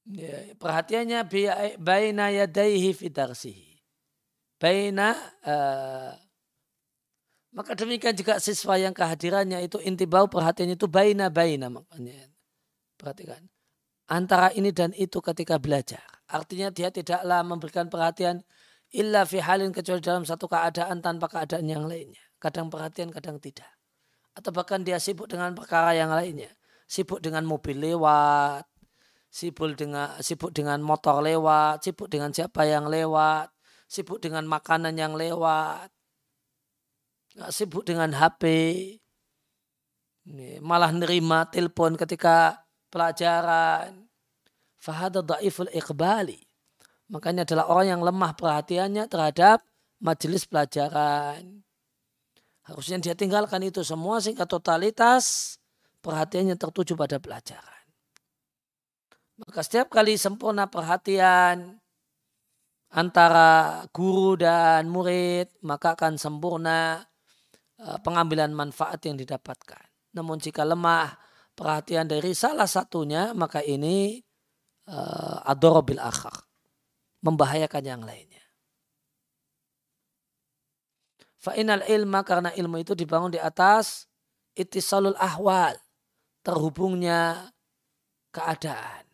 ya, 0.09 0.57
perhatiannya 0.57 1.21
baina 1.79 2.33
yadaihi 2.33 2.91
fi 2.97 3.07
darsihi 3.13 3.79
baina 4.59 5.13
uh, 5.45 6.17
maka 7.55 7.79
demikian 7.79 8.19
juga 8.19 8.43
siswa 8.43 8.75
yang 8.75 8.91
kehadirannya 8.91 9.63
itu 9.63 9.79
inti 9.79 10.11
bau 10.11 10.27
perhatian 10.27 10.75
itu 10.75 10.91
baina 10.91 11.31
baina 11.31 11.71
makanya. 11.71 12.27
Perhatikan. 12.99 13.47
Antara 14.11 14.51
ini 14.59 14.75
dan 14.75 14.91
itu 14.99 15.23
ketika 15.23 15.63
belajar. 15.63 16.03
Artinya 16.27 16.75
dia 16.75 16.91
tidaklah 16.91 17.47
memberikan 17.47 17.87
perhatian 17.87 18.43
illa 18.91 19.23
fi 19.23 19.39
halin 19.39 19.71
kecuali 19.71 20.03
dalam 20.03 20.27
satu 20.27 20.51
keadaan 20.51 20.99
tanpa 20.99 21.31
keadaan 21.31 21.71
yang 21.71 21.87
lainnya. 21.87 22.21
Kadang 22.43 22.75
perhatian, 22.75 23.15
kadang 23.15 23.39
tidak. 23.39 23.71
Atau 24.35 24.51
bahkan 24.51 24.83
dia 24.83 24.99
sibuk 24.99 25.31
dengan 25.31 25.55
perkara 25.55 25.95
yang 25.95 26.11
lainnya. 26.11 26.51
Sibuk 26.85 27.23
dengan 27.23 27.47
mobil 27.47 27.79
lewat, 27.81 28.67
sibuk 29.31 29.75
dengan 29.75 30.15
sibuk 30.21 30.51
dengan 30.55 30.79
motor 30.83 31.23
lewat, 31.23 31.83
sibuk 31.83 32.11
dengan 32.11 32.35
siapa 32.35 32.67
yang 32.67 32.87
lewat, 32.91 33.51
sibuk 33.89 34.21
dengan 34.21 34.45
makanan 34.47 34.95
yang 34.95 35.15
lewat, 35.15 35.89
sibuk 37.51 37.83
dengan 37.87 38.15
HP, 38.15 38.45
malah 40.63 40.93
nerima 40.95 41.49
telepon 41.51 41.99
ketika 41.99 42.65
pelajaran. 42.89 44.07
Fahada 44.79 45.25
da'iful 45.25 45.73
iqbali. 45.73 46.45
Makanya 47.09 47.49
adalah 47.49 47.73
orang 47.73 47.89
yang 47.97 48.03
lemah 48.05 48.37
perhatiannya 48.37 49.09
terhadap 49.09 49.65
majelis 49.97 50.45
pelajaran. 50.45 51.64
Harusnya 52.65 52.97
dia 53.01 53.15
tinggalkan 53.17 53.61
itu 53.65 53.85
semua 53.85 54.21
sehingga 54.25 54.49
totalitas 54.49 55.57
perhatiannya 56.01 56.57
tertuju 56.57 56.97
pada 56.97 57.21
pelajaran. 57.21 57.85
Maka 59.41 59.61
setiap 59.61 59.93
kali 59.93 60.17
sempurna 60.17 60.71
perhatian 60.71 61.77
antara 62.95 63.83
guru 63.91 64.39
dan 64.39 64.89
murid, 64.89 65.51
maka 65.61 65.99
akan 65.99 66.17
sempurna 66.17 67.05
Eh, 67.85 67.99
pengambilan 68.01 68.55
manfaat 68.55 69.03
yang 69.05 69.19
didapatkan. 69.19 69.85
Namun 70.17 70.41
jika 70.41 70.65
lemah 70.65 71.21
perhatian 71.53 72.09
dari 72.09 72.33
salah 72.33 72.71
satunya 72.71 73.37
maka 73.37 73.61
ini 73.61 74.23
uh, 74.89 75.45
adorobil 75.45 76.01
akhar. 76.01 76.33
Membahayakan 77.21 77.85
yang 77.85 78.03
lainnya. 78.07 78.34
Fa'inal 81.45 81.85
ilma 81.85 82.25
karena 82.25 82.49
ilmu 82.57 82.81
itu 82.81 82.97
dibangun 82.97 83.37
di 83.37 83.41
atas 83.41 84.09
itisalul 84.57 85.17
ahwal. 85.21 85.77
Terhubungnya 86.41 87.53
keadaan. 88.33 89.05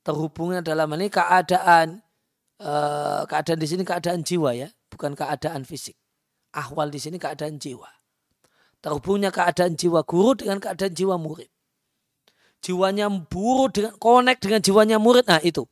Terhubungnya 0.00 0.64
dalam 0.64 0.88
ini 0.96 1.12
keadaan 1.12 2.00
uh, 2.62 3.28
keadaan 3.28 3.60
di 3.60 3.68
sini 3.68 3.82
keadaan 3.84 4.24
jiwa 4.24 4.56
ya, 4.56 4.68
bukan 4.88 5.12
keadaan 5.12 5.68
fisik 5.68 5.96
ahwal 6.56 6.88
di 6.88 6.96
sini 6.96 7.20
keadaan 7.20 7.60
jiwa. 7.60 7.86
Terhubungnya 8.80 9.28
keadaan 9.28 9.76
jiwa 9.76 10.00
guru 10.08 10.40
dengan 10.40 10.56
keadaan 10.56 10.96
jiwa 10.96 11.20
murid. 11.20 11.52
Jiwanya 12.64 13.12
buruk 13.12 13.76
dengan 13.76 13.92
connect 14.00 14.40
dengan 14.40 14.60
jiwanya 14.64 14.96
murid. 14.96 15.28
Nah 15.28 15.44
itu. 15.44 15.68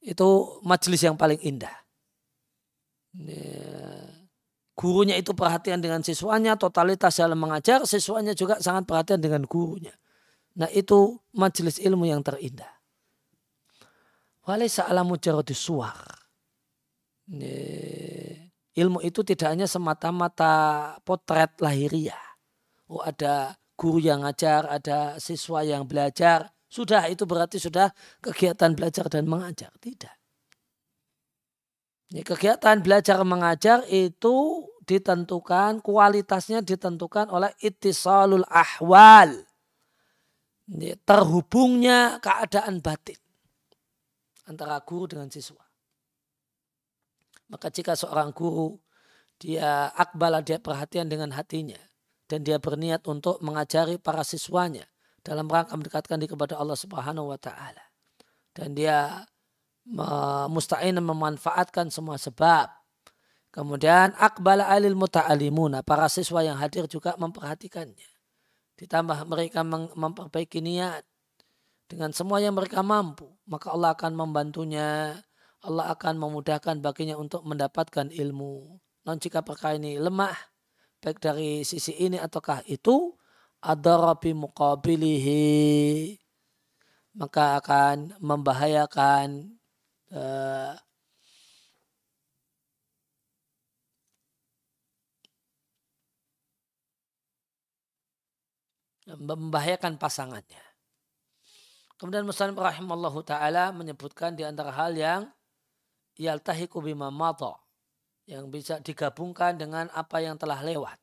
Itu 0.00 0.58
majelis 0.64 1.04
yang 1.04 1.20
paling 1.20 1.38
indah. 1.44 1.85
Gurunya 4.76 5.16
itu 5.16 5.32
perhatian 5.32 5.80
dengan 5.80 6.04
siswanya, 6.04 6.60
totalitas 6.60 7.16
dalam 7.16 7.40
mengajar, 7.40 7.88
siswanya 7.88 8.36
juga 8.36 8.60
sangat 8.60 8.84
perhatian 8.84 9.20
dengan 9.24 9.48
gurunya. 9.48 9.96
Nah 10.56 10.68
itu 10.72 11.16
majelis 11.32 11.80
ilmu 11.80 12.04
yang 12.04 12.20
terindah. 12.20 12.68
Walaysa 14.44 14.86
ala 14.86 15.02
mujarradi 15.02 15.56
suar 15.56 16.16
ilmu 18.76 19.02
itu 19.02 19.24
tidak 19.26 19.56
hanya 19.56 19.66
semata-mata 19.66 20.54
potret 21.02 21.58
lahiriah. 21.58 22.20
Oh 22.86 23.02
ada 23.02 23.58
guru 23.74 23.98
yang 23.98 24.22
ngajar, 24.22 24.68
ada 24.70 25.18
siswa 25.18 25.66
yang 25.66 25.88
belajar. 25.88 26.52
Sudah 26.70 27.08
itu 27.10 27.24
berarti 27.26 27.58
sudah 27.58 27.90
kegiatan 28.22 28.76
belajar 28.76 29.10
dan 29.10 29.26
mengajar. 29.26 29.72
Tidak. 29.80 30.14
Ini 32.14 32.22
kegiatan 32.22 32.78
belajar 32.86 33.18
mengajar 33.26 33.82
itu 33.90 34.66
ditentukan, 34.86 35.82
kualitasnya 35.82 36.62
ditentukan 36.62 37.26
oleh 37.34 37.50
itisalul 37.58 38.46
ahwal. 38.46 39.42
Ini 40.70 40.98
terhubungnya 41.02 42.22
keadaan 42.22 42.78
batin 42.78 43.18
antara 44.46 44.78
guru 44.86 45.10
dengan 45.10 45.30
siswa. 45.30 45.62
Maka 47.50 47.70
jika 47.70 47.94
seorang 47.98 48.30
guru 48.34 48.78
dia 49.38 49.90
akbala 49.94 50.42
dia 50.42 50.58
perhatian 50.58 51.06
dengan 51.06 51.34
hatinya 51.34 51.78
dan 52.26 52.42
dia 52.42 52.58
berniat 52.58 53.06
untuk 53.06 53.38
mengajari 53.42 53.98
para 53.98 54.26
siswanya 54.26 54.86
dalam 55.22 55.46
rangka 55.50 55.74
mendekatkan 55.74 56.18
diri 56.22 56.30
kepada 56.34 56.58
Allah 56.58 56.78
Subhanahu 56.78 57.30
wa 57.30 57.38
taala. 57.38 57.82
Dan 58.54 58.74
dia 58.74 59.26
musta'in 60.50 60.98
memanfaatkan 60.98 61.88
semua 61.88 62.18
sebab. 62.18 62.70
Kemudian 63.54 64.12
akbala 64.20 64.68
alil 64.68 64.98
muta'alimuna, 64.98 65.80
para 65.80 66.10
siswa 66.12 66.44
yang 66.44 66.60
hadir 66.60 66.84
juga 66.90 67.16
memperhatikannya. 67.16 68.10
Ditambah 68.76 69.24
mereka 69.24 69.64
memperbaiki 69.96 70.60
niat 70.60 71.00
dengan 71.88 72.12
semua 72.12 72.44
yang 72.44 72.52
mereka 72.52 72.84
mampu, 72.84 73.32
maka 73.48 73.72
Allah 73.72 73.96
akan 73.96 74.12
membantunya 74.12 75.16
Allah 75.64 75.88
akan 75.96 76.20
memudahkan 76.20 76.84
baginya 76.84 77.16
untuk 77.16 77.48
mendapatkan 77.48 78.12
ilmu. 78.12 78.76
Non 79.08 79.16
jika 79.16 79.40
perkara 79.40 79.80
ini 79.80 79.96
lemah, 79.96 80.36
baik 81.00 81.16
dari 81.16 81.64
sisi 81.64 81.96
ini 81.96 82.20
ataukah 82.20 82.60
itu 82.68 83.16
adarabi 83.64 84.36
muqabilihi 84.36 86.12
maka 87.16 87.56
akan 87.56 88.12
membahayakan 88.20 89.55
uh, 90.14 90.74
membahayakan 99.06 99.96
pasangannya. 99.96 100.66
Kemudian 101.96 102.26
Muslim 102.28 102.52
rahimallahu 102.52 103.24
taala 103.24 103.72
menyebutkan 103.72 104.36
di 104.36 104.44
antara 104.44 104.74
hal 104.74 104.92
yang 104.92 105.30
yaltahiku 106.18 106.82
bima 106.82 107.08
mata 107.08 107.56
yang 108.26 108.50
bisa 108.50 108.82
digabungkan 108.82 109.54
dengan 109.54 109.86
apa 109.94 110.18
yang 110.18 110.34
telah 110.34 110.60
lewat. 110.60 110.98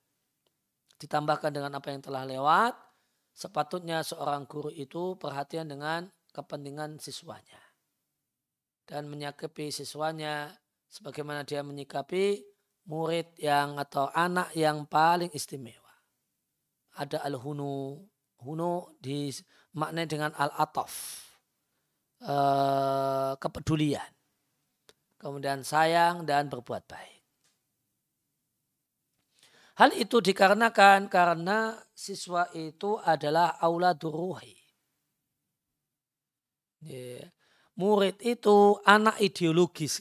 Ditambahkan 1.00 1.50
dengan 1.56 1.72
apa 1.80 1.88
yang 1.90 2.04
telah 2.04 2.28
lewat, 2.28 2.76
sepatutnya 3.32 4.04
seorang 4.04 4.44
guru 4.46 4.70
itu 4.70 5.16
perhatian 5.18 5.72
dengan 5.72 6.12
kepentingan 6.36 7.00
siswanya. 7.00 7.63
Dan 8.84 9.08
menyikapi 9.08 9.72
siswanya 9.72 10.52
sebagaimana 10.92 11.48
dia 11.48 11.64
menyikapi 11.64 12.44
murid 12.88 13.40
yang 13.40 13.80
atau 13.80 14.12
anak 14.12 14.52
yang 14.54 14.84
paling 14.84 15.32
istimewa 15.32 15.84
ada 16.98 17.22
al-hunu. 17.26 18.02
Hunu 18.44 19.00
dimaknai 19.00 20.06
dengan 20.06 20.36
al-ataf. 20.36 21.24
Uh, 22.24 23.36
kepedulian. 23.40 24.08
Kemudian 25.20 25.64
sayang 25.64 26.28
dan 26.28 26.52
berbuat 26.52 26.84
baik. 26.88 27.24
Hal 29.80 29.90
itu 29.98 30.22
dikarenakan 30.22 31.10
karena 31.10 31.74
siswa 31.96 32.46
itu 32.54 33.00
adalah 33.00 33.58
aula 33.58 33.96
duruhi. 33.96 34.56
Yeah. 36.84 37.32
Murid 37.74 38.22
itu 38.22 38.78
anak 38.86 39.18
ideologis, 39.18 39.98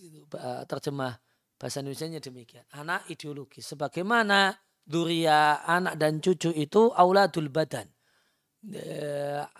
terjemah 0.68 1.16
bahasa 1.56 1.80
Indonesia 1.80 2.20
demikian. 2.20 2.66
Anak 2.74 3.08
ideologis. 3.08 3.64
Sebagaimana 3.70 4.52
duria 4.82 5.62
anak 5.62 5.94
dan 5.94 6.18
cucu 6.18 6.50
itu 6.52 6.90
auladul 6.92 7.48
badan. 7.48 7.86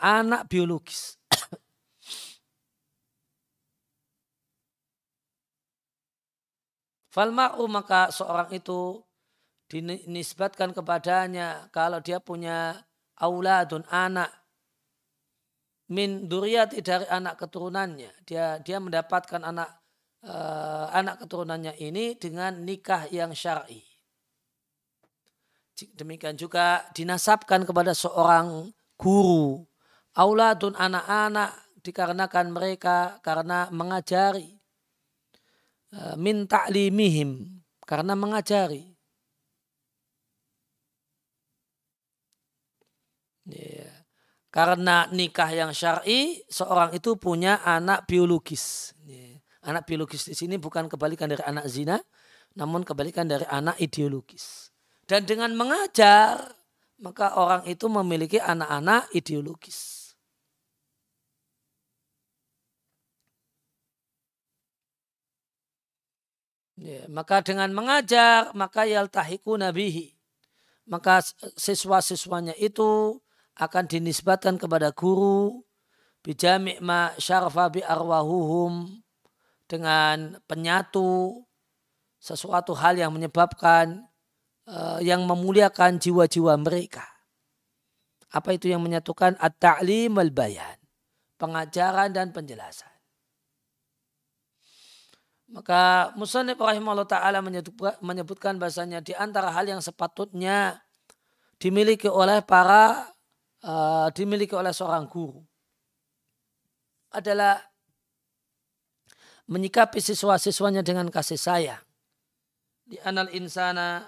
Anak 0.03 0.51
biologis. 0.51 1.17
Falma'u 7.15 7.65
maka 7.71 8.11
seorang 8.11 8.51
itu 8.51 8.99
dinisbatkan 9.71 10.75
kepadanya 10.77 11.71
kalau 11.73 12.03
dia 12.05 12.21
punya 12.21 12.83
auladun 13.17 13.89
anak 13.89 14.42
min 15.93 16.25
duriyati 16.25 16.81
dari 16.81 17.05
anak 17.13 17.37
keturunannya 17.37 18.25
dia 18.25 18.57
dia 18.65 18.81
mendapatkan 18.81 19.45
anak 19.45 19.69
uh, 20.25 20.89
anak 20.97 21.21
keturunannya 21.21 21.77
ini 21.77 22.17
dengan 22.17 22.65
nikah 22.65 23.13
yang 23.13 23.37
syar'i 23.37 23.93
Demikian 25.91 26.39
juga 26.39 26.87
dinasabkan 26.95 27.67
kepada 27.67 27.97
seorang 27.97 28.71
guru. 28.95 29.67
Auladun 30.15 30.77
anak-anak 30.77 31.57
dikarenakan 31.83 32.47
mereka 32.53 33.19
karena 33.25 33.67
mengajari. 33.73 34.61
E, 35.91 36.01
min 36.21 36.47
ta'limihim 36.47 37.59
karena 37.83 38.15
mengajari. 38.15 38.93
Ya. 43.49 43.91
Karena 44.53 45.09
nikah 45.09 45.49
yang 45.49 45.73
syar'i, 45.73 46.45
seorang 46.45 46.93
itu 46.93 47.17
punya 47.17 47.65
anak 47.65 48.05
biologis. 48.05 48.93
Anak 49.65 49.89
biologis 49.89 50.29
di 50.29 50.37
sini 50.37 50.61
bukan 50.61 50.93
kebalikan 50.93 51.33
dari 51.33 51.41
anak 51.41 51.65
zina, 51.73 51.97
namun 52.53 52.85
kebalikan 52.85 53.25
dari 53.25 53.49
anak 53.49 53.81
ideologis. 53.81 54.69
Dan 55.09 55.25
dengan 55.25 55.57
mengajar, 55.57 56.53
maka 57.01 57.33
orang 57.41 57.65
itu 57.65 57.89
memiliki 57.89 58.37
anak-anak 58.37 59.09
ideologis. 59.17 60.13
Ya, 66.77 67.09
maka 67.09 67.41
dengan 67.41 67.73
mengajar, 67.73 68.53
maka 68.53 68.85
yaltahiku 68.85 69.57
nabihi. 69.57 70.13
Maka 70.91 71.25
siswa-siswanya 71.57 72.59
itu 72.59 73.23
akan 73.59 73.85
dinisbatkan 73.85 74.57
kepada 74.57 74.93
guru 74.93 75.61
bijami' 76.23 76.79
ma 76.81 77.13
syarfa 77.19 77.69
bi 77.69 77.83
arwahuhum 77.85 79.03
dengan 79.67 80.39
penyatu 80.47 81.43
sesuatu 82.23 82.73
hal 82.79 82.97
yang 82.97 83.11
menyebabkan 83.11 84.07
uh, 84.71 85.03
yang 85.03 85.27
memuliakan 85.27 85.99
jiwa-jiwa 85.99 86.55
mereka. 86.63 87.03
Apa 88.33 88.57
itu 88.57 88.71
yang 88.71 88.81
menyatukan 88.81 89.37
at-ta'lim 89.37 90.17
al-bayan, 90.17 90.79
pengajaran 91.37 92.15
dan 92.15 92.33
penjelasan. 92.33 92.89
Maka 95.53 96.15
Musannif 96.17 96.57
rahimahullah 96.57 97.05
ta'ala 97.05 97.45
menyebutkan 98.01 98.57
bahasanya 98.57 99.05
di 99.05 99.13
antara 99.13 99.53
hal 99.53 99.69
yang 99.69 99.85
sepatutnya 99.85 100.81
dimiliki 101.61 102.09
oleh 102.09 102.41
para 102.41 103.13
uh, 103.67 104.09
dimiliki 104.15 104.55
oleh 104.55 104.75
seorang 104.75 105.07
guru 105.07 105.43
adalah 107.13 107.61
menyikapi 109.51 110.01
siswa-siswanya 110.01 110.81
dengan 110.81 111.13
kasih 111.13 111.37
sayang. 111.37 111.85
Di 112.83 112.97
anal 113.05 113.31
insana 113.37 114.07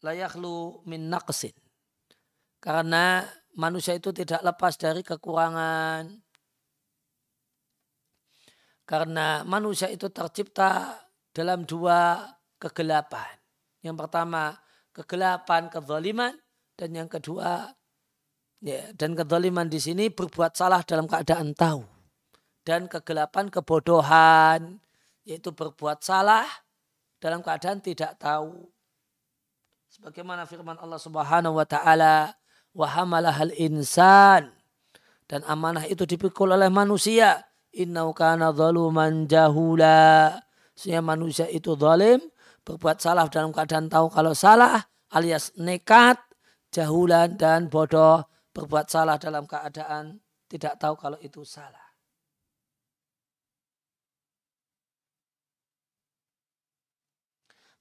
layaklu 0.00 0.84
min 0.86 1.10
naqsin. 1.10 1.52
Karena 2.62 3.26
manusia 3.58 3.92
itu 3.92 4.14
tidak 4.14 4.40
lepas 4.40 4.78
dari 4.78 5.04
kekurangan. 5.04 6.08
Karena 8.84 9.42
manusia 9.44 9.88
itu 9.88 10.08
tercipta 10.12 11.00
dalam 11.32 11.64
dua 11.64 12.28
kegelapan. 12.60 13.40
Yang 13.80 13.96
pertama 14.06 14.56
kegelapan 14.94 15.68
kezaliman 15.68 16.32
dan 16.76 16.90
yang 16.94 17.08
kedua 17.10 17.72
ya, 18.64 18.88
dan 18.96 19.12
kezaliman 19.12 19.68
di 19.68 19.76
sini 19.76 20.08
berbuat 20.08 20.56
salah 20.56 20.80
dalam 20.80 21.04
keadaan 21.04 21.52
tahu 21.52 21.84
dan 22.64 22.88
kegelapan 22.88 23.52
kebodohan 23.52 24.80
yaitu 25.28 25.52
berbuat 25.52 26.00
salah 26.00 26.48
dalam 27.20 27.44
keadaan 27.44 27.84
tidak 27.84 28.16
tahu 28.16 28.72
Sebagaimana 29.94 30.42
firman 30.42 30.74
Allah 30.82 30.98
Subhanahu 30.98 31.54
wa 31.54 31.62
taala, 31.62 32.34
"Wa 32.74 32.98
hamalahal 32.98 33.54
insan." 33.54 34.50
Dan 35.30 35.46
amanah 35.46 35.86
itu 35.86 36.02
dipikul 36.02 36.50
oleh 36.50 36.66
manusia. 36.66 37.46
Innau 37.70 38.10
kana 38.10 38.50
zaluman 38.50 39.30
jahula. 39.30 40.34
Sehingga 40.74 40.98
manusia 40.98 41.46
itu 41.46 41.78
zalim, 41.78 42.18
berbuat 42.66 42.98
salah 42.98 43.30
dalam 43.30 43.54
keadaan 43.54 43.86
tahu 43.86 44.10
kalau 44.10 44.34
salah, 44.34 44.82
alias 45.14 45.54
nekat, 45.54 46.18
jahulan 46.74 47.38
dan 47.38 47.70
bodoh, 47.70 48.26
berbuat 48.54 48.86
salah 48.86 49.18
dalam 49.18 49.44
keadaan 49.44 50.22
tidak 50.46 50.78
tahu 50.78 50.94
kalau 50.94 51.18
itu 51.18 51.42
salah. 51.42 51.82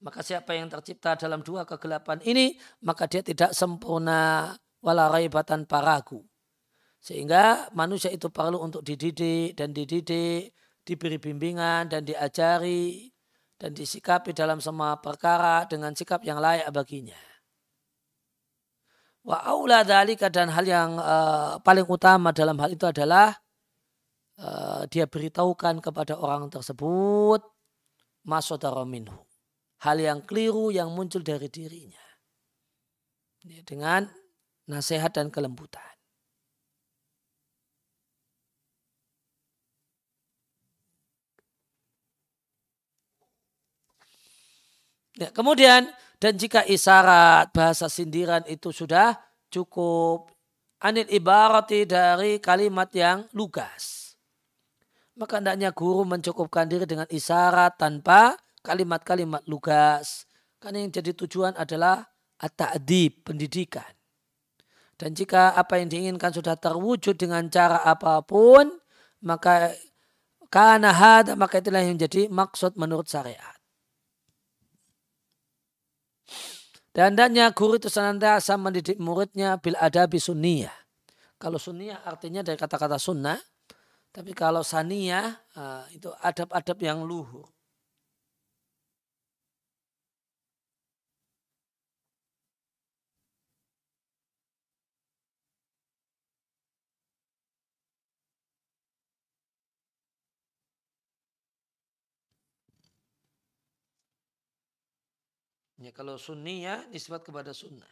Maka 0.04 0.20
siapa 0.20 0.52
yang 0.52 0.68
tercipta 0.68 1.16
dalam 1.16 1.40
dua 1.40 1.64
kegelapan 1.64 2.20
ini, 2.28 2.60
maka 2.84 3.08
dia 3.08 3.24
tidak 3.24 3.56
sempurna 3.56 4.52
wala 4.84 5.08
raibatan 5.08 5.64
paragu. 5.64 6.20
Sehingga 7.00 7.72
manusia 7.72 8.12
itu 8.12 8.28
perlu 8.28 8.60
untuk 8.60 8.84
dididik 8.84 9.56
dan 9.56 9.72
dididik, 9.72 10.52
diberi 10.84 11.16
bimbingan 11.16 11.88
dan 11.88 12.04
diajari 12.04 13.08
dan 13.56 13.72
disikapi 13.72 14.36
dalam 14.36 14.60
semua 14.60 15.00
perkara 15.00 15.64
dengan 15.72 15.96
sikap 15.96 16.20
yang 16.28 16.44
layak 16.44 16.68
baginya. 16.76 17.33
Wa 19.24 19.40
aula 19.48 19.88
dalika 19.88 20.28
dan 20.28 20.52
hal 20.52 20.68
yang 20.68 21.00
uh, 21.00 21.56
paling 21.64 21.88
utama 21.88 22.36
dalam 22.36 22.60
hal 22.60 22.76
itu 22.76 22.84
adalah 22.84 23.32
uh, 24.40 24.84
dia 24.92 25.08
beritahukan 25.08 25.80
kepada 25.80 26.20
orang 26.20 26.52
tersebut 26.52 27.40
masodara 28.28 28.84
minhu 28.84 29.24
hal 29.84 30.00
yang 30.00 30.24
keliru 30.24 30.72
yang 30.72 30.88
muncul 30.96 31.20
dari 31.20 31.52
dirinya. 31.52 32.00
Dengan 33.44 34.08
nasihat 34.72 35.12
dan 35.12 35.28
kelembutan. 35.28 35.84
Ya, 45.20 45.30
kemudian 45.36 45.92
Dan 46.24 46.40
jika 46.40 46.64
isyarat 46.64 47.52
bahasa 47.52 47.92
sindiran 47.92 48.48
itu 48.48 48.72
sudah 48.72 49.12
cukup 49.52 50.32
anil 50.80 51.04
ibarati 51.12 51.84
dari 51.84 52.40
kalimat 52.40 52.88
yang 52.96 53.28
lugas. 53.36 54.16
Maka 55.20 55.44
hendaknya 55.44 55.76
guru 55.76 56.08
mencukupkan 56.08 56.64
diri 56.72 56.88
dengan 56.88 57.12
isyarat 57.12 57.76
tanpa 57.76 58.40
kalimat-kalimat 58.64 59.44
lugas. 59.52 60.24
Karena 60.64 60.88
yang 60.88 60.96
jadi 60.96 61.12
tujuan 61.12 61.60
adalah 61.60 62.08
at-ta'dib, 62.40 63.28
pendidikan. 63.28 63.92
Dan 64.96 65.12
jika 65.20 65.52
apa 65.60 65.76
yang 65.84 65.92
diinginkan 65.92 66.32
sudah 66.32 66.56
terwujud 66.56 67.20
dengan 67.20 67.52
cara 67.52 67.84
apa 67.84 68.24
pun, 68.24 68.72
maka 69.28 69.76
karena 70.48 70.96
had, 70.96 71.36
maka 71.36 71.60
itulah 71.60 71.84
yang 71.84 72.00
jadi 72.00 72.32
maksud 72.32 72.80
menurut 72.80 73.12
syariat. 73.12 73.53
Dan 76.94 77.18
hendaknya 77.18 77.50
guru 77.58 77.82
itu 77.82 77.90
senantiasa 77.90 78.54
mendidik 78.54 79.02
muridnya 79.02 79.58
bil 79.58 79.74
adabi 79.82 80.22
sunniyah. 80.22 80.74
Kalau 81.42 81.58
sunniyah 81.58 82.06
artinya 82.06 82.46
dari 82.46 82.56
kata-kata 82.56 83.02
sunnah. 83.02 83.42
Tapi 84.14 84.30
kalau 84.38 84.62
saniyah 84.62 85.42
ah, 85.58 85.90
itu 85.90 86.14
adab-adab 86.22 86.78
yang 86.78 87.02
luhur. 87.02 87.50
Ya, 105.84 105.92
kalau 105.92 106.16
sunni 106.16 106.64
ya 106.64 106.80
nisbat 106.96 107.28
kepada 107.28 107.52
sunnah. 107.52 107.92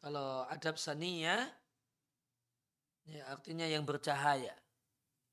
Kalau 0.00 0.48
adab 0.48 0.80
saniya, 0.80 1.44
ya 3.04 3.28
artinya 3.28 3.68
yang 3.68 3.84
bercahaya. 3.84 4.56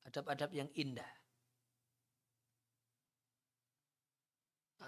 Adab-adab 0.03 0.51
yang 0.51 0.68
indah. 0.76 1.16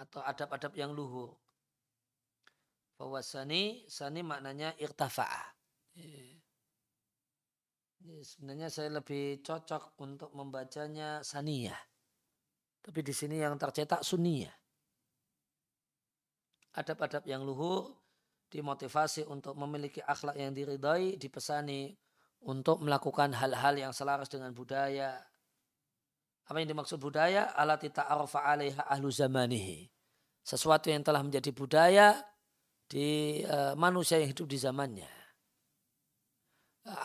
Atau 0.00 0.24
adab-adab 0.24 0.72
yang 0.72 0.96
luhur. 0.96 1.36
Bahwa 2.96 3.20
sani, 3.20 3.84
sani 3.84 4.24
maknanya 4.24 4.72
irtafa'a. 4.80 5.52
Sebenarnya 8.00 8.72
saya 8.72 8.96
lebih 8.96 9.44
cocok 9.44 10.00
untuk 10.00 10.32
membacanya 10.32 11.20
saniyah. 11.20 11.76
Tapi 12.80 13.00
di 13.04 13.12
sini 13.12 13.36
yang 13.36 13.60
tercetak 13.60 14.00
sunniyah. 14.00 14.52
Adab-adab 16.80 17.28
yang 17.28 17.44
luhur 17.44 17.92
dimotivasi 18.48 19.28
untuk 19.28 19.52
memiliki 19.60 20.00
akhlak 20.00 20.40
yang 20.40 20.56
diridai, 20.56 21.20
dipesani 21.20 21.92
untuk 22.40 22.80
melakukan 22.80 23.36
hal-hal 23.36 23.76
yang 23.76 23.92
selaras 23.92 24.32
dengan 24.32 24.56
budaya, 24.56 25.20
apa 26.50 26.58
yang 26.58 26.74
dimaksud 26.74 26.98
budaya? 26.98 27.54
Alati 27.54 27.94
ta'arofa 27.94 28.42
alaiha 28.42 28.82
ahlu 28.90 29.06
zamanihi. 29.06 29.86
Sesuatu 30.42 30.90
yang 30.90 31.06
telah 31.06 31.22
menjadi 31.22 31.54
budaya 31.54 32.18
di 32.90 33.38
uh, 33.46 33.78
manusia 33.78 34.18
yang 34.18 34.34
hidup 34.34 34.50
di 34.50 34.58
zamannya. 34.58 35.06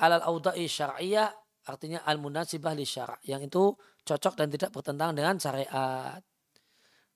Alal 0.01 0.25
auda'i 0.25 0.65
syar'iyah 0.65 1.29
artinya 1.69 2.01
al-munasibah 2.09 2.73
li 2.73 2.89
syara' 2.89 3.21
yang 3.29 3.45
itu 3.45 3.69
cocok 4.01 4.33
dan 4.33 4.49
tidak 4.49 4.73
bertentangan 4.73 5.13
dengan 5.13 5.37
syariat. 5.37 6.21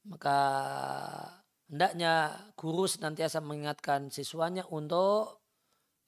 Maka 0.05 0.38
hendaknya 1.65 2.45
guru 2.53 2.86
senantiasa 2.86 3.41
mengingatkan 3.41 4.13
siswanya 4.13 4.69
untuk 4.69 5.41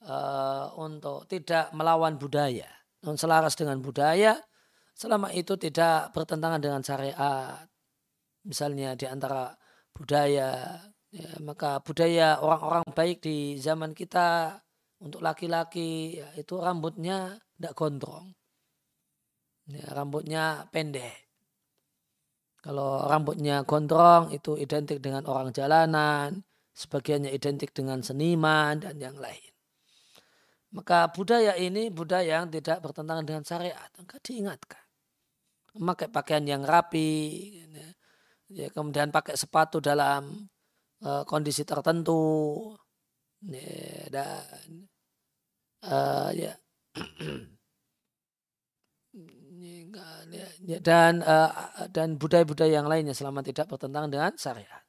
uh, 0.06 0.70
untuk 0.78 1.26
tidak 1.26 1.74
melawan 1.74 2.22
budaya, 2.22 2.70
non 3.02 3.18
selaras 3.18 3.58
dengan 3.58 3.82
budaya 3.82 4.38
selama 5.02 5.34
itu 5.34 5.58
tidak 5.58 6.14
bertentangan 6.14 6.62
dengan 6.62 6.86
syariat. 6.86 7.66
Misalnya 8.46 8.94
di 8.94 9.10
antara 9.10 9.50
budaya, 9.98 10.78
ya, 11.10 11.30
maka 11.42 11.82
budaya 11.82 12.38
orang-orang 12.38 12.86
baik 12.94 13.26
di 13.26 13.58
zaman 13.58 13.98
kita 13.98 14.62
untuk 15.02 15.26
laki-laki 15.26 16.22
ya, 16.22 16.30
itu 16.38 16.54
rambutnya 16.62 17.42
tidak 17.58 17.74
gondrong. 17.74 18.30
Ya, 19.74 19.90
rambutnya 19.90 20.70
pendek. 20.70 21.34
Kalau 22.62 23.10
rambutnya 23.10 23.66
gondrong 23.66 24.30
itu 24.30 24.54
identik 24.54 25.02
dengan 25.02 25.26
orang 25.26 25.50
jalanan, 25.50 26.46
sebagiannya 26.78 27.34
identik 27.34 27.74
dengan 27.74 28.06
seniman 28.06 28.78
dan 28.78 29.02
yang 29.02 29.18
lain. 29.18 29.50
Maka 30.78 31.10
budaya 31.10 31.58
ini 31.58 31.90
budaya 31.90 32.46
yang 32.46 32.54
tidak 32.54 32.86
bertentangan 32.86 33.26
dengan 33.26 33.42
syariat. 33.42 33.90
Maka 33.98 34.22
diingatkan 34.22 34.81
memakai 35.78 36.08
pakaian 36.12 36.44
yang 36.44 36.64
rapi, 36.68 37.12
gitu 37.56 37.78
ya. 37.78 37.90
ya, 38.52 38.68
kemudian 38.76 39.10
pakai 39.14 39.36
sepatu 39.40 39.80
dalam 39.80 40.48
uh, 41.04 41.24
kondisi 41.24 41.64
tertentu, 41.64 42.76
ya, 43.46 44.08
dan 44.12 44.88
uh, 45.88 46.30
ya, 46.36 46.54
dan 50.80 51.24
uh, 51.24 51.52
dan 51.92 52.16
budaya-budaya 52.16 52.80
yang 52.82 52.88
lainnya 52.88 53.16
selama 53.16 53.44
tidak 53.44 53.68
bertentangan 53.72 54.12
dengan 54.12 54.34
syariat. 54.36 54.84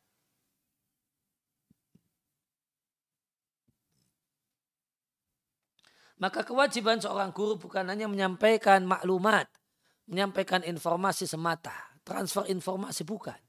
Maka 6.23 6.47
kewajiban 6.47 7.03
seorang 7.03 7.35
guru 7.35 7.59
bukan 7.59 7.83
hanya 7.91 8.07
menyampaikan 8.07 8.87
maklumat, 8.87 9.51
menyampaikan 10.13 10.61
informasi 10.61 11.25
semata. 11.25 11.73
Transfer 12.05 12.45
informasi 12.53 13.09
bukan. 13.09 13.41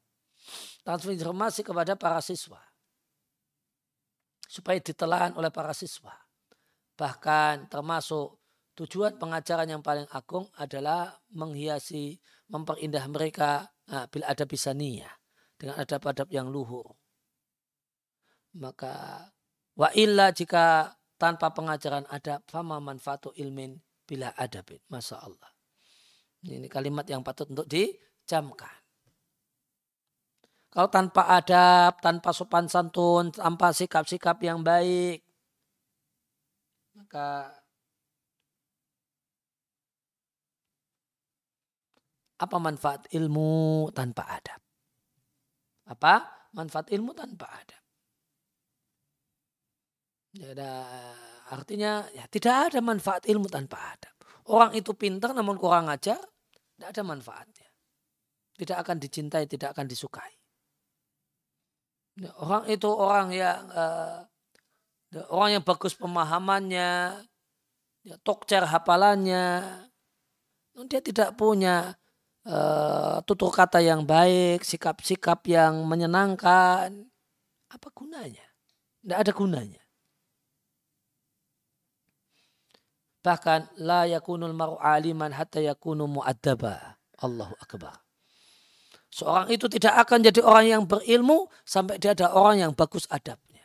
Transfer 0.87 1.11
informasi 1.11 1.67
kepada 1.67 1.99
para 1.99 2.23
siswa. 2.23 2.63
Supaya 4.47 4.79
ditelan 4.79 5.35
oleh 5.35 5.51
para 5.51 5.75
siswa. 5.75 6.15
Bahkan 6.95 7.67
termasuk 7.67 8.39
tujuan 8.79 9.19
pengajaran 9.19 9.67
yang 9.67 9.83
paling 9.83 10.07
agung 10.15 10.47
adalah 10.55 11.11
menghiasi, 11.35 12.15
memperindah 12.47 13.11
mereka 13.11 13.67
nah, 13.91 14.07
bila 14.07 14.31
ada 14.31 14.47
bisania 14.47 15.11
dengan 15.59 15.83
adab-adab 15.83 16.31
yang 16.31 16.47
luhur. 16.47 16.95
Maka 18.55 19.25
wa 19.73 19.89
illa 19.97 20.29
jika 20.29 20.93
tanpa 21.17 21.49
pengajaran 21.49 22.05
adab 22.13 22.45
fama 22.45 22.77
manfaatu 22.77 23.33
ilmin 23.35 23.81
bila 24.05 24.29
adabin. 24.37 24.81
Masya 24.91 25.17
Allah. 25.17 25.52
Ini 26.43 26.67
kalimat 26.67 27.07
yang 27.07 27.23
patut 27.23 27.47
untuk 27.47 27.67
dijamkan. 27.71 28.83
Kalau 30.73 30.89
tanpa 30.89 31.29
adab, 31.37 32.01
tanpa 32.01 32.33
sopan 32.33 32.65
santun, 32.65 33.29
tanpa 33.29 33.71
sikap-sikap 33.71 34.41
yang 34.41 34.59
baik, 34.65 35.21
maka 36.97 37.53
apa 42.43 42.57
manfaat 42.57 43.05
ilmu 43.13 43.87
tanpa 43.93 44.23
adab? 44.33 44.59
Apa 45.87 46.13
manfaat 46.57 46.89
ilmu 46.89 47.13
tanpa 47.13 47.47
adab? 47.53 47.81
Ya, 50.33 50.57
ada, 50.57 50.71
artinya 51.53 52.09
ya 52.17 52.25
tidak 52.25 52.73
ada 52.73 52.79
manfaat 52.81 53.29
ilmu 53.29 53.45
tanpa 53.45 53.77
adab. 53.93 54.15
Orang 54.49 54.73
itu 54.73 54.91
pintar 54.97 55.37
namun 55.37 55.61
kurang 55.61 55.85
ajar, 55.93 56.17
tidak 56.75 56.87
ada 56.93 57.01
manfaatnya. 57.05 57.69
Tidak 58.53 58.77
akan 58.77 58.97
dicintai, 59.01 59.49
tidak 59.49 59.73
akan 59.73 59.85
disukai. 59.89 60.33
Ya, 62.21 62.29
orang 62.37 62.69
itu 62.69 62.89
orang 62.89 63.33
yang 63.33 63.59
uh, 63.73 64.21
orang 65.33 65.57
yang 65.57 65.63
bagus 65.65 65.97
pemahamannya, 65.97 67.21
ya, 68.05 68.15
tokcer 68.21 68.65
hafalannya, 68.65 69.65
dia 70.89 71.01
tidak 71.01 71.37
punya 71.37 71.97
uh, 72.45 73.21
tutur 73.25 73.53
kata 73.53 73.81
yang 73.81 74.05
baik, 74.05 74.65
sikap-sikap 74.65 75.45
yang 75.49 75.85
menyenangkan. 75.85 77.09
Apa 77.69 77.87
gunanya? 77.93 78.45
Tidak 79.01 79.17
ada 79.17 79.31
gunanya. 79.33 79.82
Bahkan 83.23 83.79
la 83.79 84.03
yakunul 84.03 84.51
maru 84.51 84.75
aliman 84.83 85.31
hatta 85.31 85.63
yakunu 85.63 86.11
mu'addaba. 86.11 86.99
Allahu 87.23 87.55
akbar. 87.63 88.03
Seorang 89.13 89.47
itu 89.53 89.69
tidak 89.71 89.95
akan 90.03 90.25
jadi 90.27 90.41
orang 90.43 90.65
yang 90.67 90.83
berilmu 90.83 91.47
sampai 91.63 92.01
dia 92.01 92.11
ada 92.11 92.35
orang 92.35 92.67
yang 92.67 92.71
bagus 92.75 93.07
adabnya. 93.07 93.63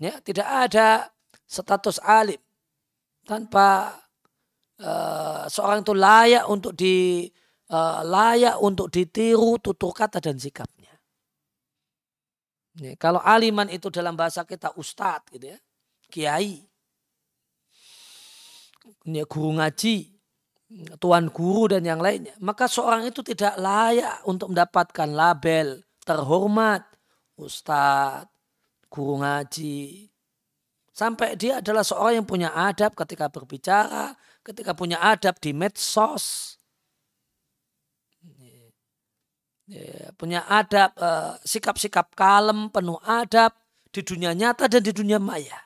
Ya, 0.00 0.18
tidak 0.24 0.48
ada 0.48 1.10
status 1.46 2.02
alim 2.02 2.40
tanpa 3.24 3.98
uh, 4.82 5.48
seorang 5.48 5.80
itu 5.80 5.94
layak 5.96 6.44
untuk 6.50 6.72
di 6.76 7.24
uh, 7.72 8.04
layak 8.04 8.60
untuk 8.60 8.92
ditiru 8.92 9.56
tutur 9.62 9.96
kata 9.96 10.20
dan 10.20 10.36
sikapnya. 10.36 10.83
Ya, 12.74 12.98
kalau 12.98 13.22
aliman 13.22 13.70
itu 13.70 13.86
dalam 13.90 14.18
bahasa 14.18 14.42
kita 14.42 14.74
ustadz 14.74 15.30
gitu 15.30 15.54
ya, 15.54 15.58
kiai, 16.10 16.66
ya, 19.06 19.24
guru 19.30 19.54
ngaji, 19.54 20.10
tuan 20.98 21.30
guru 21.30 21.70
dan 21.70 21.86
yang 21.86 22.02
lainnya, 22.02 22.34
maka 22.42 22.66
seorang 22.66 23.06
itu 23.06 23.22
tidak 23.22 23.54
layak 23.62 24.26
untuk 24.26 24.50
mendapatkan 24.50 25.06
label 25.06 25.86
terhormat 26.02 26.82
ustadz, 27.38 28.26
guru 28.90 29.22
ngaji, 29.22 30.10
Sampai 30.94 31.34
dia 31.34 31.58
adalah 31.58 31.82
seorang 31.82 32.22
yang 32.22 32.28
punya 32.30 32.54
adab 32.54 32.94
ketika 32.94 33.26
berbicara, 33.26 34.14
ketika 34.46 34.78
punya 34.78 35.02
adab 35.02 35.34
di 35.42 35.50
medsos. 35.50 36.53
Ya, 39.64 40.12
punya 40.20 40.44
adab, 40.44 40.92
eh, 41.00 41.40
sikap-sikap 41.40 42.12
kalem, 42.12 42.68
penuh 42.68 43.00
adab 43.00 43.56
di 43.88 44.04
dunia 44.04 44.36
nyata 44.36 44.68
dan 44.68 44.84
di 44.84 44.92
dunia 44.92 45.16
maya. 45.16 45.56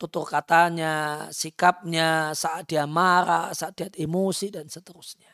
Tutur 0.00 0.24
katanya, 0.24 1.28
sikapnya, 1.28 2.32
saat 2.32 2.64
dia 2.66 2.88
marah, 2.88 3.52
saat 3.52 3.76
dia 3.76 3.92
emosi, 3.92 4.48
dan 4.48 4.72
seterusnya. 4.72 5.30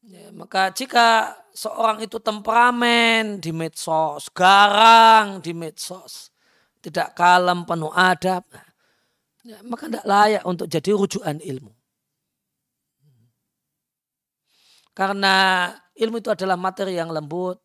Ya, 0.00 0.34
maka 0.34 0.74
jika 0.74 1.38
seorang 1.54 2.02
itu 2.02 2.18
temperamen 2.18 3.38
di 3.38 3.54
medsos, 3.54 4.26
garang 4.34 5.38
di 5.38 5.54
medsos, 5.54 6.34
tidak 6.82 7.14
kalem, 7.14 7.62
penuh 7.62 7.94
adab, 7.94 8.42
ya, 9.46 9.62
maka 9.62 9.86
tidak 9.86 10.06
layak 10.08 10.42
untuk 10.42 10.66
jadi 10.66 10.90
rujukan 10.98 11.38
ilmu. 11.38 11.79
Karena 15.00 15.72
ilmu 15.96 16.20
itu 16.20 16.28
adalah 16.28 16.60
materi 16.60 17.00
yang 17.00 17.08
lembut, 17.08 17.56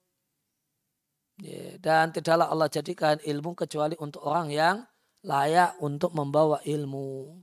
ya, 1.44 1.76
dan 1.84 2.16
tidaklah 2.16 2.48
Allah 2.48 2.72
jadikan 2.72 3.20
ilmu 3.20 3.52
kecuali 3.60 3.99
untuk 3.99 4.24
orang 4.24 4.56
yang 4.56 4.80
layak 5.28 5.76
untuk 5.84 6.16
membawa 6.16 6.64
ilmu. 6.64 7.36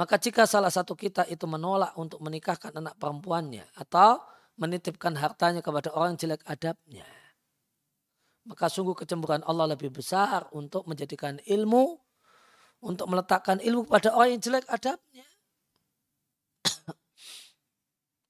Maka 0.00 0.16
jika 0.16 0.48
salah 0.48 0.72
satu 0.72 0.96
kita 0.96 1.28
itu 1.28 1.44
menolak 1.44 1.92
untuk 2.00 2.16
menikahkan 2.24 2.72
anak 2.72 2.96
perempuannya 2.96 3.68
atau 3.76 4.16
menitipkan 4.56 5.20
hartanya 5.20 5.60
kepada 5.60 5.92
orang 5.92 6.16
jelek 6.16 6.40
adabnya, 6.48 7.04
maka 8.48 8.72
sungguh 8.72 8.96
kecemburuan 8.96 9.44
Allah 9.44 9.76
lebih 9.76 9.92
besar 9.92 10.48
untuk 10.56 10.88
menjadikan 10.88 11.44
ilmu, 11.44 12.00
untuk 12.80 13.04
meletakkan 13.04 13.60
ilmu 13.60 13.84
pada 13.84 14.16
orang 14.16 14.40
yang 14.40 14.42
jelek 14.48 14.64
adabnya. 14.72 15.28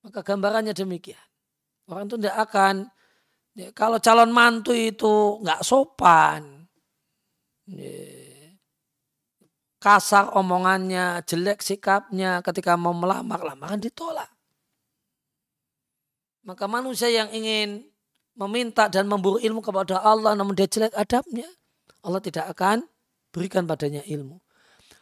Maka 0.06 0.22
gambarannya 0.22 0.70
demikian. 0.70 1.18
Orang 1.90 2.06
itu 2.06 2.14
tidak 2.14 2.38
akan, 2.46 2.86
ya, 3.58 3.74
kalau 3.74 3.98
calon 3.98 4.30
mantu 4.30 4.70
itu 4.70 5.42
nggak 5.42 5.66
sopan, 5.66 6.70
ya, 7.66 8.46
kasar 9.82 10.30
omongannya, 10.38 11.26
jelek 11.26 11.58
sikapnya 11.58 12.38
ketika 12.46 12.78
mau 12.78 12.94
melamar, 12.94 13.42
lamaran 13.42 13.82
ditolak. 13.82 14.30
Maka 16.46 16.70
manusia 16.70 17.10
yang 17.10 17.26
ingin 17.34 17.90
meminta 18.38 18.86
dan 18.86 19.10
memburu 19.10 19.42
ilmu 19.42 19.58
kepada 19.58 19.98
Allah 19.98 20.38
namun 20.38 20.54
dia 20.54 20.70
jelek 20.70 20.94
adabnya, 20.94 21.50
Allah 22.06 22.22
tidak 22.22 22.46
akan 22.54 22.86
berikan 23.34 23.66
padanya 23.66 24.06
ilmu. 24.06 24.38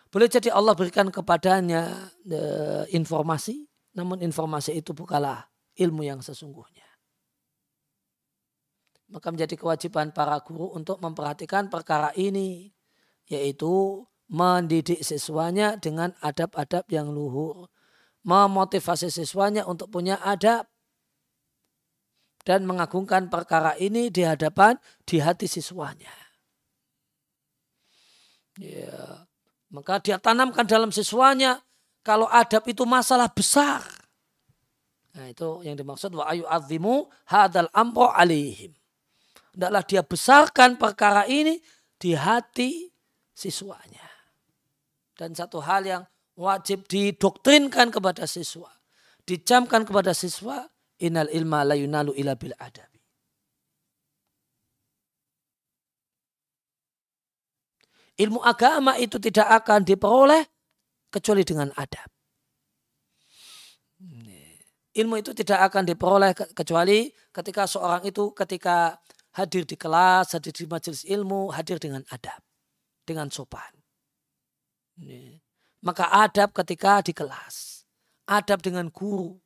Boleh 0.08 0.30
jadi 0.30 0.54
Allah 0.54 0.72
berikan 0.72 1.10
kepadanya 1.12 2.12
e, 2.24 2.40
informasi, 2.96 3.66
namun 3.94 4.20
informasi 4.20 4.74
itu 4.74 4.90
bukanlah 4.90 5.46
ilmu 5.78 6.02
yang 6.02 6.20
sesungguhnya. 6.22 6.86
Maka 9.10 9.30
menjadi 9.30 9.54
kewajiban 9.54 10.10
para 10.10 10.38
guru 10.42 10.74
untuk 10.74 10.98
memperhatikan 10.98 11.70
perkara 11.70 12.10
ini, 12.18 12.74
yaitu 13.30 14.02
mendidik 14.26 15.04
siswanya 15.06 15.78
dengan 15.78 16.10
adab-adab 16.18 16.88
yang 16.90 17.14
luhur. 17.14 17.70
Memotivasi 18.24 19.12
siswanya 19.12 19.68
untuk 19.68 19.92
punya 19.92 20.16
adab 20.24 20.64
dan 22.48 22.64
mengagungkan 22.64 23.28
perkara 23.28 23.76
ini 23.76 24.08
di 24.08 24.24
hadapan 24.24 24.80
di 25.04 25.20
hati 25.20 25.44
siswanya. 25.44 26.12
Ya, 28.56 29.28
maka 29.68 30.00
dia 30.00 30.16
tanamkan 30.16 30.64
dalam 30.64 30.88
siswanya 30.88 31.60
kalau 32.04 32.28
adab 32.28 32.68
itu 32.68 32.84
masalah 32.84 33.32
besar. 33.32 33.80
Nah, 35.16 35.30
itu 35.30 35.64
yang 35.64 35.74
dimaksud 35.78 36.12
wa 36.12 36.28
ayu 36.28 36.44
azimu 36.44 37.08
hadal 37.26 37.70
amro 37.72 38.12
alihim. 38.12 38.76
Hendaklah 39.56 39.82
dia 39.86 40.02
besarkan 40.04 40.76
perkara 40.76 41.24
ini 41.24 41.62
di 41.96 42.12
hati 42.12 42.92
siswanya. 43.32 44.04
Dan 45.14 45.32
satu 45.32 45.62
hal 45.62 45.86
yang 45.86 46.02
wajib 46.36 46.84
didoktrinkan 46.90 47.88
kepada 47.94 48.26
siswa. 48.28 48.68
Dicamkan 49.24 49.88
kepada 49.88 50.12
siswa 50.12 50.68
Innal 51.02 51.30
ilma 51.34 51.66
la 51.66 51.74
yunalu 51.74 52.14
ila 52.22 52.38
bil 52.38 52.54
adabi. 52.54 53.00
Ilmu 58.14 58.38
agama 58.46 58.94
itu 58.94 59.18
tidak 59.18 59.50
akan 59.62 59.82
diperoleh 59.82 60.46
kecuali 61.14 61.46
dengan 61.46 61.70
adab. 61.78 62.10
Ilmu 64.94 65.14
itu 65.18 65.30
tidak 65.34 65.70
akan 65.70 65.86
diperoleh 65.86 66.34
kecuali 66.34 67.10
ketika 67.30 67.70
seorang 67.70 68.02
itu 68.02 68.34
ketika 68.34 68.98
hadir 69.38 69.62
di 69.66 69.78
kelas, 69.78 70.34
hadir 70.34 70.54
di 70.54 70.66
majelis 70.66 71.06
ilmu, 71.06 71.54
hadir 71.54 71.78
dengan 71.78 72.02
adab, 72.10 72.42
dengan 73.06 73.30
sopan. 73.30 73.74
Maka 75.82 76.10
adab 76.10 76.54
ketika 76.54 77.02
di 77.02 77.10
kelas, 77.14 77.86
adab 78.26 78.62
dengan 78.62 78.90
guru, 78.90 79.38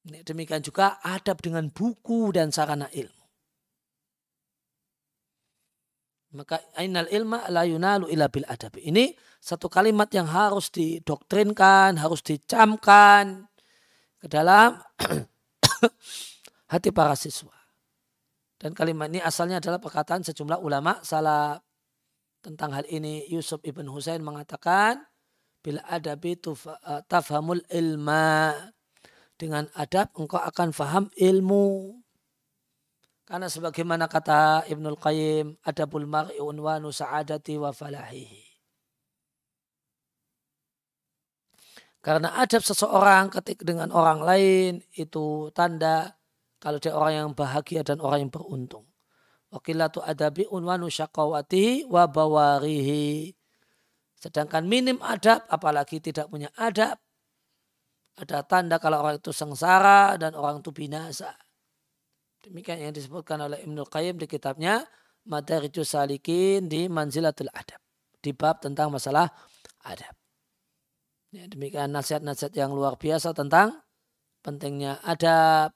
Demikian 0.00 0.64
juga 0.64 0.96
adab 1.04 1.44
dengan 1.44 1.68
buku 1.68 2.32
dan 2.32 2.48
sarana 2.48 2.88
ilmu. 2.88 3.24
Maka 6.40 6.62
ainal 6.78 7.10
ilma 7.12 7.44
la 7.52 7.68
yunalu 7.68 8.08
ila 8.08 8.32
bil 8.32 8.46
adab. 8.48 8.80
Ini 8.80 9.12
satu 9.40 9.72
kalimat 9.72 10.12
yang 10.12 10.28
harus 10.28 10.68
didoktrinkan, 10.68 11.96
harus 11.96 12.20
dicamkan 12.20 13.48
ke 14.20 14.28
dalam 14.28 14.76
hati 16.72 16.92
para 16.92 17.16
siswa. 17.16 17.56
Dan 18.60 18.76
kalimat 18.76 19.08
ini 19.08 19.24
asalnya 19.24 19.64
adalah 19.64 19.80
perkataan 19.80 20.20
sejumlah 20.20 20.60
ulama 20.60 21.00
salah 21.00 21.56
tentang 22.44 22.76
hal 22.76 22.84
ini 22.92 23.24
Yusuf 23.32 23.64
ibn 23.64 23.88
Husain 23.88 24.20
mengatakan 24.20 25.00
bila 25.64 25.80
adabi 25.88 26.36
tafhamul 27.08 27.64
ilma 27.72 28.52
dengan 29.40 29.64
adab 29.72 30.12
engkau 30.12 30.36
akan 30.36 30.76
faham 30.76 31.08
ilmu. 31.16 31.96
Karena 33.24 33.48
sebagaimana 33.48 34.04
kata 34.10 34.68
Ibnul 34.68 35.00
Qayyim, 35.00 35.64
adabul 35.64 36.04
mar'i 36.04 36.42
unwanu 36.42 36.92
sa'adati 36.92 37.56
wa 37.56 37.70
falahihi. 37.70 38.49
Karena 42.00 42.32
adab 42.40 42.64
seseorang 42.64 43.28
ketik 43.28 43.60
dengan 43.60 43.92
orang 43.92 44.24
lain 44.24 44.72
itu 44.96 45.52
tanda 45.52 46.16
kalau 46.56 46.80
dia 46.80 46.96
orang 46.96 47.12
yang 47.12 47.30
bahagia 47.36 47.84
dan 47.84 48.00
orang 48.00 48.28
yang 48.28 48.32
beruntung. 48.32 48.88
Wakilatu 49.52 50.00
adabi 50.00 50.48
unwanu 50.48 50.88
syakawati 50.88 51.84
wa 51.84 52.08
bawarihi. 52.08 53.36
Sedangkan 54.16 54.64
minim 54.64 54.96
adab 55.04 55.44
apalagi 55.48 56.00
tidak 56.00 56.28
punya 56.32 56.48
adab 56.56 56.96
ada 58.20 58.44
tanda 58.44 58.76
kalau 58.76 59.00
orang 59.00 59.16
itu 59.16 59.32
sengsara 59.32 60.20
dan 60.20 60.36
orang 60.36 60.60
itu 60.60 60.68
binasa. 60.76 61.32
Demikian 62.44 62.84
yang 62.84 62.92
disebutkan 62.92 63.40
oleh 63.40 63.64
Ibnu 63.64 63.88
Qayyim 63.88 64.20
di 64.20 64.28
kitabnya 64.28 64.84
Madarijus 65.24 65.96
Salikin 65.96 66.68
di 66.68 66.88
Manzilatul 66.88 67.48
Adab. 67.52 67.80
Di 68.20 68.36
bab 68.36 68.60
tentang 68.60 68.92
masalah 68.92 69.28
adab. 69.88 70.19
Ya, 71.30 71.46
demikian 71.46 71.94
nasihat-nasihat 71.94 72.50
yang 72.58 72.74
luar 72.74 72.98
biasa 72.98 73.30
tentang 73.30 73.78
pentingnya 74.42 74.98
adab 75.06 75.70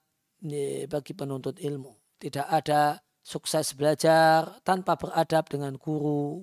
bagi 0.90 1.12
penuntut 1.14 1.62
ilmu. 1.62 1.94
Tidak 2.18 2.42
ada 2.42 2.98
sukses 3.22 3.78
belajar 3.78 4.58
tanpa 4.66 4.98
beradab 4.98 5.46
dengan 5.46 5.78
guru. 5.78 6.42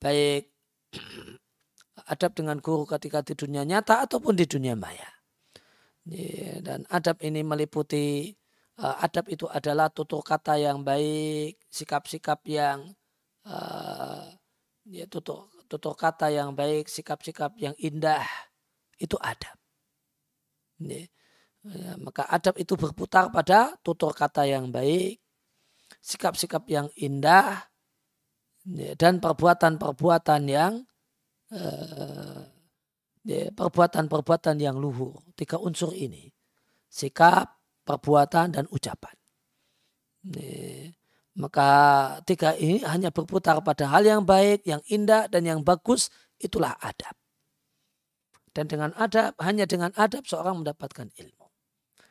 Baik 0.00 0.48
adab 2.12 2.32
dengan 2.32 2.56
guru 2.64 2.88
ketika 2.88 3.20
di 3.20 3.36
dunia 3.36 3.68
nyata 3.68 4.08
ataupun 4.08 4.32
di 4.32 4.48
dunia 4.48 4.72
maya. 4.72 5.12
Dan 6.64 6.88
adab 6.88 7.20
ini 7.20 7.44
meliputi 7.44 8.32
uh, 8.80 8.96
adab 9.04 9.28
itu 9.28 9.44
adalah 9.44 9.92
tutur 9.92 10.24
kata 10.24 10.56
yang 10.56 10.80
baik, 10.80 11.60
sikap-sikap 11.68 12.40
yang 12.48 12.96
uh, 13.44 14.24
ya 14.88 15.04
tutur 15.06 15.51
tutur 15.72 15.96
kata 15.96 16.28
yang 16.28 16.52
baik, 16.52 16.92
sikap-sikap 16.92 17.56
yang 17.56 17.72
indah 17.80 18.20
itu 19.00 19.16
adab. 19.16 19.56
Ya, 20.76 21.08
maka 21.96 22.28
adab 22.28 22.60
itu 22.60 22.76
berputar 22.76 23.32
pada 23.32 23.72
tutur 23.80 24.12
kata 24.12 24.44
yang 24.44 24.68
baik, 24.68 25.16
sikap-sikap 26.04 26.68
yang 26.68 26.92
indah, 27.00 27.64
ya, 28.68 28.92
dan 29.00 29.16
perbuatan-perbuatan 29.16 30.42
yang 30.44 30.84
uh, 31.56 32.44
perbuatan-perbuatan 33.56 34.60
yang 34.60 34.76
luhur. 34.76 35.24
Tiga 35.32 35.56
unsur 35.56 35.96
ini. 35.96 36.28
Sikap, 36.92 37.48
perbuatan, 37.88 38.60
dan 38.60 38.68
ucapan. 38.68 39.16
Maka 41.32 41.68
tiga 42.28 42.52
ini 42.60 42.84
hanya 42.84 43.08
berputar 43.08 43.56
pada 43.64 43.88
hal 43.88 44.04
yang 44.04 44.22
baik, 44.28 44.68
yang 44.68 44.84
indah, 44.92 45.32
dan 45.32 45.48
yang 45.48 45.64
bagus. 45.64 46.12
Itulah 46.36 46.76
adab. 46.82 47.16
Dan 48.52 48.68
dengan 48.68 48.92
adab, 49.00 49.32
hanya 49.40 49.64
dengan 49.64 49.96
adab 49.96 50.28
seorang 50.28 50.60
mendapatkan 50.60 51.08
ilmu. 51.08 51.46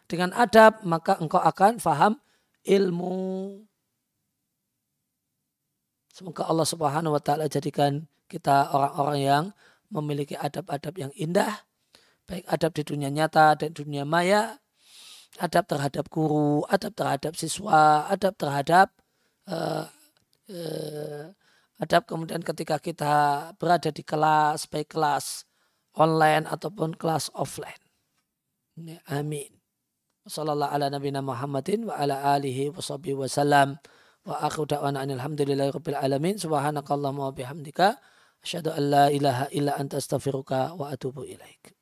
Dengan 0.10 0.34
adab, 0.34 0.82
maka 0.82 1.22
engkau 1.22 1.38
akan 1.38 1.78
faham 1.78 2.18
ilmu. 2.66 3.62
Semoga 6.12 6.50
Allah 6.50 6.68
subhanahu 6.68 7.16
wa 7.16 7.22
ta'ala 7.22 7.46
jadikan 7.46 8.10
kita 8.26 8.74
orang-orang 8.74 9.20
yang 9.22 9.44
memiliki 9.92 10.34
adab-adab 10.36 10.98
yang 10.98 11.12
indah, 11.16 11.64
baik 12.26 12.48
adab 12.50 12.72
di 12.74 12.84
dunia 12.84 13.12
nyata 13.12 13.60
dan 13.60 13.72
dunia 13.76 14.04
maya, 14.04 14.60
adab 15.40 15.68
terhadap 15.68 16.08
guru, 16.12 16.64
adab 16.68 16.96
terhadap 16.96 17.34
siswa, 17.36 18.08
adab 18.08 18.36
terhadap 18.36 18.92
uh, 19.50 19.86
uh, 20.52 21.26
adab 21.82 22.06
kemudian 22.06 22.46
ketika 22.46 22.78
kita 22.78 23.14
berada 23.58 23.90
di 23.90 24.06
kelas, 24.06 24.70
baik 24.70 24.94
kelas 24.94 25.50
online 25.98 26.46
ataupun 26.46 26.94
kelas 26.94 27.34
offline. 27.34 27.82
Amin. 29.10 29.50
Sallallahu 30.30 30.70
ala 30.70 30.94
nabiyina 30.94 31.26
Muhammadin 31.26 31.90
wa 31.90 31.98
ala 31.98 32.38
alihi 32.38 32.70
wa 32.70 32.78
sahbihi 32.78 33.18
wa 33.18 33.26
salam. 33.26 33.70
Wa 34.22 34.38
akhu 34.46 34.70
da'wana 34.70 35.02
alhamdulillahi 35.02 35.74
rabbil 35.74 35.98
alamin. 35.98 36.38
Subhanakallahumma 36.38 37.30
wa 37.30 37.34
bihamdika. 37.34 37.98
Asyhadu 38.46 38.74
an 38.74 38.84
la 38.90 39.06
ilaha 39.10 39.50
illa 39.50 39.74
anta 39.82 39.98
astaghfiruka 39.98 40.78
wa 40.78 40.94
atubu 40.94 41.26
ilaik. 41.26 41.81